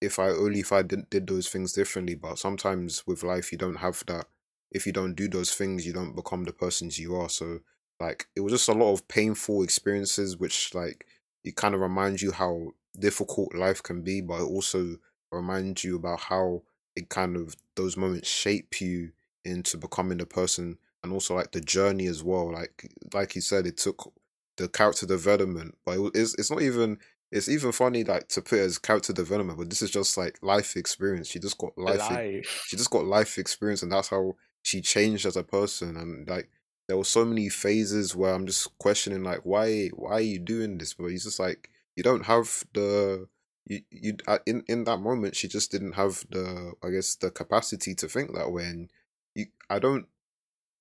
if 0.00 0.18
I 0.18 0.28
only 0.28 0.60
if 0.60 0.72
I 0.72 0.82
did, 0.82 1.08
did 1.10 1.26
those 1.26 1.48
things 1.48 1.72
differently. 1.72 2.14
But 2.14 2.38
sometimes 2.38 3.06
with 3.06 3.22
life 3.22 3.52
you 3.52 3.58
don't 3.58 3.76
have 3.76 4.02
that 4.06 4.26
if 4.70 4.86
you 4.86 4.92
don't 4.92 5.14
do 5.14 5.28
those 5.28 5.54
things, 5.54 5.86
you 5.86 5.92
don't 5.92 6.16
become 6.16 6.44
the 6.44 6.52
persons 6.52 6.98
you 6.98 7.16
are. 7.16 7.28
So 7.28 7.60
like 8.00 8.26
it 8.36 8.40
was 8.40 8.52
just 8.52 8.68
a 8.68 8.72
lot 8.72 8.92
of 8.92 9.08
painful 9.08 9.62
experiences 9.62 10.36
which 10.36 10.74
like 10.74 11.06
it 11.44 11.56
kind 11.56 11.74
of 11.74 11.80
reminds 11.80 12.22
you 12.22 12.32
how 12.32 12.72
difficult 12.98 13.54
life 13.54 13.82
can 13.82 14.02
be, 14.02 14.20
but 14.20 14.40
it 14.40 14.44
also 14.44 14.96
reminds 15.32 15.84
you 15.84 15.96
about 15.96 16.20
how 16.20 16.62
it 16.96 17.08
kind 17.08 17.36
of 17.36 17.54
those 17.76 17.96
moments 17.96 18.28
shape 18.28 18.80
you 18.80 19.12
into 19.44 19.76
becoming 19.76 20.18
the 20.18 20.26
person 20.26 20.78
and 21.02 21.12
also 21.12 21.34
like 21.34 21.52
the 21.52 21.60
journey 21.60 22.06
as 22.06 22.22
well. 22.22 22.52
Like 22.52 22.90
like 23.14 23.34
you 23.34 23.40
said, 23.40 23.66
it 23.66 23.76
took 23.76 24.12
the 24.56 24.68
character 24.68 25.06
development, 25.06 25.76
but 25.84 25.98
it, 25.98 26.10
it's 26.14 26.34
it's 26.34 26.50
not 26.50 26.62
even 26.62 26.98
it's 27.30 27.48
even 27.48 27.72
funny 27.72 28.04
like 28.04 28.28
to 28.28 28.42
put 28.42 28.58
it 28.58 28.62
as 28.62 28.78
character 28.78 29.12
development, 29.12 29.58
but 29.58 29.70
this 29.70 29.82
is 29.82 29.90
just 29.90 30.16
like 30.16 30.38
life 30.42 30.76
experience. 30.76 31.28
She 31.28 31.38
just 31.38 31.58
got 31.58 31.76
life. 31.76 32.10
Life. 32.10 32.64
She 32.66 32.76
just 32.76 32.90
got 32.90 33.04
life 33.04 33.38
experience, 33.38 33.82
and 33.82 33.92
that's 33.92 34.08
how 34.08 34.36
she 34.62 34.80
changed 34.80 35.26
as 35.26 35.36
a 35.36 35.44
person. 35.44 35.96
And 35.96 36.28
like 36.28 36.50
there 36.88 36.96
were 36.96 37.04
so 37.04 37.24
many 37.24 37.48
phases 37.48 38.14
where 38.14 38.32
I'm 38.32 38.46
just 38.46 38.76
questioning 38.78 39.22
like 39.22 39.40
why 39.44 39.88
why 39.88 40.12
are 40.12 40.20
you 40.20 40.38
doing 40.38 40.78
this? 40.78 40.94
But 40.94 41.08
he's 41.08 41.24
just 41.24 41.38
like 41.38 41.70
you 41.96 42.02
don't 42.02 42.26
have 42.26 42.64
the 42.74 43.28
you 43.66 43.80
you 43.90 44.16
uh, 44.26 44.38
in 44.46 44.62
in 44.68 44.84
that 44.84 44.98
moment 44.98 45.36
she 45.36 45.48
just 45.48 45.70
didn't 45.70 45.92
have 45.92 46.24
the 46.30 46.72
I 46.82 46.90
guess 46.90 47.16
the 47.16 47.30
capacity 47.30 47.94
to 47.96 48.08
think 48.08 48.34
that 48.34 48.50
way. 48.50 48.64
And 48.64 48.90
you 49.34 49.46
I 49.68 49.78
don't 49.78 50.06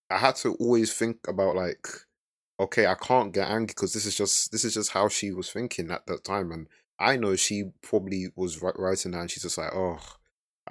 I 0.09 0.17
had 0.17 0.35
to 0.37 0.53
always 0.55 0.93
think 0.93 1.27
about 1.27 1.55
like 1.55 1.87
okay 2.59 2.85
I 2.85 2.95
can't 2.95 3.33
get 3.33 3.49
angry 3.49 3.67
because 3.67 3.93
this 3.93 4.05
is 4.05 4.15
just 4.15 4.51
this 4.51 4.63
is 4.63 4.75
just 4.75 4.91
how 4.91 5.09
she 5.09 5.31
was 5.31 5.51
thinking 5.51 5.91
at 5.91 6.05
that 6.07 6.23
time. 6.23 6.51
And 6.51 6.67
I 6.99 7.17
know 7.17 7.35
she 7.35 7.71
probably 7.81 8.27
was 8.35 8.59
wri- 8.59 8.77
writing 8.79 9.11
that 9.11 9.21
and 9.21 9.31
she's 9.31 9.43
just 9.43 9.57
like 9.57 9.73
oh 9.73 9.99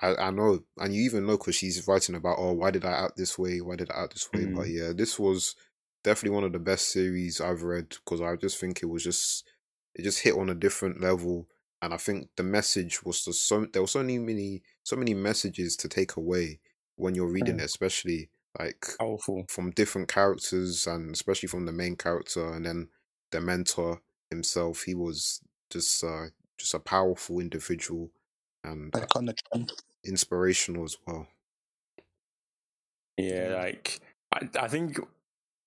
I, 0.00 0.14
I 0.16 0.30
know. 0.30 0.60
And 0.78 0.94
you 0.94 1.02
even 1.02 1.26
know 1.26 1.36
because 1.36 1.56
she's 1.56 1.86
writing 1.86 2.14
about 2.14 2.36
oh 2.38 2.52
why 2.52 2.70
did 2.70 2.84
I 2.84 2.92
act 2.92 3.16
this 3.16 3.36
way? 3.38 3.60
Why 3.60 3.76
did 3.76 3.90
I 3.90 4.04
act 4.04 4.14
this 4.14 4.32
way? 4.32 4.46
But 4.46 4.68
yeah 4.68 4.92
this 4.94 5.18
was 5.18 5.56
definitely 6.04 6.36
one 6.36 6.44
of 6.44 6.52
the 6.52 6.58
best 6.60 6.92
series 6.92 7.40
I've 7.40 7.62
read 7.62 7.88
because 7.88 8.20
I 8.20 8.36
just 8.36 8.60
think 8.60 8.82
it 8.82 8.86
was 8.86 9.02
just 9.02 9.44
it 9.96 10.02
just 10.02 10.20
hit 10.20 10.36
on 10.36 10.48
a 10.48 10.54
different 10.54 11.00
level 11.00 11.48
and 11.84 11.94
I 11.94 11.98
think 11.98 12.28
the 12.36 12.42
message 12.42 13.02
was 13.04 13.24
just 13.24 13.46
so 13.46 13.66
there 13.72 13.82
were 13.82 13.88
so 13.88 14.02
many 14.02 14.62
so 14.82 14.96
many 14.96 15.14
messages 15.14 15.76
to 15.76 15.88
take 15.88 16.16
away 16.16 16.60
when 16.96 17.14
you're 17.14 17.26
reading 17.30 17.58
it 17.60 17.64
especially 17.64 18.30
like 18.58 18.86
Powerful. 18.98 19.44
from 19.48 19.70
different 19.72 20.08
characters 20.08 20.86
and 20.86 21.12
especially 21.12 21.48
from 21.48 21.66
the 21.66 21.72
main 21.72 21.96
character 21.96 22.52
and 22.54 22.64
then 22.66 22.88
the 23.32 23.40
mentor 23.40 24.00
himself 24.30 24.82
he 24.82 24.94
was 24.94 25.40
just 25.70 26.02
uh 26.04 26.26
just 26.58 26.74
a 26.74 26.78
powerful 26.78 27.40
individual 27.40 28.10
and 28.62 28.92
Iconic. 28.92 29.38
man. 29.54 29.66
inspirational 30.04 30.84
as 30.84 30.96
well 31.06 31.26
Yeah, 33.18 33.54
like 33.56 34.00
I, 34.32 34.48
I 34.60 34.68
think 34.68 34.98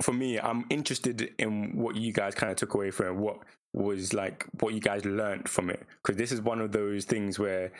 for 0.01 0.13
me, 0.13 0.39
I'm 0.39 0.65
interested 0.69 1.33
in 1.37 1.75
what 1.75 1.95
you 1.95 2.11
guys 2.13 2.35
kind 2.35 2.51
of 2.51 2.57
took 2.57 2.73
away 2.73 2.91
from. 2.91 3.19
What 3.19 3.39
was 3.73 4.13
like 4.13 4.45
what 4.59 4.73
you 4.73 4.79
guys 4.79 5.05
learned 5.05 5.47
from 5.49 5.69
it? 5.69 5.85
Because 6.01 6.17
this 6.17 6.31
is 6.31 6.41
one 6.41 6.61
of 6.61 6.71
those 6.71 7.05
things 7.05 7.37
where 7.37 7.71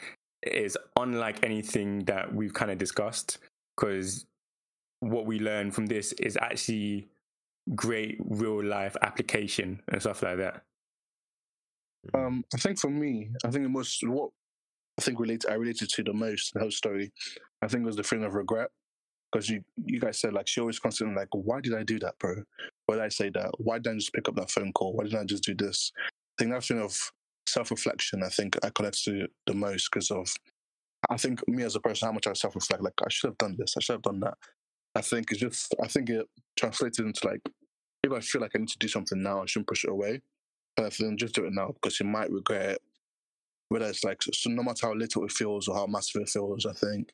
it 0.42 0.54
is 0.54 0.78
unlike 0.96 1.44
anything 1.44 2.06
that 2.06 2.34
we've 2.34 2.54
kind 2.54 2.72
of 2.72 2.78
discussed. 2.78 3.40
Because 3.76 4.26
what 5.00 5.26
we 5.26 5.40
learn 5.40 5.72
from 5.72 5.86
this 5.86 6.14
is 6.14 6.38
actually 6.38 7.08
great 7.76 8.18
real 8.26 8.64
life 8.64 8.96
application 9.02 9.82
and 9.90 10.02
stuff 10.02 10.24
like 10.24 10.38
that. 10.38 10.64
Um, 12.14 12.44
I 12.54 12.58
think 12.58 12.80
for 12.80 12.90
me, 12.90 13.30
I 13.44 13.50
think 13.50 13.64
the 13.64 13.70
most 13.70 14.08
what 14.08 14.30
I 14.98 15.02
think 15.02 15.20
relate 15.20 15.46
I 15.50 15.54
related 15.54 15.90
to 15.90 16.04
the 16.04 16.14
most 16.14 16.54
the 16.54 16.62
whole 16.62 16.72
story, 16.72 17.12
I 17.62 17.68
think 17.68 17.86
was 17.86 17.96
the 17.96 18.04
feeling 18.04 18.26
of 18.26 18.34
regret. 18.34 18.70
Because 19.32 19.50
you 19.50 19.64
you 19.86 20.00
guys 20.00 20.20
said 20.20 20.34
like 20.34 20.48
she 20.48 20.62
always 20.62 20.80
constantly 20.80 21.16
like, 21.16 21.30
why 21.32 21.60
did 21.60 21.74
I 21.74 21.84
do 21.84 22.00
that, 22.00 22.18
bro? 22.18 22.44
Uh, 22.88 22.94
why 22.94 22.96
did 22.96 23.06
I 23.06 23.10
say 23.10 23.30
that? 23.30 23.52
Why 23.58 23.78
didn't 23.78 23.96
I 23.96 24.00
just 24.00 24.14
pick 24.14 24.28
up 24.28 24.36
that 24.36 24.52
phone 24.52 24.72
call? 24.74 24.94
Why 24.94 25.04
didn't 25.04 25.20
I 25.20 25.26
just 25.26 25.44
do 25.44 25.56
this? 25.56 25.92
I 25.98 26.44
think 26.44 26.52
that 26.52 26.64
feeling 26.64 26.84
of 26.84 27.12
self 27.48 27.72
reflection, 27.72 28.24
I 28.24 28.30
think 28.30 28.58
I 28.64 28.70
connect 28.70 29.04
to 29.06 29.28
the 29.46 29.54
most 29.54 29.90
because 29.92 30.12
of 30.12 30.34
I 31.10 31.18
think 31.18 31.48
me 31.48 31.64
as 31.64 31.76
a 31.76 31.80
person, 31.80 32.08
how 32.08 32.12
much 32.12 32.28
I 32.28 32.34
self 32.34 32.56
reflect, 32.56 32.84
like 32.84 32.94
I 33.02 33.10
should 33.10 33.30
have 33.30 33.38
done 33.38 33.56
this, 33.58 33.76
I 33.78 33.82
should 33.82 33.94
have 33.94 34.02
done 34.02 34.20
that. 34.22 34.36
I 34.96 35.02
think 35.02 35.32
it's 35.32 35.40
just 35.40 35.76
I 35.82 35.88
think 35.88 36.10
it 36.10 36.26
translated 36.58 37.06
into 37.06 37.28
like 37.28 37.42
if 38.04 38.12
I 38.12 38.20
feel 38.20 38.42
like 38.42 38.52
I 38.56 38.60
need 38.60 38.70
to 38.70 38.78
do 38.80 38.88
something 38.88 39.22
now, 39.22 39.42
I 39.42 39.46
shouldn't 39.46 39.68
push 39.68 39.84
it 39.84 39.92
away. 39.92 40.22
And 40.78 40.86
I 40.86 40.90
think 40.90 41.20
just 41.20 41.36
do 41.36 41.46
it 41.46 41.54
now 41.54 41.72
because 41.74 42.00
you 42.00 42.06
might 42.06 42.32
regret 42.32 42.72
it. 42.72 42.82
Whether 43.70 43.88
it's 43.88 44.04
like 44.04 44.22
so 44.22 44.50
no 44.50 44.64
matter 44.64 44.88
how 44.88 44.94
little 44.94 45.26
it 45.26 45.32
feels 45.32 45.68
or 45.68 45.76
how 45.76 45.88
massive 45.88 46.22
it 46.22 46.30
feels, 46.30 46.66
I 46.66 46.74
think 46.74 47.12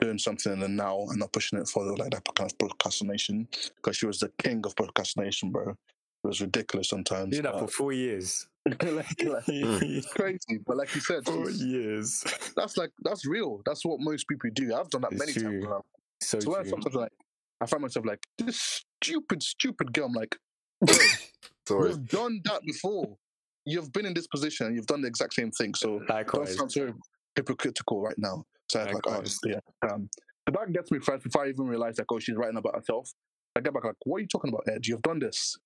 doing 0.00 0.18
something 0.18 0.52
in 0.52 0.60
the 0.60 0.68
now 0.68 1.00
and 1.08 1.18
not 1.18 1.32
pushing 1.32 1.58
it 1.58 1.68
forward 1.68 1.98
like 1.98 2.10
that 2.10 2.24
kind 2.34 2.50
of 2.50 2.58
procrastination. 2.58 3.48
Because 3.76 3.96
she 3.96 4.06
was 4.06 4.20
the 4.20 4.30
king 4.38 4.62
of 4.64 4.74
procrastination, 4.76 5.50
bro. 5.50 5.70
It 5.70 6.28
was 6.28 6.40
ridiculous 6.40 6.88
sometimes. 6.88 7.34
Did 7.34 7.44
that 7.44 7.58
for 7.58 7.66
four 7.66 7.92
years. 7.92 8.46
like, 8.66 8.84
like, 9.24 9.44
it's 9.48 10.06
crazy, 10.12 10.60
but 10.64 10.76
like 10.76 10.94
you 10.94 11.00
said, 11.00 11.24
four 11.24 11.50
years. 11.50 12.22
that's 12.56 12.76
like 12.76 12.90
that's 13.02 13.26
real. 13.26 13.60
That's 13.66 13.84
what 13.84 13.98
most 14.00 14.28
people 14.28 14.50
do. 14.54 14.72
I've 14.74 14.88
done 14.88 15.00
that 15.00 15.12
It's 15.12 15.18
many 15.18 15.32
true. 15.32 15.60
times. 15.62 15.64
now. 15.64 15.82
So 16.20 16.38
So 16.40 16.50
when 16.50 16.60
I 16.60 16.62
true. 16.62 16.70
sometimes 16.70 16.94
like 16.94 17.12
I 17.60 17.66
find 17.66 17.82
myself 17.82 18.06
like 18.06 18.20
this 18.38 18.84
stupid, 19.02 19.42
stupid 19.42 19.92
girl. 19.92 20.06
I'm 20.06 20.12
like, 20.12 20.36
bro, 20.80 20.96
sorry 21.68 21.88
you've 21.90 22.08
done 22.08 22.40
that 22.44 22.62
before. 22.64 23.16
You've 23.64 23.92
been 23.92 24.06
in 24.06 24.14
this 24.14 24.26
position. 24.28 24.74
You've 24.74 24.86
done 24.86 25.00
the 25.02 25.08
exact 25.08 25.34
same 25.34 25.50
thing. 25.50 25.74
So 25.74 25.98
don't 25.98 26.08
Likewise. 26.08 26.56
sound 26.56 26.70
so 26.72 26.92
hypocritical 27.36 28.00
right 28.02 28.18
now. 28.18 28.44
So 28.72 28.80
I 28.80 28.84
was 28.84 28.94
like, 28.94 29.06
oh, 29.06 29.50
yeah. 29.50 29.90
Um, 29.90 30.08
but 30.46 30.54
that 30.54 30.72
gets 30.72 30.90
me 30.90 30.98
first 30.98 31.24
before 31.24 31.44
I 31.44 31.50
even 31.50 31.66
realize 31.66 31.98
like, 31.98 32.06
oh, 32.10 32.18
she's 32.18 32.36
writing 32.36 32.56
about 32.56 32.74
herself. 32.74 33.10
I 33.54 33.60
get 33.60 33.74
back 33.74 33.84
like, 33.84 33.94
what 34.04 34.16
are 34.16 34.20
you 34.20 34.26
talking 34.26 34.48
about, 34.48 34.64
Ed? 34.66 34.86
You've 34.86 35.02
done 35.02 35.18
this. 35.18 35.58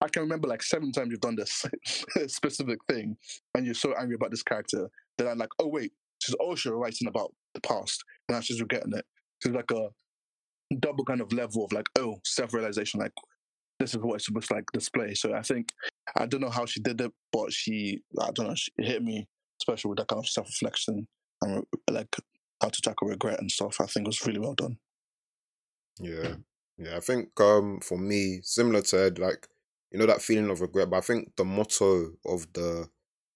I 0.00 0.08
can 0.08 0.22
remember 0.22 0.46
like 0.46 0.62
seven 0.62 0.92
times 0.92 1.08
you've 1.10 1.20
done 1.20 1.34
this 1.34 1.64
specific 2.32 2.78
thing, 2.88 3.16
and 3.56 3.64
you're 3.64 3.74
so 3.74 3.92
angry 3.98 4.14
about 4.14 4.30
this 4.30 4.42
character 4.44 4.88
that 5.18 5.26
I'm 5.26 5.38
like, 5.38 5.50
oh 5.58 5.66
wait, 5.66 5.92
she's 6.20 6.34
also 6.36 6.70
writing 6.70 7.08
about 7.08 7.32
the 7.54 7.60
past, 7.60 8.02
and 8.28 8.36
now 8.36 8.40
she's 8.40 8.60
regretting 8.60 8.92
it. 8.94 9.04
So 9.40 9.48
it's 9.48 9.56
like 9.56 9.70
a 9.72 9.88
double 10.76 11.04
kind 11.04 11.20
of 11.20 11.32
level 11.32 11.64
of 11.64 11.72
like, 11.72 11.88
oh, 11.98 12.18
self-realization, 12.24 13.00
like 13.00 13.12
this 13.80 13.94
is 13.94 13.98
what 13.98 14.16
it's 14.16 14.26
supposed 14.26 14.48
to 14.48 14.54
like 14.54 14.64
display. 14.72 15.14
So 15.14 15.34
I 15.34 15.42
think 15.42 15.70
I 16.16 16.26
don't 16.26 16.40
know 16.40 16.50
how 16.50 16.66
she 16.66 16.80
did 16.80 17.00
it, 17.00 17.10
but 17.32 17.52
she, 17.52 18.00
I 18.20 18.30
don't 18.32 18.46
know, 18.48 18.54
she 18.54 18.70
hit 18.78 19.02
me, 19.02 19.26
especially 19.60 19.90
with 19.90 19.98
that 19.98 20.08
kind 20.08 20.20
of 20.20 20.28
self-reflection 20.28 21.08
and 21.42 21.64
like 21.90 22.16
how 22.60 22.68
to 22.68 22.82
tackle 22.82 23.08
regret 23.08 23.40
and 23.40 23.50
stuff. 23.50 23.80
I 23.80 23.86
think 23.86 24.06
was 24.06 24.24
really 24.26 24.40
well 24.40 24.54
done. 24.54 24.78
Yeah, 26.00 26.36
yeah. 26.78 26.96
I 26.96 27.00
think 27.00 27.38
um 27.40 27.80
for 27.80 27.98
me, 27.98 28.40
similar 28.42 28.82
to 28.82 28.98
Ed, 28.98 29.18
like 29.18 29.46
you 29.90 29.98
know 29.98 30.06
that 30.06 30.22
feeling 30.22 30.50
of 30.50 30.60
regret. 30.60 30.90
But 30.90 30.98
I 30.98 31.02
think 31.02 31.36
the 31.36 31.44
motto 31.44 32.12
of 32.24 32.52
the 32.52 32.88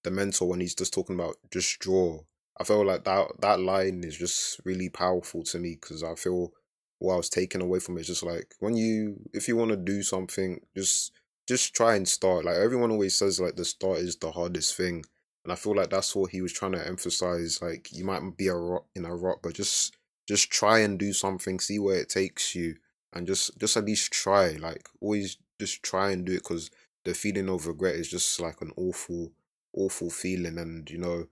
the 0.05 0.11
mentor 0.11 0.49
when 0.49 0.61
he's 0.61 0.75
just 0.75 0.95
talking 0.95 1.17
about 1.17 1.37
just 1.53 1.79
draw. 1.81 2.21
I 2.59 2.65
feel 2.65 2.87
like 2.87 3.05
that 3.05 3.29
that 3.41 3.61
line 3.61 4.03
is 4.05 4.17
just 4.17 4.61
really 4.65 4.89
powerful 4.89 5.43
to 5.45 5.59
me 5.59 5.77
because 5.81 6.03
I 6.03 6.15
feel 6.15 6.53
what 6.99 7.15
I 7.15 7.17
was 7.17 7.29
taken 7.29 7.61
away 7.61 7.79
from 7.81 7.99
it 7.99 8.03
is 8.03 8.07
just 8.07 8.23
like 8.23 8.55
when 8.61 8.77
you 8.77 9.17
if 9.35 9.49
you 9.49 9.57
want 9.57 9.71
to 9.73 9.77
do 9.77 10.03
something, 10.03 10.61
just 10.77 11.13
just 11.47 11.75
try 11.75 11.97
and 11.97 12.09
start. 12.09 12.45
Like 12.45 12.57
everyone 12.57 12.91
always 12.91 13.17
says, 13.19 13.41
like 13.41 13.57
the 13.57 13.65
start 13.65 13.99
is 13.99 14.17
the 14.17 14.33
hardest 14.33 14.77
thing, 14.77 15.05
and 15.47 15.53
I 15.53 15.55
feel 15.57 15.77
like 15.77 15.91
that's 15.91 16.17
what 16.17 16.33
he 16.33 16.43
was 16.43 16.53
trying 16.53 16.73
to 16.73 16.85
emphasize. 16.85 17.63
Like 17.63 17.93
you 17.93 18.05
might 18.05 18.37
be 18.37 18.49
a 18.49 18.55
rot 18.55 18.85
in 18.97 19.05
a 19.05 19.15
rut, 19.15 19.39
but 19.45 19.55
just 19.55 19.95
just 20.27 20.51
try 20.51 20.81
and 20.81 20.99
do 20.99 21.13
something, 21.13 21.61
see 21.61 21.79
where 21.79 22.01
it 22.01 22.09
takes 22.09 22.53
you, 22.57 22.75
and 23.13 23.29
just 23.29 23.57
just 23.57 23.77
at 23.77 23.85
least 23.85 24.11
try. 24.11 24.51
Like 24.57 24.89
always, 25.01 25.37
just 25.61 25.85
try 25.85 26.11
and 26.11 26.25
do 26.27 26.33
it 26.33 26.43
because 26.43 26.69
the 27.05 27.15
feeling 27.15 27.49
of 27.49 27.69
regret 27.69 27.95
is 27.95 28.11
just 28.11 28.41
like 28.41 28.61
an 28.61 28.73
awful, 28.77 29.31
awful 29.73 30.11
feeling. 30.11 30.59
And 30.59 30.91
you 30.91 30.99
know, 30.99 31.29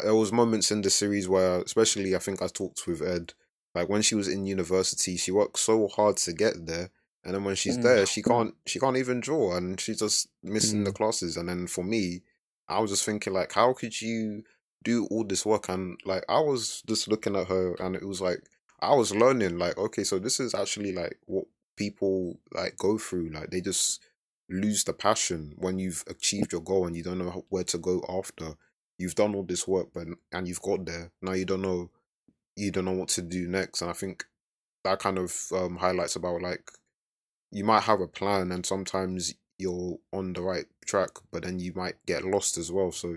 there 0.00 0.14
was 0.14 0.30
moments 0.30 0.70
in 0.70 0.82
the 0.82 0.90
series 0.90 1.28
where, 1.28 1.60
especially, 1.62 2.14
I 2.14 2.20
think 2.20 2.40
I 2.42 2.46
talked 2.46 2.86
with 2.86 3.02
Ed, 3.02 3.34
like 3.74 3.88
when 3.88 4.02
she 4.02 4.14
was 4.14 4.28
in 4.28 4.46
university, 4.46 5.16
she 5.16 5.32
worked 5.32 5.58
so 5.58 5.88
hard 5.88 6.18
to 6.18 6.32
get 6.32 6.66
there, 6.66 6.90
and 7.24 7.34
then 7.34 7.42
when 7.42 7.56
she's 7.56 7.78
Mm. 7.78 7.82
there, 7.82 8.06
she 8.06 8.22
can't 8.22 8.54
she 8.64 8.78
can't 8.78 8.96
even 8.96 9.18
draw, 9.18 9.56
and 9.56 9.80
she's 9.80 9.98
just 9.98 10.28
missing 10.44 10.84
the 10.84 10.92
Mm. 10.92 10.94
classes. 10.94 11.36
And 11.36 11.48
then 11.48 11.66
for 11.66 11.82
me, 11.82 12.22
I 12.68 12.80
was 12.80 12.90
just 12.90 13.04
thinking 13.04 13.32
like, 13.32 13.52
how 13.52 13.72
could 13.72 14.00
you? 14.00 14.44
do 14.86 15.06
all 15.10 15.24
this 15.24 15.44
work? 15.44 15.68
And 15.68 15.98
like 16.04 16.24
I 16.28 16.38
was 16.38 16.82
just 16.86 17.08
looking 17.08 17.36
at 17.36 17.48
her 17.48 17.74
and 17.80 17.96
it 17.96 18.06
was 18.06 18.20
like 18.20 18.48
I 18.80 18.94
was 18.94 19.14
learning 19.14 19.58
like 19.58 19.76
okay 19.76 20.04
so 20.04 20.18
this 20.18 20.38
is 20.38 20.54
actually 20.54 20.92
like 20.92 21.18
what 21.26 21.44
people 21.76 22.38
like 22.54 22.78
go 22.78 22.96
through 22.96 23.30
like 23.30 23.50
they 23.50 23.60
just 23.60 24.02
lose 24.48 24.84
the 24.84 24.92
passion 24.92 25.54
when 25.56 25.78
you've 25.78 26.04
achieved 26.06 26.52
your 26.52 26.60
goal 26.60 26.86
and 26.86 26.96
you 26.96 27.02
don't 27.02 27.18
know 27.18 27.44
where 27.48 27.64
to 27.64 27.78
go 27.78 28.02
after. 28.08 28.54
You've 28.96 29.16
done 29.16 29.34
all 29.34 29.42
this 29.42 29.66
work 29.66 29.88
but 29.92 30.06
and 30.32 30.46
you've 30.46 30.62
got 30.62 30.86
there. 30.86 31.10
Now 31.20 31.32
you 31.32 31.44
don't 31.44 31.62
know 31.62 31.90
you 32.54 32.70
don't 32.70 32.84
know 32.84 32.92
what 32.92 33.08
to 33.08 33.22
do 33.22 33.48
next. 33.48 33.82
And 33.82 33.90
I 33.90 33.94
think 33.94 34.24
that 34.84 35.00
kind 35.00 35.18
of 35.18 35.34
um 35.52 35.76
highlights 35.76 36.14
about 36.14 36.42
like 36.42 36.70
you 37.50 37.64
might 37.64 37.82
have 37.82 38.00
a 38.00 38.06
plan 38.06 38.52
and 38.52 38.64
sometimes 38.64 39.34
you're 39.58 39.98
on 40.12 40.32
the 40.32 40.42
right 40.42 40.66
track 40.84 41.10
but 41.32 41.42
then 41.42 41.58
you 41.58 41.72
might 41.74 41.96
get 42.06 42.24
lost 42.24 42.58
as 42.58 42.70
well. 42.70 42.92
So 42.92 43.16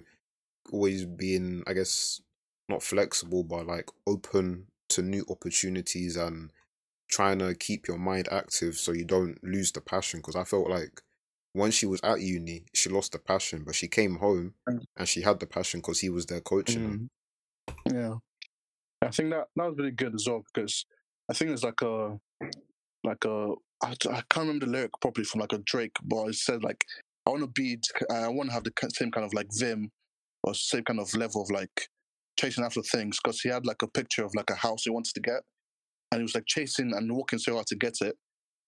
always 0.71 1.05
being 1.05 1.63
i 1.67 1.73
guess 1.73 2.21
not 2.67 2.83
flexible 2.83 3.43
but 3.43 3.65
like 3.65 3.89
open 4.05 4.67
to 4.87 5.01
new 5.01 5.25
opportunities 5.29 6.15
and 6.15 6.51
trying 7.09 7.39
to 7.39 7.55
keep 7.55 7.87
your 7.87 7.97
mind 7.97 8.27
active 8.31 8.75
so 8.75 8.91
you 8.91 9.03
don't 9.03 9.43
lose 9.43 9.71
the 9.71 9.81
passion. 9.81 10.19
Because 10.19 10.35
i 10.35 10.43
felt 10.43 10.69
like 10.69 11.01
when 11.53 11.71
she 11.71 11.85
was 11.85 11.99
at 12.03 12.21
uni 12.21 12.65
she 12.73 12.89
lost 12.89 13.11
the 13.11 13.19
passion 13.19 13.63
but 13.65 13.75
she 13.75 13.87
came 13.87 14.17
home 14.17 14.53
and 14.67 15.07
she 15.07 15.21
had 15.21 15.39
the 15.39 15.47
passion 15.47 15.79
because 15.79 15.99
he 15.99 16.09
was 16.09 16.27
there 16.27 16.41
coaching 16.41 16.83
her. 16.83 16.97
Mm. 16.97 17.09
Yeah, 17.91 18.15
I 19.01 19.09
think 19.09 19.31
that 19.31 19.47
that 19.55 19.65
was 19.69 19.77
really 19.77 19.91
good 19.91 20.13
as 20.13 20.27
well 20.27 20.43
because 20.53 20.85
I 21.29 21.33
think 21.33 21.51
it's 21.51 21.63
like 21.63 21.81
a 21.81 22.19
like 23.03 23.25
a 23.25 23.53
I, 23.82 23.91
I 24.09 24.21
can't 24.30 24.47
remember 24.47 24.65
the 24.65 24.71
lyric 24.71 24.91
properly 25.01 25.25
from 25.25 25.41
like 25.41 25.53
a 25.53 25.59
Drake, 25.59 25.95
but 26.03 26.27
it 26.27 26.36
said 26.36 26.63
like 26.63 26.86
I 27.25 27.32
want 27.32 27.43
to 27.43 27.47
be, 27.47 27.77
uh, 28.09 28.13
I 28.13 28.27
want 28.27 28.49
to 28.49 28.53
have 28.53 28.63
the 28.63 28.73
same 28.93 29.11
kind 29.11 29.25
of 29.25 29.34
like 29.34 29.47
vim 29.57 29.91
or 30.43 30.53
same 30.53 30.84
kind 30.84 30.99
of 30.99 31.13
level 31.15 31.43
of 31.43 31.51
like 31.51 31.88
chasing 32.39 32.63
after 32.63 32.82
things 32.82 33.19
because 33.21 33.41
he 33.41 33.49
had 33.49 33.65
like 33.65 33.82
a 33.82 33.88
picture 33.88 34.23
of 34.23 34.34
like 34.36 34.49
a 34.49 34.55
house 34.55 34.84
he 34.84 34.89
wants 34.89 35.13
to 35.13 35.19
get, 35.19 35.41
and 36.11 36.19
he 36.19 36.23
was 36.23 36.36
like 36.36 36.45
chasing 36.47 36.93
and 36.93 37.11
walking 37.11 37.39
so 37.39 37.53
hard 37.53 37.67
to 37.67 37.75
get 37.75 37.95
it. 38.01 38.15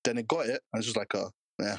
Then 0.03 0.18
he 0.18 0.24
got 0.24 0.45
it, 0.45 0.62
and 0.74 0.80
it's 0.80 0.86
just 0.86 0.97
like 0.97 1.14
a 1.14 1.30
yeah, 1.59 1.78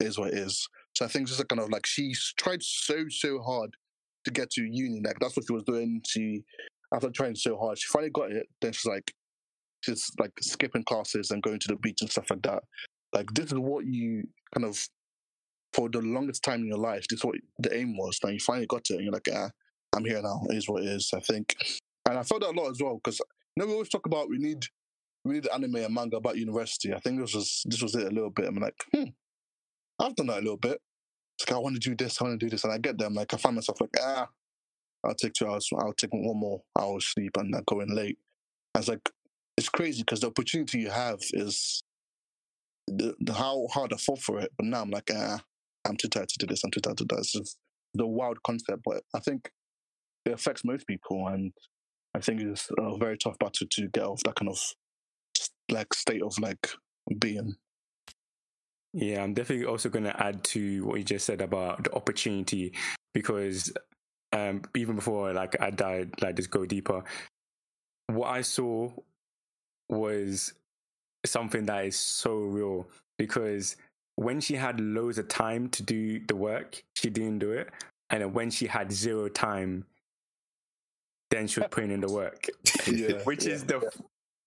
it 0.00 0.06
is 0.06 0.18
what 0.18 0.28
it 0.28 0.38
is. 0.38 0.66
So 0.94 1.04
I 1.04 1.08
think 1.08 1.28
just 1.28 1.40
a 1.40 1.44
kind 1.44 1.60
of 1.60 1.70
like 1.70 1.86
she 1.86 2.14
tried 2.38 2.62
so 2.62 3.04
so 3.08 3.40
hard 3.40 3.70
to 4.24 4.30
get 4.30 4.50
to 4.50 4.62
uni. 4.62 5.00
Like 5.04 5.18
that's 5.20 5.36
what 5.36 5.46
she 5.46 5.52
was 5.52 5.64
doing. 5.64 6.00
She 6.06 6.42
after 6.94 7.10
trying 7.10 7.34
so 7.34 7.58
hard, 7.58 7.78
she 7.78 7.86
finally 7.92 8.10
got 8.10 8.32
it. 8.32 8.46
Then 8.62 8.72
she's 8.72 8.86
like, 8.86 9.12
she's 9.80 10.10
like 10.18 10.32
skipping 10.40 10.84
classes 10.84 11.30
and 11.30 11.42
going 11.42 11.58
to 11.60 11.68
the 11.68 11.76
beach 11.76 12.00
and 12.00 12.10
stuff 12.10 12.30
like 12.30 12.42
that. 12.42 12.62
Like 13.12 13.32
this 13.34 13.46
is 13.46 13.58
what 13.58 13.86
you 13.86 14.24
kind 14.54 14.66
of 14.66 14.86
for 15.72 15.88
the 15.88 16.00
longest 16.00 16.42
time 16.42 16.60
in 16.60 16.68
your 16.68 16.78
life. 16.78 17.06
This 17.08 17.20
is 17.20 17.24
what 17.24 17.36
the 17.58 17.76
aim 17.76 17.96
was. 17.96 18.18
Now 18.22 18.30
you 18.30 18.40
finally 18.40 18.66
got 18.66 18.90
it, 18.90 18.94
and 18.94 19.04
you're 19.04 19.12
like, 19.12 19.28
ah, 19.32 19.50
I'm 19.94 20.04
here 20.04 20.22
now. 20.22 20.42
It 20.50 20.56
is 20.56 20.68
what 20.68 20.82
it 20.82 20.88
is. 20.88 21.10
I 21.14 21.20
think, 21.20 21.56
and 22.08 22.18
I 22.18 22.22
felt 22.22 22.42
that 22.42 22.50
a 22.50 22.60
lot 22.60 22.70
as 22.70 22.80
well 22.82 23.00
because 23.02 23.20
you 23.20 23.62
know 23.62 23.66
we 23.66 23.72
always 23.72 23.88
talk 23.88 24.06
about 24.06 24.28
we 24.28 24.38
need 24.38 24.64
we 25.24 25.34
need 25.34 25.48
anime 25.48 25.76
and 25.76 25.94
manga 25.94 26.16
about 26.16 26.36
university. 26.36 26.94
I 26.94 27.00
think 27.00 27.20
this 27.20 27.34
was 27.34 27.62
this 27.66 27.82
was 27.82 27.94
it 27.94 28.06
a 28.06 28.14
little 28.14 28.30
bit. 28.30 28.46
I'm 28.46 28.56
like, 28.56 28.84
hmm, 28.94 29.10
I've 29.98 30.16
done 30.16 30.26
that 30.28 30.38
a 30.38 30.42
little 30.42 30.56
bit. 30.56 30.80
It's 31.38 31.48
like 31.48 31.56
I 31.56 31.60
want 31.60 31.80
to 31.80 31.88
do 31.88 31.94
this, 31.94 32.20
I 32.20 32.24
want 32.24 32.40
to 32.40 32.46
do 32.46 32.50
this, 32.50 32.64
and 32.64 32.72
I 32.72 32.78
get 32.78 32.98
them. 32.98 33.14
Like 33.14 33.32
I 33.32 33.36
find 33.36 33.54
myself 33.54 33.80
like, 33.80 33.96
ah, 34.00 34.28
I'll 35.04 35.14
take 35.14 35.32
two 35.32 35.48
hours. 35.48 35.68
I'll 35.76 35.92
take 35.92 36.12
one 36.12 36.36
more 36.36 36.62
hour 36.78 37.00
sleep 37.00 37.36
and 37.36 37.54
I 37.54 37.60
go 37.66 37.80
in 37.80 37.94
late. 37.94 38.18
I 38.74 38.78
was 38.78 38.88
like, 38.88 39.08
it's 39.58 39.68
crazy 39.68 40.02
because 40.02 40.20
the 40.20 40.28
opportunity 40.28 40.78
you 40.78 40.90
have 40.90 41.18
is 41.32 41.82
the, 42.86 43.14
the, 43.18 43.32
how 43.32 43.66
hard 43.72 43.92
I 43.92 43.96
fought 43.96 44.20
for 44.20 44.38
it. 44.38 44.52
But 44.56 44.66
now 44.66 44.82
I'm 44.82 44.90
like, 44.90 45.10
ah, 45.12 45.40
I'm 45.84 45.96
too 45.96 46.06
tired 46.06 46.28
to 46.28 46.38
do 46.38 46.46
this. 46.46 46.62
I'm 46.62 46.70
too 46.70 46.80
tired 46.80 46.98
to 46.98 47.04
do 47.04 47.16
this. 47.16 47.34
It's 47.34 47.56
the 47.92 48.06
wild 48.06 48.40
concept, 48.44 48.82
but 48.84 49.02
I 49.14 49.18
think 49.18 49.50
it 50.24 50.32
affects 50.32 50.64
most 50.64 50.86
people, 50.86 51.26
and 51.26 51.52
I 52.14 52.20
think 52.20 52.40
it's 52.40 52.68
a 52.78 52.96
very 52.98 53.18
tough 53.18 53.36
battle 53.40 53.66
to 53.68 53.88
get 53.88 54.04
off 54.04 54.22
that 54.24 54.36
kind 54.36 54.48
of 54.48 54.60
like 55.68 55.92
state 55.92 56.22
of 56.22 56.38
like 56.38 56.68
being. 57.18 57.56
Yeah, 58.94 59.24
I'm 59.24 59.34
definitely 59.34 59.66
also 59.66 59.88
going 59.88 60.04
to 60.04 60.22
add 60.22 60.44
to 60.44 60.84
what 60.84 60.98
you 60.98 61.04
just 61.04 61.26
said 61.26 61.40
about 61.40 61.84
the 61.84 61.94
opportunity 61.94 62.74
because 63.12 63.72
um, 64.32 64.62
even 64.76 64.94
before 64.94 65.32
like 65.32 65.60
I 65.60 65.70
died, 65.70 66.12
like 66.22 66.36
just 66.36 66.50
go 66.50 66.64
deeper. 66.64 67.02
What 68.06 68.28
I 68.28 68.42
saw 68.42 68.90
was 69.88 70.52
something 71.24 71.66
that 71.66 71.84
is 71.84 71.96
so 71.98 72.36
real 72.36 72.86
because 73.18 73.76
when 74.16 74.40
she 74.40 74.54
had 74.54 74.80
loads 74.80 75.18
of 75.18 75.28
time 75.28 75.68
to 75.70 75.82
do 75.82 76.20
the 76.26 76.34
work, 76.34 76.82
she 76.96 77.08
didn't 77.08 77.38
do 77.38 77.52
it, 77.52 77.68
and 78.10 78.34
when 78.34 78.50
she 78.50 78.66
had 78.66 78.90
zero 78.90 79.28
time, 79.28 79.84
then 81.30 81.46
she 81.46 81.60
was 81.60 81.68
putting 81.70 81.92
in 81.92 82.00
the 82.00 82.10
work, 82.10 82.48
yeah, 82.86 83.22
which 83.24 83.46
yeah, 83.46 83.52
is 83.52 83.64
the 83.64 83.80
yeah. 83.80 83.88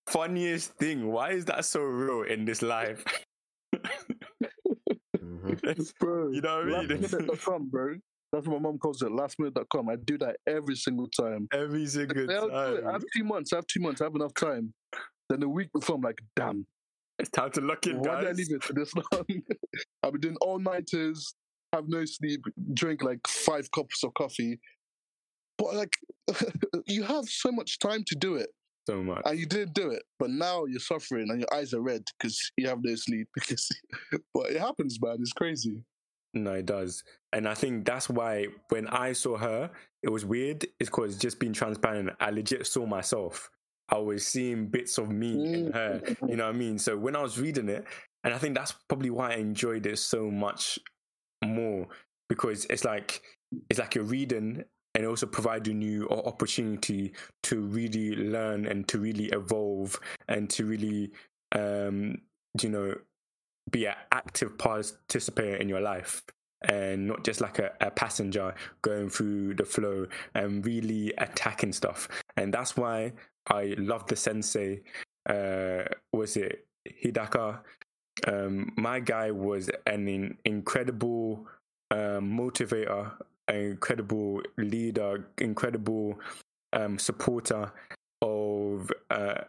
funniest 0.07 0.73
thing. 0.73 1.09
Why 1.11 1.31
is 1.31 1.45
that 1.45 1.63
so 1.63 1.81
real 1.81 2.23
in 2.23 2.43
this 2.43 2.61
life? 2.61 3.05
mm-hmm. 5.17 5.53
bro, 5.99 6.31
you 6.31 6.41
know 6.41 6.65
what 6.65 6.75
I 6.75 6.87
mean? 6.87 7.69
bro. 7.69 7.95
That's 8.33 8.47
what 8.47 8.61
my 8.61 8.69
mom 8.69 8.77
calls 8.77 9.01
it, 9.01 9.09
lastminute.com. 9.09 9.89
I 9.89 9.97
do 9.97 10.17
that 10.19 10.37
every 10.47 10.75
single 10.75 11.07
time. 11.07 11.49
Every 11.53 11.85
single 11.85 12.27
time. 12.27 12.87
I 12.87 12.91
have 12.93 13.03
two 13.15 13.25
months, 13.25 13.51
I 13.51 13.57
have 13.57 13.67
two 13.67 13.81
months, 13.81 13.99
I 13.99 14.05
have 14.05 14.15
enough 14.15 14.33
time. 14.33 14.73
Then 15.31 15.39
the 15.39 15.47
week 15.47 15.71
before, 15.71 15.95
I'm 15.95 16.01
like, 16.01 16.19
damn. 16.35 16.65
It's 17.17 17.29
time 17.29 17.51
to 17.51 17.61
lock 17.61 17.87
in, 17.87 17.99
Why 17.99 18.05
guys. 18.05 18.19
did 18.19 18.29
I 18.29 18.31
leave 18.33 18.51
it 18.51 18.63
for 18.63 18.73
this 18.73 18.93
long? 19.13 19.25
I've 20.03 20.11
been 20.11 20.19
doing 20.21 20.37
all 20.41 20.59
nighters, 20.59 21.33
have 21.71 21.87
no 21.87 22.03
sleep, 22.03 22.43
drink 22.73 23.01
like 23.01 23.25
five 23.27 23.71
cups 23.71 24.03
of 24.03 24.13
coffee. 24.13 24.59
But 25.57 25.75
like, 25.75 25.95
you 26.85 27.03
have 27.03 27.25
so 27.29 27.49
much 27.49 27.79
time 27.79 28.03
to 28.07 28.15
do 28.15 28.35
it. 28.35 28.49
So 28.89 29.01
much. 29.01 29.21
And 29.23 29.39
you 29.39 29.45
didn't 29.45 29.73
do 29.73 29.91
it. 29.91 30.03
But 30.19 30.31
now 30.31 30.65
you're 30.65 30.81
suffering 30.81 31.29
and 31.29 31.39
your 31.39 31.53
eyes 31.53 31.73
are 31.73 31.81
red 31.81 32.03
because 32.19 32.51
you 32.57 32.67
have 32.67 32.79
no 32.81 32.95
sleep. 32.95 33.29
Because, 33.35 33.69
but 34.33 34.49
it 34.49 34.59
happens, 34.59 34.99
man. 35.01 35.15
It's 35.21 35.31
crazy. 35.31 35.77
No, 36.33 36.55
it 36.55 36.65
does. 36.65 37.03
And 37.31 37.47
I 37.47 37.53
think 37.53 37.85
that's 37.85 38.09
why 38.09 38.47
when 38.67 38.87
I 38.87 39.13
saw 39.13 39.37
her, 39.37 39.71
it 40.03 40.09
was 40.09 40.25
weird. 40.25 40.65
It's 40.81 40.89
because 40.89 41.17
just 41.17 41.39
being 41.39 41.53
transparent, 41.53 42.09
I 42.19 42.31
legit 42.31 42.67
saw 42.67 42.85
myself. 42.85 43.49
I 43.91 43.97
was 43.97 44.25
seeing 44.25 44.67
bits 44.67 44.97
of 44.97 45.11
me 45.11 45.53
in 45.53 45.71
her. 45.73 46.01
You 46.27 46.37
know 46.37 46.45
what 46.45 46.55
I 46.55 46.57
mean? 46.57 46.79
So 46.79 46.97
when 46.97 47.15
I 47.15 47.21
was 47.21 47.39
reading 47.39 47.69
it, 47.69 47.85
and 48.23 48.33
I 48.33 48.37
think 48.37 48.55
that's 48.55 48.73
probably 48.87 49.09
why 49.09 49.31
I 49.31 49.35
enjoyed 49.35 49.85
it 49.85 49.99
so 49.99 50.31
much 50.31 50.79
more 51.43 51.87
because 52.29 52.65
it's 52.65 52.85
like 52.85 53.21
it's 53.69 53.79
like 53.79 53.95
you're 53.95 54.03
reading 54.03 54.63
and 54.95 55.05
also 55.05 55.25
providing 55.25 55.81
you 55.81 56.07
an 56.09 56.19
opportunity 56.25 57.13
to 57.43 57.61
really 57.61 58.15
learn 58.15 58.65
and 58.65 58.87
to 58.87 58.99
really 58.99 59.25
evolve 59.27 59.99
and 60.27 60.49
to 60.51 60.65
really 60.65 61.11
um 61.53 62.17
you 62.61 62.69
know 62.69 62.95
be 63.71 63.85
an 63.85 63.95
active 64.11 64.57
participator 64.57 65.55
in 65.55 65.67
your 65.67 65.81
life 65.81 66.23
and 66.63 67.07
not 67.07 67.23
just 67.23 67.41
like 67.41 67.59
a, 67.59 67.71
a, 67.81 67.89
passenger 67.89 68.53
going 68.81 69.09
through 69.09 69.55
the 69.55 69.65
flow 69.65 70.05
and 70.35 70.65
really 70.65 71.11
attacking 71.17 71.73
stuff. 71.73 72.07
And 72.37 72.53
that's 72.53 72.77
why 72.77 73.13
I 73.47 73.75
love 73.77 74.05
the 74.07 74.15
sensei. 74.15 74.81
Uh, 75.27 75.83
was 76.13 76.37
it 76.37 76.67
Hidaka? 77.03 77.59
Um, 78.27 78.71
my 78.77 78.99
guy 78.99 79.31
was 79.31 79.69
an 79.87 80.07
in, 80.07 80.37
incredible 80.45 81.47
um, 81.89 82.37
motivator, 82.37 83.11
an 83.47 83.55
incredible 83.55 84.41
leader, 84.57 85.27
incredible 85.39 86.19
um, 86.73 86.99
supporter 86.99 87.71
of 88.21 88.91
uh, 89.09 89.41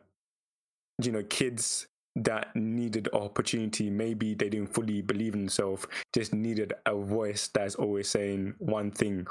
you 1.02 1.12
know 1.12 1.22
kids 1.24 1.86
that 2.16 2.54
needed 2.54 3.08
opportunity. 3.12 3.90
Maybe 3.90 4.34
they 4.34 4.48
didn't 4.48 4.74
fully 4.74 5.02
believe 5.02 5.34
in 5.34 5.40
themselves, 5.40 5.86
just 6.14 6.34
needed 6.34 6.74
a 6.86 6.94
voice 6.94 7.48
that's 7.48 7.74
always 7.74 8.08
saying 8.08 8.54
one 8.58 8.90
thing 8.90 9.26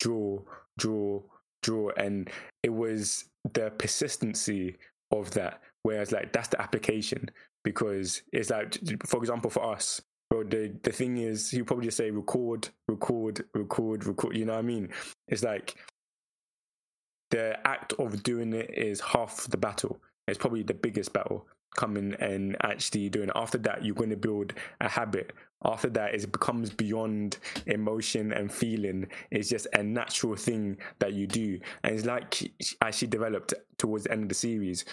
draw, 0.00 0.40
draw, 0.78 1.22
draw. 1.62 1.90
And 1.96 2.30
it 2.62 2.72
was 2.72 3.24
the 3.54 3.70
persistency 3.78 4.76
of 5.12 5.30
that. 5.32 5.60
Whereas, 5.82 6.12
like, 6.12 6.32
that's 6.32 6.48
the 6.48 6.60
application 6.60 7.30
because 7.64 8.22
it's 8.32 8.50
like, 8.50 8.76
for 9.06 9.18
example, 9.20 9.50
for 9.50 9.72
us, 9.72 10.00
bro, 10.30 10.44
the, 10.44 10.74
the 10.82 10.92
thing 10.92 11.18
is, 11.18 11.52
you 11.52 11.64
probably 11.64 11.86
just 11.86 11.96
say 11.96 12.10
record, 12.10 12.68
record, 12.88 13.44
record, 13.54 14.04
record. 14.04 14.36
You 14.36 14.44
know 14.44 14.54
what 14.54 14.60
I 14.60 14.62
mean? 14.62 14.90
It's 15.28 15.42
like 15.42 15.76
the 17.30 17.56
act 17.66 17.92
of 17.94 18.22
doing 18.22 18.52
it 18.52 18.70
is 18.76 19.00
half 19.00 19.46
the 19.48 19.56
battle. 19.56 20.00
It's 20.28 20.38
probably 20.38 20.64
the 20.64 20.74
biggest 20.74 21.12
battle 21.12 21.46
coming 21.74 22.14
and 22.20 22.56
actually 22.62 23.08
doing. 23.08 23.30
After 23.34 23.58
that, 23.58 23.84
you're 23.84 23.94
going 23.94 24.10
to 24.10 24.16
build 24.16 24.54
a 24.80 24.88
habit. 24.88 25.32
After 25.64 25.88
that, 25.90 26.14
it 26.14 26.30
becomes 26.30 26.70
beyond 26.70 27.38
emotion 27.66 28.32
and 28.32 28.52
feeling. 28.52 29.08
It's 29.30 29.48
just 29.48 29.66
a 29.72 29.82
natural 29.82 30.36
thing 30.36 30.78
that 30.98 31.14
you 31.14 31.26
do. 31.26 31.58
And 31.82 31.94
it's 31.94 32.04
like 32.04 32.52
as 32.82 32.94
she 32.96 33.06
developed 33.06 33.54
towards 33.78 34.04
the 34.04 34.12
end 34.12 34.24
of 34.24 34.28
the 34.28 34.34
series, 34.34 34.84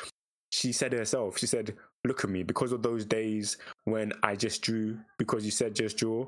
she 0.51 0.71
said 0.71 0.93
herself, 0.93 1.37
she 1.37 1.47
said, 1.47 1.75
Look 2.05 2.25
at 2.25 2.29
me, 2.29 2.43
because 2.43 2.73
of 2.73 2.83
those 2.83 3.05
days 3.05 3.57
when 3.85 4.11
I 4.23 4.35
just 4.35 4.61
drew, 4.61 4.99
because 5.17 5.45
you 5.45 5.51
said 5.51 5.73
just 5.73 5.95
draw, 5.97 6.27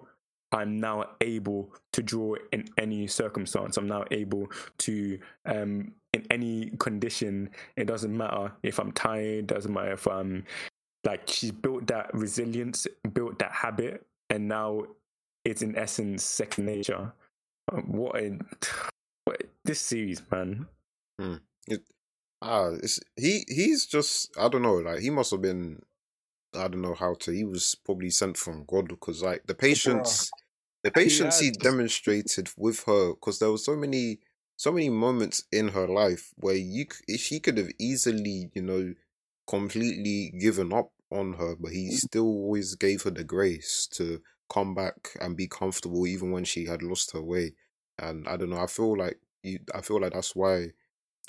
I'm 0.51 0.77
now 0.77 1.05
able 1.19 1.73
to 1.93 2.01
draw 2.01 2.35
in 2.53 2.65
any 2.77 3.07
circumstance. 3.07 3.75
I'm 3.75 3.87
now 3.87 4.05
able 4.09 4.47
to, 4.79 5.19
um, 5.45 5.91
in 6.15 6.25
any 6.31 6.71
condition. 6.79 7.49
It 7.75 7.85
doesn't 7.85 8.15
matter 8.15 8.51
if 8.63 8.79
I'm 8.79 8.91
tired. 8.91 9.47
Doesn't 9.47 9.73
matter 9.73 9.93
if 9.93 10.07
I'm 10.07 10.45
like 11.03 11.27
she's 11.27 11.51
built 11.51 11.87
that 11.87 12.13
resilience, 12.13 12.87
built 13.13 13.39
that 13.39 13.51
habit, 13.51 14.05
and 14.29 14.47
now 14.47 14.83
it's 15.43 15.61
in 15.61 15.77
essence 15.77 16.23
second 16.23 16.65
nature. 16.65 17.13
Um, 17.71 17.83
what 17.91 18.15
a 18.15 18.37
what, 19.25 19.43
this 19.63 19.81
series, 19.81 20.21
man. 20.31 20.65
Hmm. 21.19 21.35
It, 21.67 21.81
ah, 22.41 22.71
it's, 22.81 22.99
he 23.15 23.43
he's 23.47 23.85
just 23.85 24.35
I 24.37 24.49
don't 24.49 24.63
know. 24.63 24.75
Like 24.75 24.99
he 24.99 25.09
must 25.09 25.31
have 25.31 25.41
been 25.41 25.81
I 26.55 26.67
don't 26.67 26.81
know 26.81 26.95
how 26.95 27.13
to. 27.15 27.31
He 27.31 27.43
was 27.43 27.75
probably 27.75 28.09
sent 28.09 28.37
from 28.37 28.65
God 28.65 28.87
because 28.87 29.21
like 29.21 29.45
the 29.45 29.55
patience, 29.55 30.31
the 30.83 30.91
patience 30.91 31.39
he, 31.39 31.47
he 31.47 31.51
demonstrated 31.51 32.49
with 32.57 32.83
her. 32.85 33.13
Because 33.13 33.39
there 33.39 33.51
were 33.51 33.57
so 33.57 33.75
many, 33.75 34.19
so 34.57 34.71
many 34.71 34.89
moments 34.89 35.43
in 35.51 35.69
her 35.69 35.87
life 35.87 36.33
where 36.37 36.55
you 36.55 36.85
she 37.17 37.39
could 37.39 37.57
have 37.57 37.71
easily, 37.79 38.51
you 38.53 38.61
know, 38.61 38.93
completely 39.47 40.33
given 40.39 40.73
up 40.73 40.91
on 41.11 41.33
her, 41.33 41.55
but 41.55 41.71
he 41.71 41.89
mm. 41.89 41.93
still 41.93 42.25
always 42.25 42.75
gave 42.75 43.03
her 43.03 43.11
the 43.11 43.23
grace 43.23 43.87
to 43.93 44.21
come 44.49 44.73
back 44.73 45.09
and 45.21 45.37
be 45.37 45.47
comfortable, 45.47 46.07
even 46.07 46.31
when 46.31 46.43
she 46.43 46.65
had 46.65 46.81
lost 46.81 47.11
her 47.11 47.21
way. 47.21 47.53
And 47.99 48.27
I 48.27 48.37
don't 48.37 48.49
know. 48.49 48.61
I 48.61 48.67
feel 48.67 48.97
like 48.97 49.19
you. 49.43 49.59
I 49.73 49.81
feel 49.81 50.01
like 50.01 50.13
that's 50.13 50.35
why. 50.35 50.71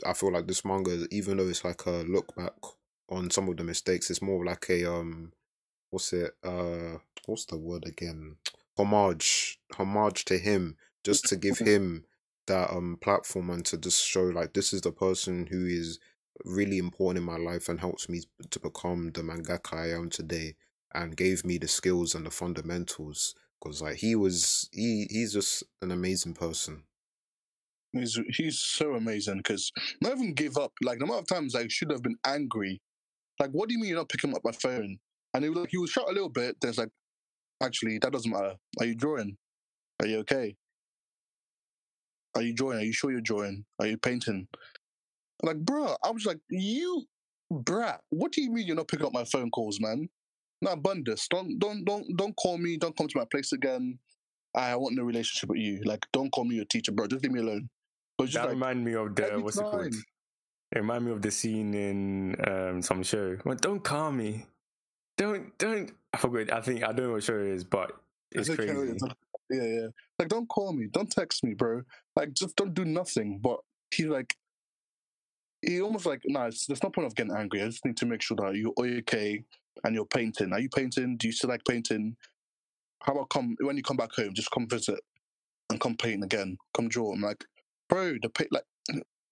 I 0.04 0.12
feel 0.12 0.32
like 0.32 0.46
this 0.46 0.64
manga, 0.64 1.06
even 1.10 1.38
though 1.38 1.48
it's 1.48 1.64
like 1.64 1.86
a 1.86 2.04
look 2.06 2.34
back 2.36 2.52
on 3.08 3.30
some 3.30 3.48
of 3.48 3.56
the 3.56 3.64
mistakes. 3.64 4.10
It's 4.10 4.20
more 4.20 4.44
like 4.44 4.68
a 4.68 4.90
um, 4.92 5.32
what's 5.90 6.12
it? 6.12 6.32
Uh, 6.44 6.98
what's 7.26 7.46
the 7.46 7.56
word 7.56 7.86
again? 7.86 8.36
homage 8.78 9.58
homage 9.78 10.24
to 10.24 10.38
him 10.38 10.76
just 11.04 11.24
to 11.26 11.36
give 11.36 11.58
him 11.66 12.04
that 12.46 12.70
um 12.70 12.98
platform 13.00 13.50
and 13.50 13.64
to 13.66 13.76
just 13.76 14.04
show 14.04 14.24
like 14.24 14.52
this 14.52 14.72
is 14.72 14.82
the 14.82 14.92
person 14.92 15.46
who 15.46 15.66
is 15.66 15.98
really 16.44 16.78
important 16.78 17.18
in 17.18 17.24
my 17.24 17.38
life 17.38 17.68
and 17.68 17.80
helps 17.80 18.08
me 18.08 18.22
to 18.50 18.60
become 18.60 19.10
the 19.12 19.22
mangaka 19.22 19.74
I 19.74 19.90
am 19.92 20.10
today 20.10 20.54
and 20.94 21.16
gave 21.16 21.44
me 21.44 21.58
the 21.58 21.68
skills 21.68 22.14
and 22.14 22.26
the 22.26 22.30
fundamentals 22.30 23.34
because 23.58 23.82
like 23.82 23.96
he 23.96 24.14
was 24.14 24.68
he 24.72 25.06
he's 25.10 25.32
just 25.32 25.64
an 25.82 25.90
amazing 25.90 26.34
person 26.34 26.84
He's 27.92 28.18
he's 28.28 28.58
so 28.58 28.94
amazing 28.94 29.38
because 29.38 29.72
not 30.02 30.12
even 30.12 30.34
give 30.34 30.58
up. 30.58 30.72
Like 30.82 30.98
the 30.98 31.04
amount 31.04 31.20
of 31.20 31.26
times 31.28 31.54
I 31.54 31.68
should 31.68 31.90
have 31.90 32.02
been 32.02 32.16
angry. 32.24 32.80
Like, 33.40 33.50
what 33.50 33.68
do 33.68 33.74
you 33.74 33.80
mean 33.80 33.90
you're 33.90 33.98
not 33.98 34.08
picking 34.08 34.34
up 34.34 34.42
my 34.44 34.52
phone? 34.52 34.98
And 35.34 35.44
he 35.44 35.50
was 35.50 35.58
like, 35.58 35.70
he 35.70 35.78
was 35.78 35.90
shot 35.90 36.08
a 36.08 36.12
little 36.12 36.30
bit. 36.30 36.56
There's 36.60 36.78
like, 36.78 36.88
actually, 37.62 37.98
that 37.98 38.12
doesn't 38.12 38.30
matter. 38.30 38.54
Are 38.80 38.86
you 38.86 38.94
drawing? 38.94 39.36
Are 40.00 40.06
you 40.06 40.18
okay? 40.20 40.56
Are 42.36 42.42
you 42.42 42.54
drawing? 42.54 42.78
Are 42.78 42.82
you 42.84 42.92
sure 42.92 43.10
you're 43.10 43.20
drawing? 43.20 43.64
Are 43.80 43.86
you 43.86 43.96
painting? 43.96 44.46
Like, 45.42 45.58
bro, 45.58 45.96
I 46.04 46.10
was 46.10 46.26
like, 46.26 46.38
you 46.50 47.04
brat. 47.50 48.00
What 48.10 48.32
do 48.32 48.42
you 48.42 48.50
mean 48.50 48.66
you're 48.66 48.76
not 48.76 48.88
picking 48.88 49.06
up 49.06 49.12
my 49.12 49.24
phone 49.24 49.50
calls, 49.50 49.80
man? 49.80 50.08
Not 50.62 50.82
Bundus. 50.82 51.28
Don't 51.28 51.58
don't 51.58 51.84
don't 51.84 52.16
don't 52.16 52.36
call 52.36 52.58
me. 52.58 52.76
Don't 52.76 52.96
come 52.96 53.08
to 53.08 53.18
my 53.18 53.26
place 53.30 53.52
again. 53.52 53.98
I 54.54 54.74
want 54.76 54.96
no 54.96 55.02
relationship 55.02 55.50
with 55.50 55.58
you. 55.58 55.82
Like, 55.84 56.06
don't 56.12 56.30
call 56.30 56.44
me 56.44 56.56
your 56.56 56.64
teacher, 56.64 56.92
bro. 56.92 57.06
Just 57.06 57.22
leave 57.22 57.32
me 57.32 57.40
alone. 57.40 57.68
But 58.16 58.24
just 58.26 58.34
That 58.34 58.44
like, 58.44 58.50
reminded 58.52 58.84
me 58.86 58.94
of 58.94 59.14
the 59.14 59.38
what's 59.42 59.58
it 59.58 59.62
called? 59.62 59.92
time. 59.92 60.04
It 60.72 60.78
reminded 60.78 61.06
me 61.06 61.12
of 61.12 61.22
the 61.22 61.30
scene 61.30 61.74
in 61.74 62.36
um, 62.48 62.82
some 62.82 63.02
show. 63.02 63.36
Well, 63.44 63.56
don't 63.56 63.84
call 63.84 64.10
me. 64.12 64.46
Don't 65.18 65.56
don't. 65.58 65.92
I 66.12 66.16
forgot. 66.18 66.52
I 66.52 66.60
think 66.62 66.82
I 66.82 66.92
don't 66.92 67.06
know 67.06 67.12
what 67.12 67.22
show 67.22 67.38
it 67.38 67.46
is, 67.48 67.64
but 67.64 67.92
it's 68.32 68.50
Okay, 68.50 68.66
crazy. 68.66 68.98
Yeah, 69.50 69.62
yeah. 69.62 69.86
Like, 70.18 70.28
don't 70.28 70.48
call 70.48 70.72
me. 70.72 70.88
Don't 70.90 71.10
text 71.10 71.44
me, 71.44 71.54
bro. 71.54 71.82
Like, 72.16 72.32
just 72.32 72.56
don't 72.56 72.74
do 72.74 72.84
nothing. 72.84 73.38
But 73.38 73.60
he 73.94 74.04
like, 74.04 74.34
he 75.62 75.80
almost 75.80 76.06
like, 76.06 76.22
nah, 76.26 76.46
it's, 76.46 76.66
there's 76.66 76.82
no 76.82 76.90
point 76.90 77.06
of 77.06 77.14
getting 77.14 77.34
angry. 77.34 77.62
I 77.62 77.66
just 77.66 77.84
need 77.84 77.96
to 77.98 78.06
make 78.06 78.22
sure 78.22 78.36
that 78.38 78.56
you're 78.56 78.72
okay 78.78 79.44
and 79.84 79.94
you're 79.94 80.06
painting. 80.06 80.52
Are 80.52 80.60
you 80.60 80.68
painting? 80.68 81.16
Do 81.16 81.28
you 81.28 81.32
still 81.32 81.50
like 81.50 81.64
painting? 81.64 82.16
How 83.02 83.12
about 83.12 83.30
come 83.30 83.56
when 83.60 83.76
you 83.76 83.82
come 83.82 83.96
back 83.96 84.12
home, 84.12 84.34
just 84.34 84.50
come 84.50 84.68
visit 84.68 84.98
and 85.70 85.80
come 85.80 85.96
paint 85.96 86.24
again. 86.24 86.56
Come 86.74 86.88
draw. 86.88 87.12
I'm 87.12 87.20
like, 87.20 87.44
bro, 87.88 88.14
the 88.22 88.28
paint. 88.30 88.52
Like, 88.52 88.64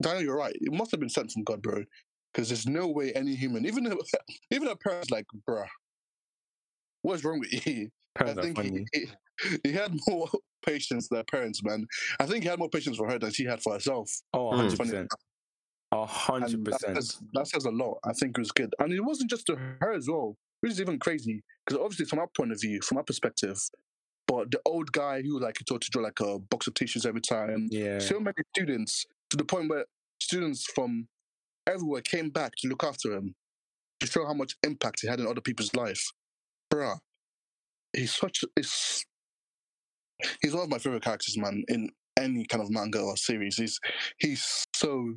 Daniel, 0.03 0.23
you're 0.23 0.37
right. 0.37 0.55
It 0.61 0.73
must 0.73 0.91
have 0.91 1.01
been 1.01 1.09
sent 1.09 1.33
from 1.33 1.45
God, 1.45 1.63
bro. 1.63 1.85
Because 2.33 2.49
there's 2.49 2.67
no 2.67 2.89
way 2.89 3.13
any 3.13 3.35
human, 3.35 3.65
even 3.65 3.87
even 4.51 4.69
a 4.69 4.77
parent's 4.77 5.11
like, 5.11 5.27
bruh, 5.49 5.67
what's 7.03 7.25
wrong 7.25 7.41
with 7.41 7.67
you? 7.67 7.91
I 8.17 8.19
Parents 8.23 8.39
are 8.39 8.43
think 8.43 8.59
he, 8.61 8.69
funny. 8.71 8.87
he, 8.93 9.59
he 9.65 9.73
had 9.73 9.93
more 10.09 10.29
patience 10.65 11.09
than 11.09 11.23
parents, 11.31 11.63
man. 11.65 11.87
I 12.21 12.27
think 12.27 12.45
he 12.45 12.49
had 12.49 12.59
more 12.59 12.69
patience 12.69 12.97
for 12.97 13.09
her 13.11 13.19
than 13.19 13.33
she 13.33 13.45
had 13.45 13.63
for 13.63 13.73
herself. 13.75 14.11
Oh, 14.33 14.51
Hmm. 14.51 14.57
100 14.59 14.77
Funny 14.77 14.91
percent. 14.91 15.09
A 15.93 15.97
And 15.99 16.09
hundred 16.09 16.65
that 16.65 16.73
percent. 16.73 16.97
says, 16.97 17.21
that 17.35 17.47
says 17.49 17.65
a 17.67 17.71
lot. 17.71 17.99
I 18.05 18.13
think 18.13 18.37
it 18.37 18.41
was 18.41 18.51
good. 18.51 18.75
And 18.79 18.93
it 18.93 19.01
wasn't 19.01 19.31
just 19.31 19.47
to 19.47 19.57
her 19.81 19.93
as 19.93 20.09
well, 20.09 20.37
which 20.61 20.73
is 20.73 20.81
even 20.81 20.99
crazy. 20.99 21.43
Because 21.67 21.81
obviously, 21.81 22.07
from 22.07 22.19
our 22.19 22.29
point 22.37 22.53
of 22.53 22.61
view, 22.61 22.81
from 22.83 22.99
our 22.99 23.05
perspective, 23.05 23.59
but 24.27 24.51
the 24.51 24.61
old 24.65 24.91
guy 24.93 25.23
who 25.23 25.35
was 25.35 25.43
like 25.43 25.59
taught 25.69 25.83
to 25.83 25.91
draw 25.91 26.03
like 26.03 26.19
a 26.21 26.39
box 26.39 26.67
of 26.67 26.75
tissues 26.75 27.05
every 27.07 27.21
time, 27.21 27.69
Yeah. 27.71 27.99
so 27.99 28.19
many 28.19 28.35
students 28.57 29.07
to 29.31 29.37
the 29.37 29.45
point 29.45 29.69
where 29.71 29.85
students 30.21 30.65
from 30.75 31.09
everywhere 31.67 32.01
came 32.01 32.31
back 32.31 32.53
to 32.59 32.69
look 32.69 32.83
after 32.85 33.13
him 33.13 33.35
to 34.01 34.07
show 34.07 34.27
how 34.27 34.35
much 34.35 34.57
impact 34.63 35.01
he 35.03 35.09
had 35.09 35.21
in 35.21 35.27
other 35.27 35.41
people's 35.41 35.75
life. 35.75 36.11
Bruh, 36.73 36.99
he's 37.95 38.15
such 38.15 38.45
he's 38.57 39.05
he's 40.43 40.55
one 40.55 40.65
of 40.65 40.71
my 40.71 40.79
favorite 40.79 41.03
characters, 41.03 41.37
man, 41.37 41.65
in 41.69 41.91
any 42.19 42.45
kind 42.47 42.63
of 42.63 42.71
manga 42.71 43.01
or 43.01 43.17
series. 43.17 43.57
He's 43.57 43.79
he's 44.19 44.65
so 44.75 45.15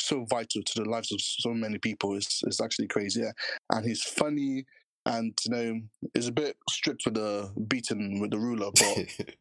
so 0.00 0.24
vital 0.28 0.62
to 0.62 0.82
the 0.82 0.88
lives 0.90 1.12
of 1.12 1.20
so 1.20 1.54
many 1.54 1.78
people. 1.78 2.14
It's 2.16 2.42
it's 2.46 2.60
actually 2.60 2.88
crazy, 2.88 3.22
yeah. 3.22 3.32
And 3.70 3.86
he's 3.86 4.02
funny 4.02 4.64
and 5.06 5.38
you 5.44 5.50
know 5.50 5.80
is 6.14 6.28
a 6.28 6.32
bit 6.32 6.56
strict 6.70 7.02
with 7.04 7.14
the 7.14 7.50
beating 7.68 8.20
with 8.20 8.30
the 8.30 8.38
ruler, 8.38 8.70
but 8.74 9.28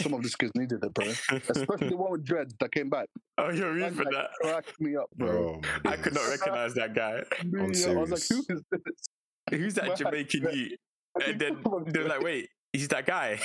some 0.00 0.14
of 0.14 0.22
these 0.22 0.36
kids 0.36 0.52
needed 0.54 0.82
it, 0.84 0.94
bro. 0.94 1.06
Especially 1.30 1.88
the 1.90 1.96
one 1.96 2.12
with 2.12 2.24
dreads 2.24 2.54
that 2.60 2.72
came 2.72 2.88
back. 2.90 3.06
oh, 3.38 3.50
you're 3.50 3.74
That 3.78 3.92
real 3.92 3.94
for 3.94 4.04
guy 4.04 4.10
that. 4.12 4.30
cracked 4.42 4.80
me 4.80 4.96
up, 4.96 5.08
bro. 5.16 5.60
oh 5.62 5.68
I 5.90 5.96
could 5.96 6.14
not 6.14 6.28
recognize 6.28 6.74
that 6.74 6.94
guy. 6.94 7.22
Me, 7.44 7.60
I 7.60 7.66
was 7.94 8.10
like, 8.10 8.22
who 8.28 8.54
is 8.54 8.62
this? 8.70 9.08
Who's 9.50 9.74
that 9.74 9.96
Jamaican 9.96 10.42
man. 10.44 10.54
youth? 10.54 10.78
I 11.18 11.24
And 11.30 11.40
then 11.40 11.64
they're 11.86 12.08
like, 12.08 12.20
wait, 12.22 12.48
he's 12.72 12.88
that 12.88 13.06
guy. 13.06 13.40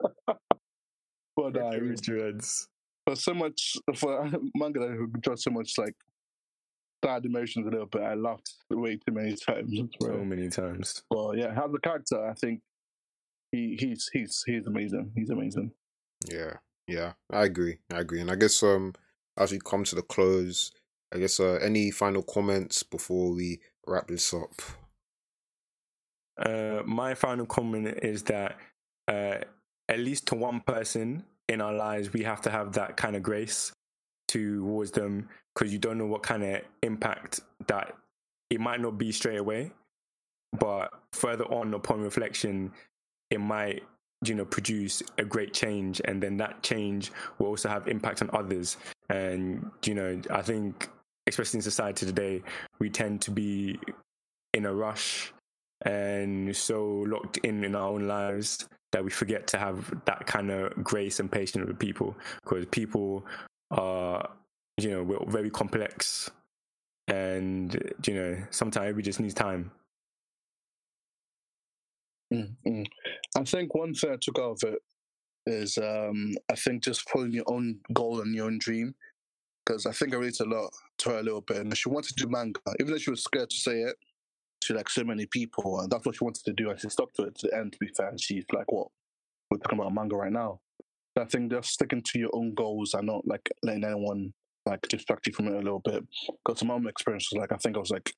But 1.36 1.56
uh, 1.62 1.70
he 1.72 1.94
dreads. 1.94 2.66
for 3.06 3.14
so 3.14 3.32
much 3.32 3.76
for 3.94 4.22
a 4.24 4.32
manga 4.56 4.88
who 4.88 5.06
draws 5.20 5.44
so 5.44 5.50
much 5.50 5.74
like 5.78 5.94
sad 7.04 7.24
emotions 7.24 7.64
a 7.66 7.70
little 7.70 7.86
bit. 7.86 8.02
I 8.02 8.14
laughed 8.14 8.54
way 8.70 8.96
too 8.96 9.12
many 9.14 9.36
times, 9.36 9.72
So 10.02 10.08
bro. 10.08 10.24
many 10.24 10.48
times. 10.48 11.02
Well, 11.10 11.36
yeah, 11.36 11.52
as 11.52 11.72
a 11.72 11.78
character, 11.78 12.28
I 12.28 12.34
think 12.34 12.60
he 13.52 13.76
he's 13.78 14.10
he's 14.12 14.42
he's 14.46 14.66
amazing. 14.66 15.12
He's 15.14 15.30
amazing. 15.30 15.70
Yeah, 16.28 16.54
yeah, 16.88 17.12
I 17.30 17.44
agree. 17.44 17.78
I 17.92 18.00
agree. 18.00 18.20
And 18.20 18.32
I 18.32 18.34
guess 18.34 18.60
um 18.64 18.94
as 19.36 19.52
we 19.52 19.60
come 19.64 19.84
to 19.84 19.94
the 19.94 20.02
close, 20.02 20.72
I 21.14 21.18
guess 21.18 21.38
uh 21.38 21.60
any 21.62 21.92
final 21.92 22.22
comments 22.24 22.82
before 22.82 23.32
we 23.32 23.60
wrap 23.86 24.08
this 24.08 24.34
up? 24.34 24.60
Uh, 26.38 26.82
my 26.84 27.14
final 27.14 27.46
comment 27.46 27.98
is 28.02 28.22
that 28.24 28.56
uh, 29.08 29.36
at 29.88 29.98
least 29.98 30.26
to 30.26 30.34
one 30.34 30.60
person 30.60 31.24
in 31.48 31.60
our 31.60 31.72
lives, 31.72 32.12
we 32.12 32.22
have 32.22 32.40
to 32.42 32.50
have 32.50 32.72
that 32.72 32.96
kind 32.96 33.16
of 33.16 33.22
grace 33.22 33.72
towards 34.28 34.90
them 34.90 35.28
because 35.54 35.72
you 35.72 35.78
don't 35.78 35.98
know 35.98 36.06
what 36.06 36.22
kind 36.22 36.44
of 36.44 36.60
impact 36.82 37.40
that 37.66 37.94
it 38.50 38.60
might 38.60 38.80
not 38.80 38.98
be 38.98 39.10
straight 39.10 39.38
away, 39.38 39.72
but 40.58 40.90
further 41.12 41.44
on 41.46 41.74
upon 41.74 42.00
reflection, 42.00 42.72
it 43.30 43.40
might 43.40 43.82
you 44.24 44.34
know 44.34 44.44
produce 44.44 45.02
a 45.18 45.24
great 45.24 45.54
change 45.54 46.00
and 46.04 46.20
then 46.20 46.36
that 46.36 46.60
change 46.62 47.12
will 47.38 47.48
also 47.48 47.68
have 47.68 47.86
impact 47.86 48.20
on 48.20 48.30
others. 48.32 48.76
And 49.10 49.70
you 49.84 49.94
know 49.94 50.20
i 50.30 50.42
think 50.42 50.88
especially 51.28 51.58
in 51.58 51.62
society 51.62 52.04
today 52.04 52.42
we 52.78 52.90
tend 52.90 53.20
to 53.22 53.30
be 53.30 53.78
in 54.54 54.66
a 54.66 54.74
rush 54.74 55.32
and 55.84 56.54
so 56.54 56.84
locked 57.08 57.38
in 57.38 57.64
in 57.64 57.74
our 57.74 57.88
own 57.88 58.06
lives 58.08 58.68
that 58.92 59.04
we 59.04 59.10
forget 59.10 59.46
to 59.46 59.58
have 59.58 59.92
that 60.06 60.26
kind 60.26 60.50
of 60.50 60.72
grace 60.82 61.20
and 61.20 61.30
patience 61.30 61.66
with 61.66 61.78
people 61.78 62.16
because 62.42 62.66
people 62.66 63.24
are 63.70 64.28
you 64.76 64.90
know 64.90 65.02
we're 65.02 65.24
very 65.30 65.50
complex 65.50 66.30
and 67.06 67.92
you 68.06 68.14
know 68.14 68.36
sometimes 68.50 68.96
we 68.96 69.02
just 69.02 69.20
need 69.20 69.36
time 69.36 69.70
Mm, 72.32 72.54
mm. 72.66 72.86
I 73.36 73.44
think 73.44 73.74
one 73.74 73.94
thing 73.94 74.12
I 74.12 74.16
took 74.20 74.38
out 74.38 74.62
of 74.62 74.74
it 74.74 74.82
is 75.46 75.78
um, 75.78 76.34
I 76.50 76.54
think 76.54 76.84
just 76.84 77.08
following 77.08 77.32
your 77.32 77.44
own 77.46 77.80
goal 77.92 78.20
and 78.20 78.34
your 78.34 78.46
own 78.46 78.58
dream. 78.58 78.94
Because 79.64 79.86
I 79.86 79.92
think 79.92 80.14
I 80.14 80.16
related 80.16 80.46
a 80.46 80.50
lot 80.50 80.70
to 80.98 81.10
her 81.10 81.18
a 81.18 81.22
little 81.22 81.42
bit. 81.42 81.58
And 81.58 81.76
she 81.76 81.88
wanted 81.88 82.16
to 82.16 82.24
do 82.24 82.30
manga, 82.30 82.60
even 82.80 82.92
though 82.92 82.98
she 82.98 83.10
was 83.10 83.22
scared 83.22 83.50
to 83.50 83.56
say 83.56 83.82
it 83.82 83.96
to 84.68 84.74
like 84.74 84.88
so 84.88 85.04
many 85.04 85.26
people. 85.26 85.80
And 85.80 85.90
that's 85.90 86.06
what 86.06 86.16
she 86.16 86.24
wanted 86.24 86.44
to 86.44 86.52
do. 86.52 86.70
And 86.70 86.80
she 86.80 86.88
stuck 86.88 87.12
to 87.14 87.24
it 87.24 87.36
to 87.38 87.48
the 87.48 87.56
end, 87.56 87.72
to 87.72 87.78
be 87.78 87.88
fair. 87.96 88.08
And 88.08 88.20
she's 88.20 88.44
like, 88.52 88.70
what? 88.70 88.88
We're 89.50 89.58
talking 89.58 89.78
about 89.80 89.94
manga 89.94 90.16
right 90.16 90.32
now. 90.32 90.60
I 91.18 91.24
think 91.24 91.50
just 91.50 91.70
sticking 91.70 92.02
to 92.02 92.18
your 92.18 92.30
own 92.32 92.54
goals 92.54 92.94
and 92.94 93.06
not 93.06 93.26
like 93.26 93.50
letting 93.64 93.84
anyone 93.84 94.32
like 94.66 94.82
distract 94.82 95.26
you 95.26 95.32
from 95.32 95.48
it 95.48 95.54
a 95.54 95.58
little 95.58 95.82
bit. 95.84 96.04
Because 96.46 96.62
my 96.62 96.74
own 96.74 96.86
experience 96.86 97.28
was 97.32 97.40
like, 97.40 97.50
I 97.50 97.56
think 97.56 97.76
I 97.76 97.80
was 97.80 97.90
like 97.90 98.12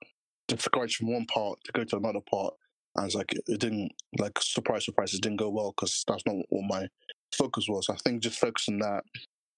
discouraged 0.48 0.96
from 0.96 1.12
one 1.12 1.26
part 1.26 1.58
to 1.64 1.72
go 1.72 1.84
to 1.84 1.96
another 1.96 2.20
part. 2.30 2.54
And 2.96 3.06
it's 3.06 3.14
like, 3.14 3.32
it 3.32 3.60
didn't, 3.60 3.92
like, 4.18 4.38
surprise, 4.40 4.84
surprise, 4.84 5.14
it 5.14 5.22
didn't 5.22 5.38
go 5.38 5.48
well 5.48 5.72
because 5.74 6.04
that's 6.08 6.26
not 6.26 6.34
what 6.48 6.64
my 6.68 6.88
focus 7.32 7.66
was. 7.68 7.86
I 7.88 7.94
think 7.94 8.20
just 8.20 8.40
focus 8.40 8.66
on 8.68 8.80
that 8.80 9.04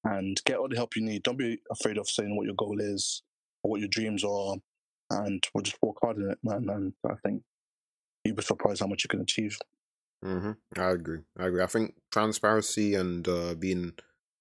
and 0.04 0.38
get 0.44 0.58
all 0.58 0.68
the 0.68 0.76
help 0.76 0.94
you 0.94 1.02
need. 1.02 1.22
Don't 1.22 1.38
be 1.38 1.58
afraid 1.70 1.96
of 1.96 2.08
saying 2.08 2.36
what 2.36 2.44
your 2.44 2.54
goal 2.54 2.78
is 2.78 3.22
or 3.62 3.70
what 3.70 3.80
your 3.80 3.88
dreams 3.88 4.22
are. 4.22 4.56
And 5.12 5.46
we'll 5.54 5.62
just 5.62 5.82
work 5.82 5.96
hard 6.02 6.18
in 6.18 6.30
it, 6.30 6.38
man. 6.42 6.68
And 6.70 6.94
I 7.08 7.14
think 7.16 7.44
you'd 8.24 8.36
be 8.36 8.42
surprised 8.42 8.80
how 8.80 8.88
much 8.88 9.04
you 9.04 9.08
can 9.08 9.22
achieve. 9.22 9.58
hmm 10.22 10.52
I 10.76 10.90
agree. 10.90 11.20
I 11.36 11.46
agree. 11.46 11.62
I 11.62 11.66
think 11.66 11.96
transparency 12.10 12.94
and 12.94 13.26
uh, 13.26 13.54
being 13.54 13.94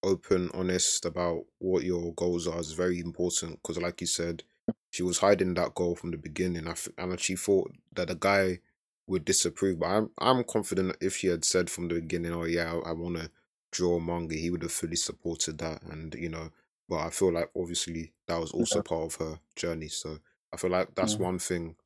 open, 0.04 0.50
honest 0.54 1.06
about 1.06 1.46
what 1.58 1.84
your 1.84 2.14
goals 2.14 2.48
are 2.48 2.60
is 2.60 2.74
very 2.74 3.00
important 3.00 3.62
because, 3.62 3.78
like 3.80 4.02
you 4.02 4.08
said, 4.08 4.44
she 4.92 5.04
was 5.04 5.20
hiding 5.20 5.54
that 5.56 5.74
goal 5.74 5.96
from 5.96 6.12
the 6.12 6.18
beginning. 6.18 6.68
I 6.68 6.72
f- 6.72 6.88
and 6.98 7.20
she 7.20 7.36
thought 7.36 7.72
that 7.94 8.10
the 8.10 8.16
guy 8.16 8.60
would 9.08 9.26
disapprove, 9.26 9.80
but 9.80 9.88
I'm 9.88 10.12
I'm 10.20 10.44
confident 10.44 10.98
if 11.02 11.16
she 11.18 11.28
had 11.28 11.44
said 11.46 11.70
from 11.70 11.88
the 11.88 11.96
beginning, 11.96 12.34
"Oh 12.34 12.44
yeah, 12.46 12.72
I, 12.74 12.90
I 12.90 12.92
want 12.94 13.18
to 13.18 13.32
draw 13.72 14.00
manga," 14.00 14.36
he 14.36 14.52
would 14.52 14.62
have 14.64 14.72
fully 14.72 14.96
supported 14.96 15.58
that, 15.60 15.82
and 15.84 16.14
you 16.14 16.30
know. 16.30 16.52
But 16.88 16.98
I 17.00 17.10
feel 17.10 17.32
like 17.32 17.50
obviously 17.56 18.14
that 18.28 18.38
was 18.40 18.52
also 18.52 18.80
Yeah. 18.80 18.82
part 18.82 19.04
of 19.04 19.16
her 19.16 19.40
journey. 19.56 19.88
So 19.88 20.20
I 20.54 20.58
feel 20.58 20.72
like 20.72 20.95
that's 20.95 21.20
Mhm. 21.20 21.20
one 21.20 21.39
thing 21.39 21.78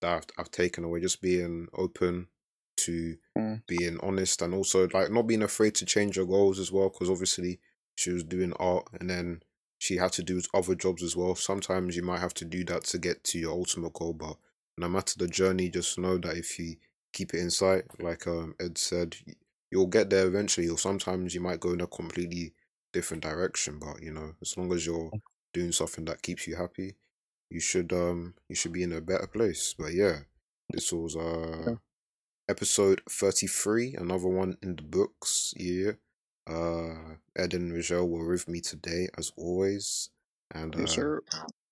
that 0.00 0.12
I've, 0.16 0.26
I've 0.38 0.50
taken 0.50 0.84
away, 0.84 1.00
just 1.00 1.20
being 1.22 1.68
open 1.74 2.28
to 2.78 3.16
Mm. 3.36 3.62
being 3.66 3.98
honest 4.00 4.42
and 4.42 4.54
also 4.54 4.88
like 4.88 5.10
not 5.10 5.22
being 5.22 5.42
afraid 5.42 5.74
to 5.76 5.86
change 5.86 6.16
your 6.16 6.26
goals 6.26 6.58
as 6.58 6.72
well 6.72 6.88
because 6.90 7.08
obviously 7.08 7.60
she 7.94 8.10
was 8.10 8.24
doing 8.24 8.52
art 8.54 8.88
and 9.00 9.08
then 9.08 9.40
she 9.78 9.96
had 9.96 10.12
to 10.12 10.22
do 10.22 10.40
other 10.52 10.74
jobs 10.74 11.02
as 11.02 11.16
well 11.16 11.34
sometimes 11.34 11.94
you 11.96 12.02
might 12.02 12.18
have 12.18 12.34
to 12.34 12.44
do 12.44 12.64
that 12.64 12.82
to 12.84 12.98
get 12.98 13.22
to 13.22 13.38
your 13.38 13.52
ultimate 13.52 13.92
goal 13.92 14.12
but 14.12 14.36
no 14.76 14.88
matter 14.88 15.14
the 15.16 15.28
journey 15.28 15.70
just 15.70 15.96
know 15.98 16.18
that 16.18 16.36
if 16.36 16.58
you 16.58 16.74
keep 17.12 17.32
it 17.34 17.40
in 17.40 17.50
sight 17.50 17.84
like 18.02 18.26
um 18.26 18.54
ed 18.60 18.76
said 18.76 19.16
you'll 19.70 19.86
get 19.86 20.10
there 20.10 20.26
eventually 20.26 20.68
or 20.68 20.78
sometimes 20.78 21.34
you 21.34 21.40
might 21.40 21.60
go 21.60 21.72
in 21.72 21.80
a 21.80 21.86
completely 21.86 22.54
different 22.92 23.22
direction 23.22 23.78
but 23.78 24.02
you 24.02 24.12
know 24.12 24.34
as 24.42 24.56
long 24.56 24.72
as 24.72 24.84
you're 24.84 25.14
doing 25.52 25.72
something 25.72 26.04
that 26.04 26.22
keeps 26.22 26.46
you 26.46 26.56
happy 26.56 26.96
you 27.52 27.60
should 27.60 27.92
um 27.92 28.34
you 28.48 28.54
should 28.56 28.72
be 28.72 28.82
in 28.82 28.92
a 28.92 29.00
better 29.00 29.26
place 29.26 29.74
but 29.78 29.92
yeah 29.92 30.20
this 30.70 30.92
was 30.92 31.14
uh 31.16 31.64
Yeah. 31.68 31.74
episode 32.48 33.02
33 33.10 33.94
another 33.98 34.28
one 34.28 34.56
in 34.62 34.76
the 34.76 34.82
books 34.82 35.52
yeah 35.56 35.92
uh 36.48 37.16
ed 37.36 37.54
and 37.54 37.72
Michelle 37.72 38.08
were 38.08 38.26
with 38.28 38.48
me 38.48 38.60
today 38.60 39.08
as 39.18 39.32
always 39.36 40.10
and 40.54 40.74
uh, 40.74 40.80
Yes, 40.80 40.92
sir. 40.92 41.22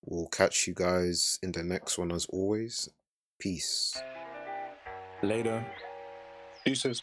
we'll 0.05 0.27
catch 0.29 0.67
you 0.67 0.73
guys 0.73 1.39
in 1.41 1.51
the 1.51 1.63
next 1.63 1.97
one 1.97 2.11
as 2.11 2.25
always 2.27 2.89
peace 3.39 3.99
Later. 5.23 5.63
Deuces. 6.65 7.01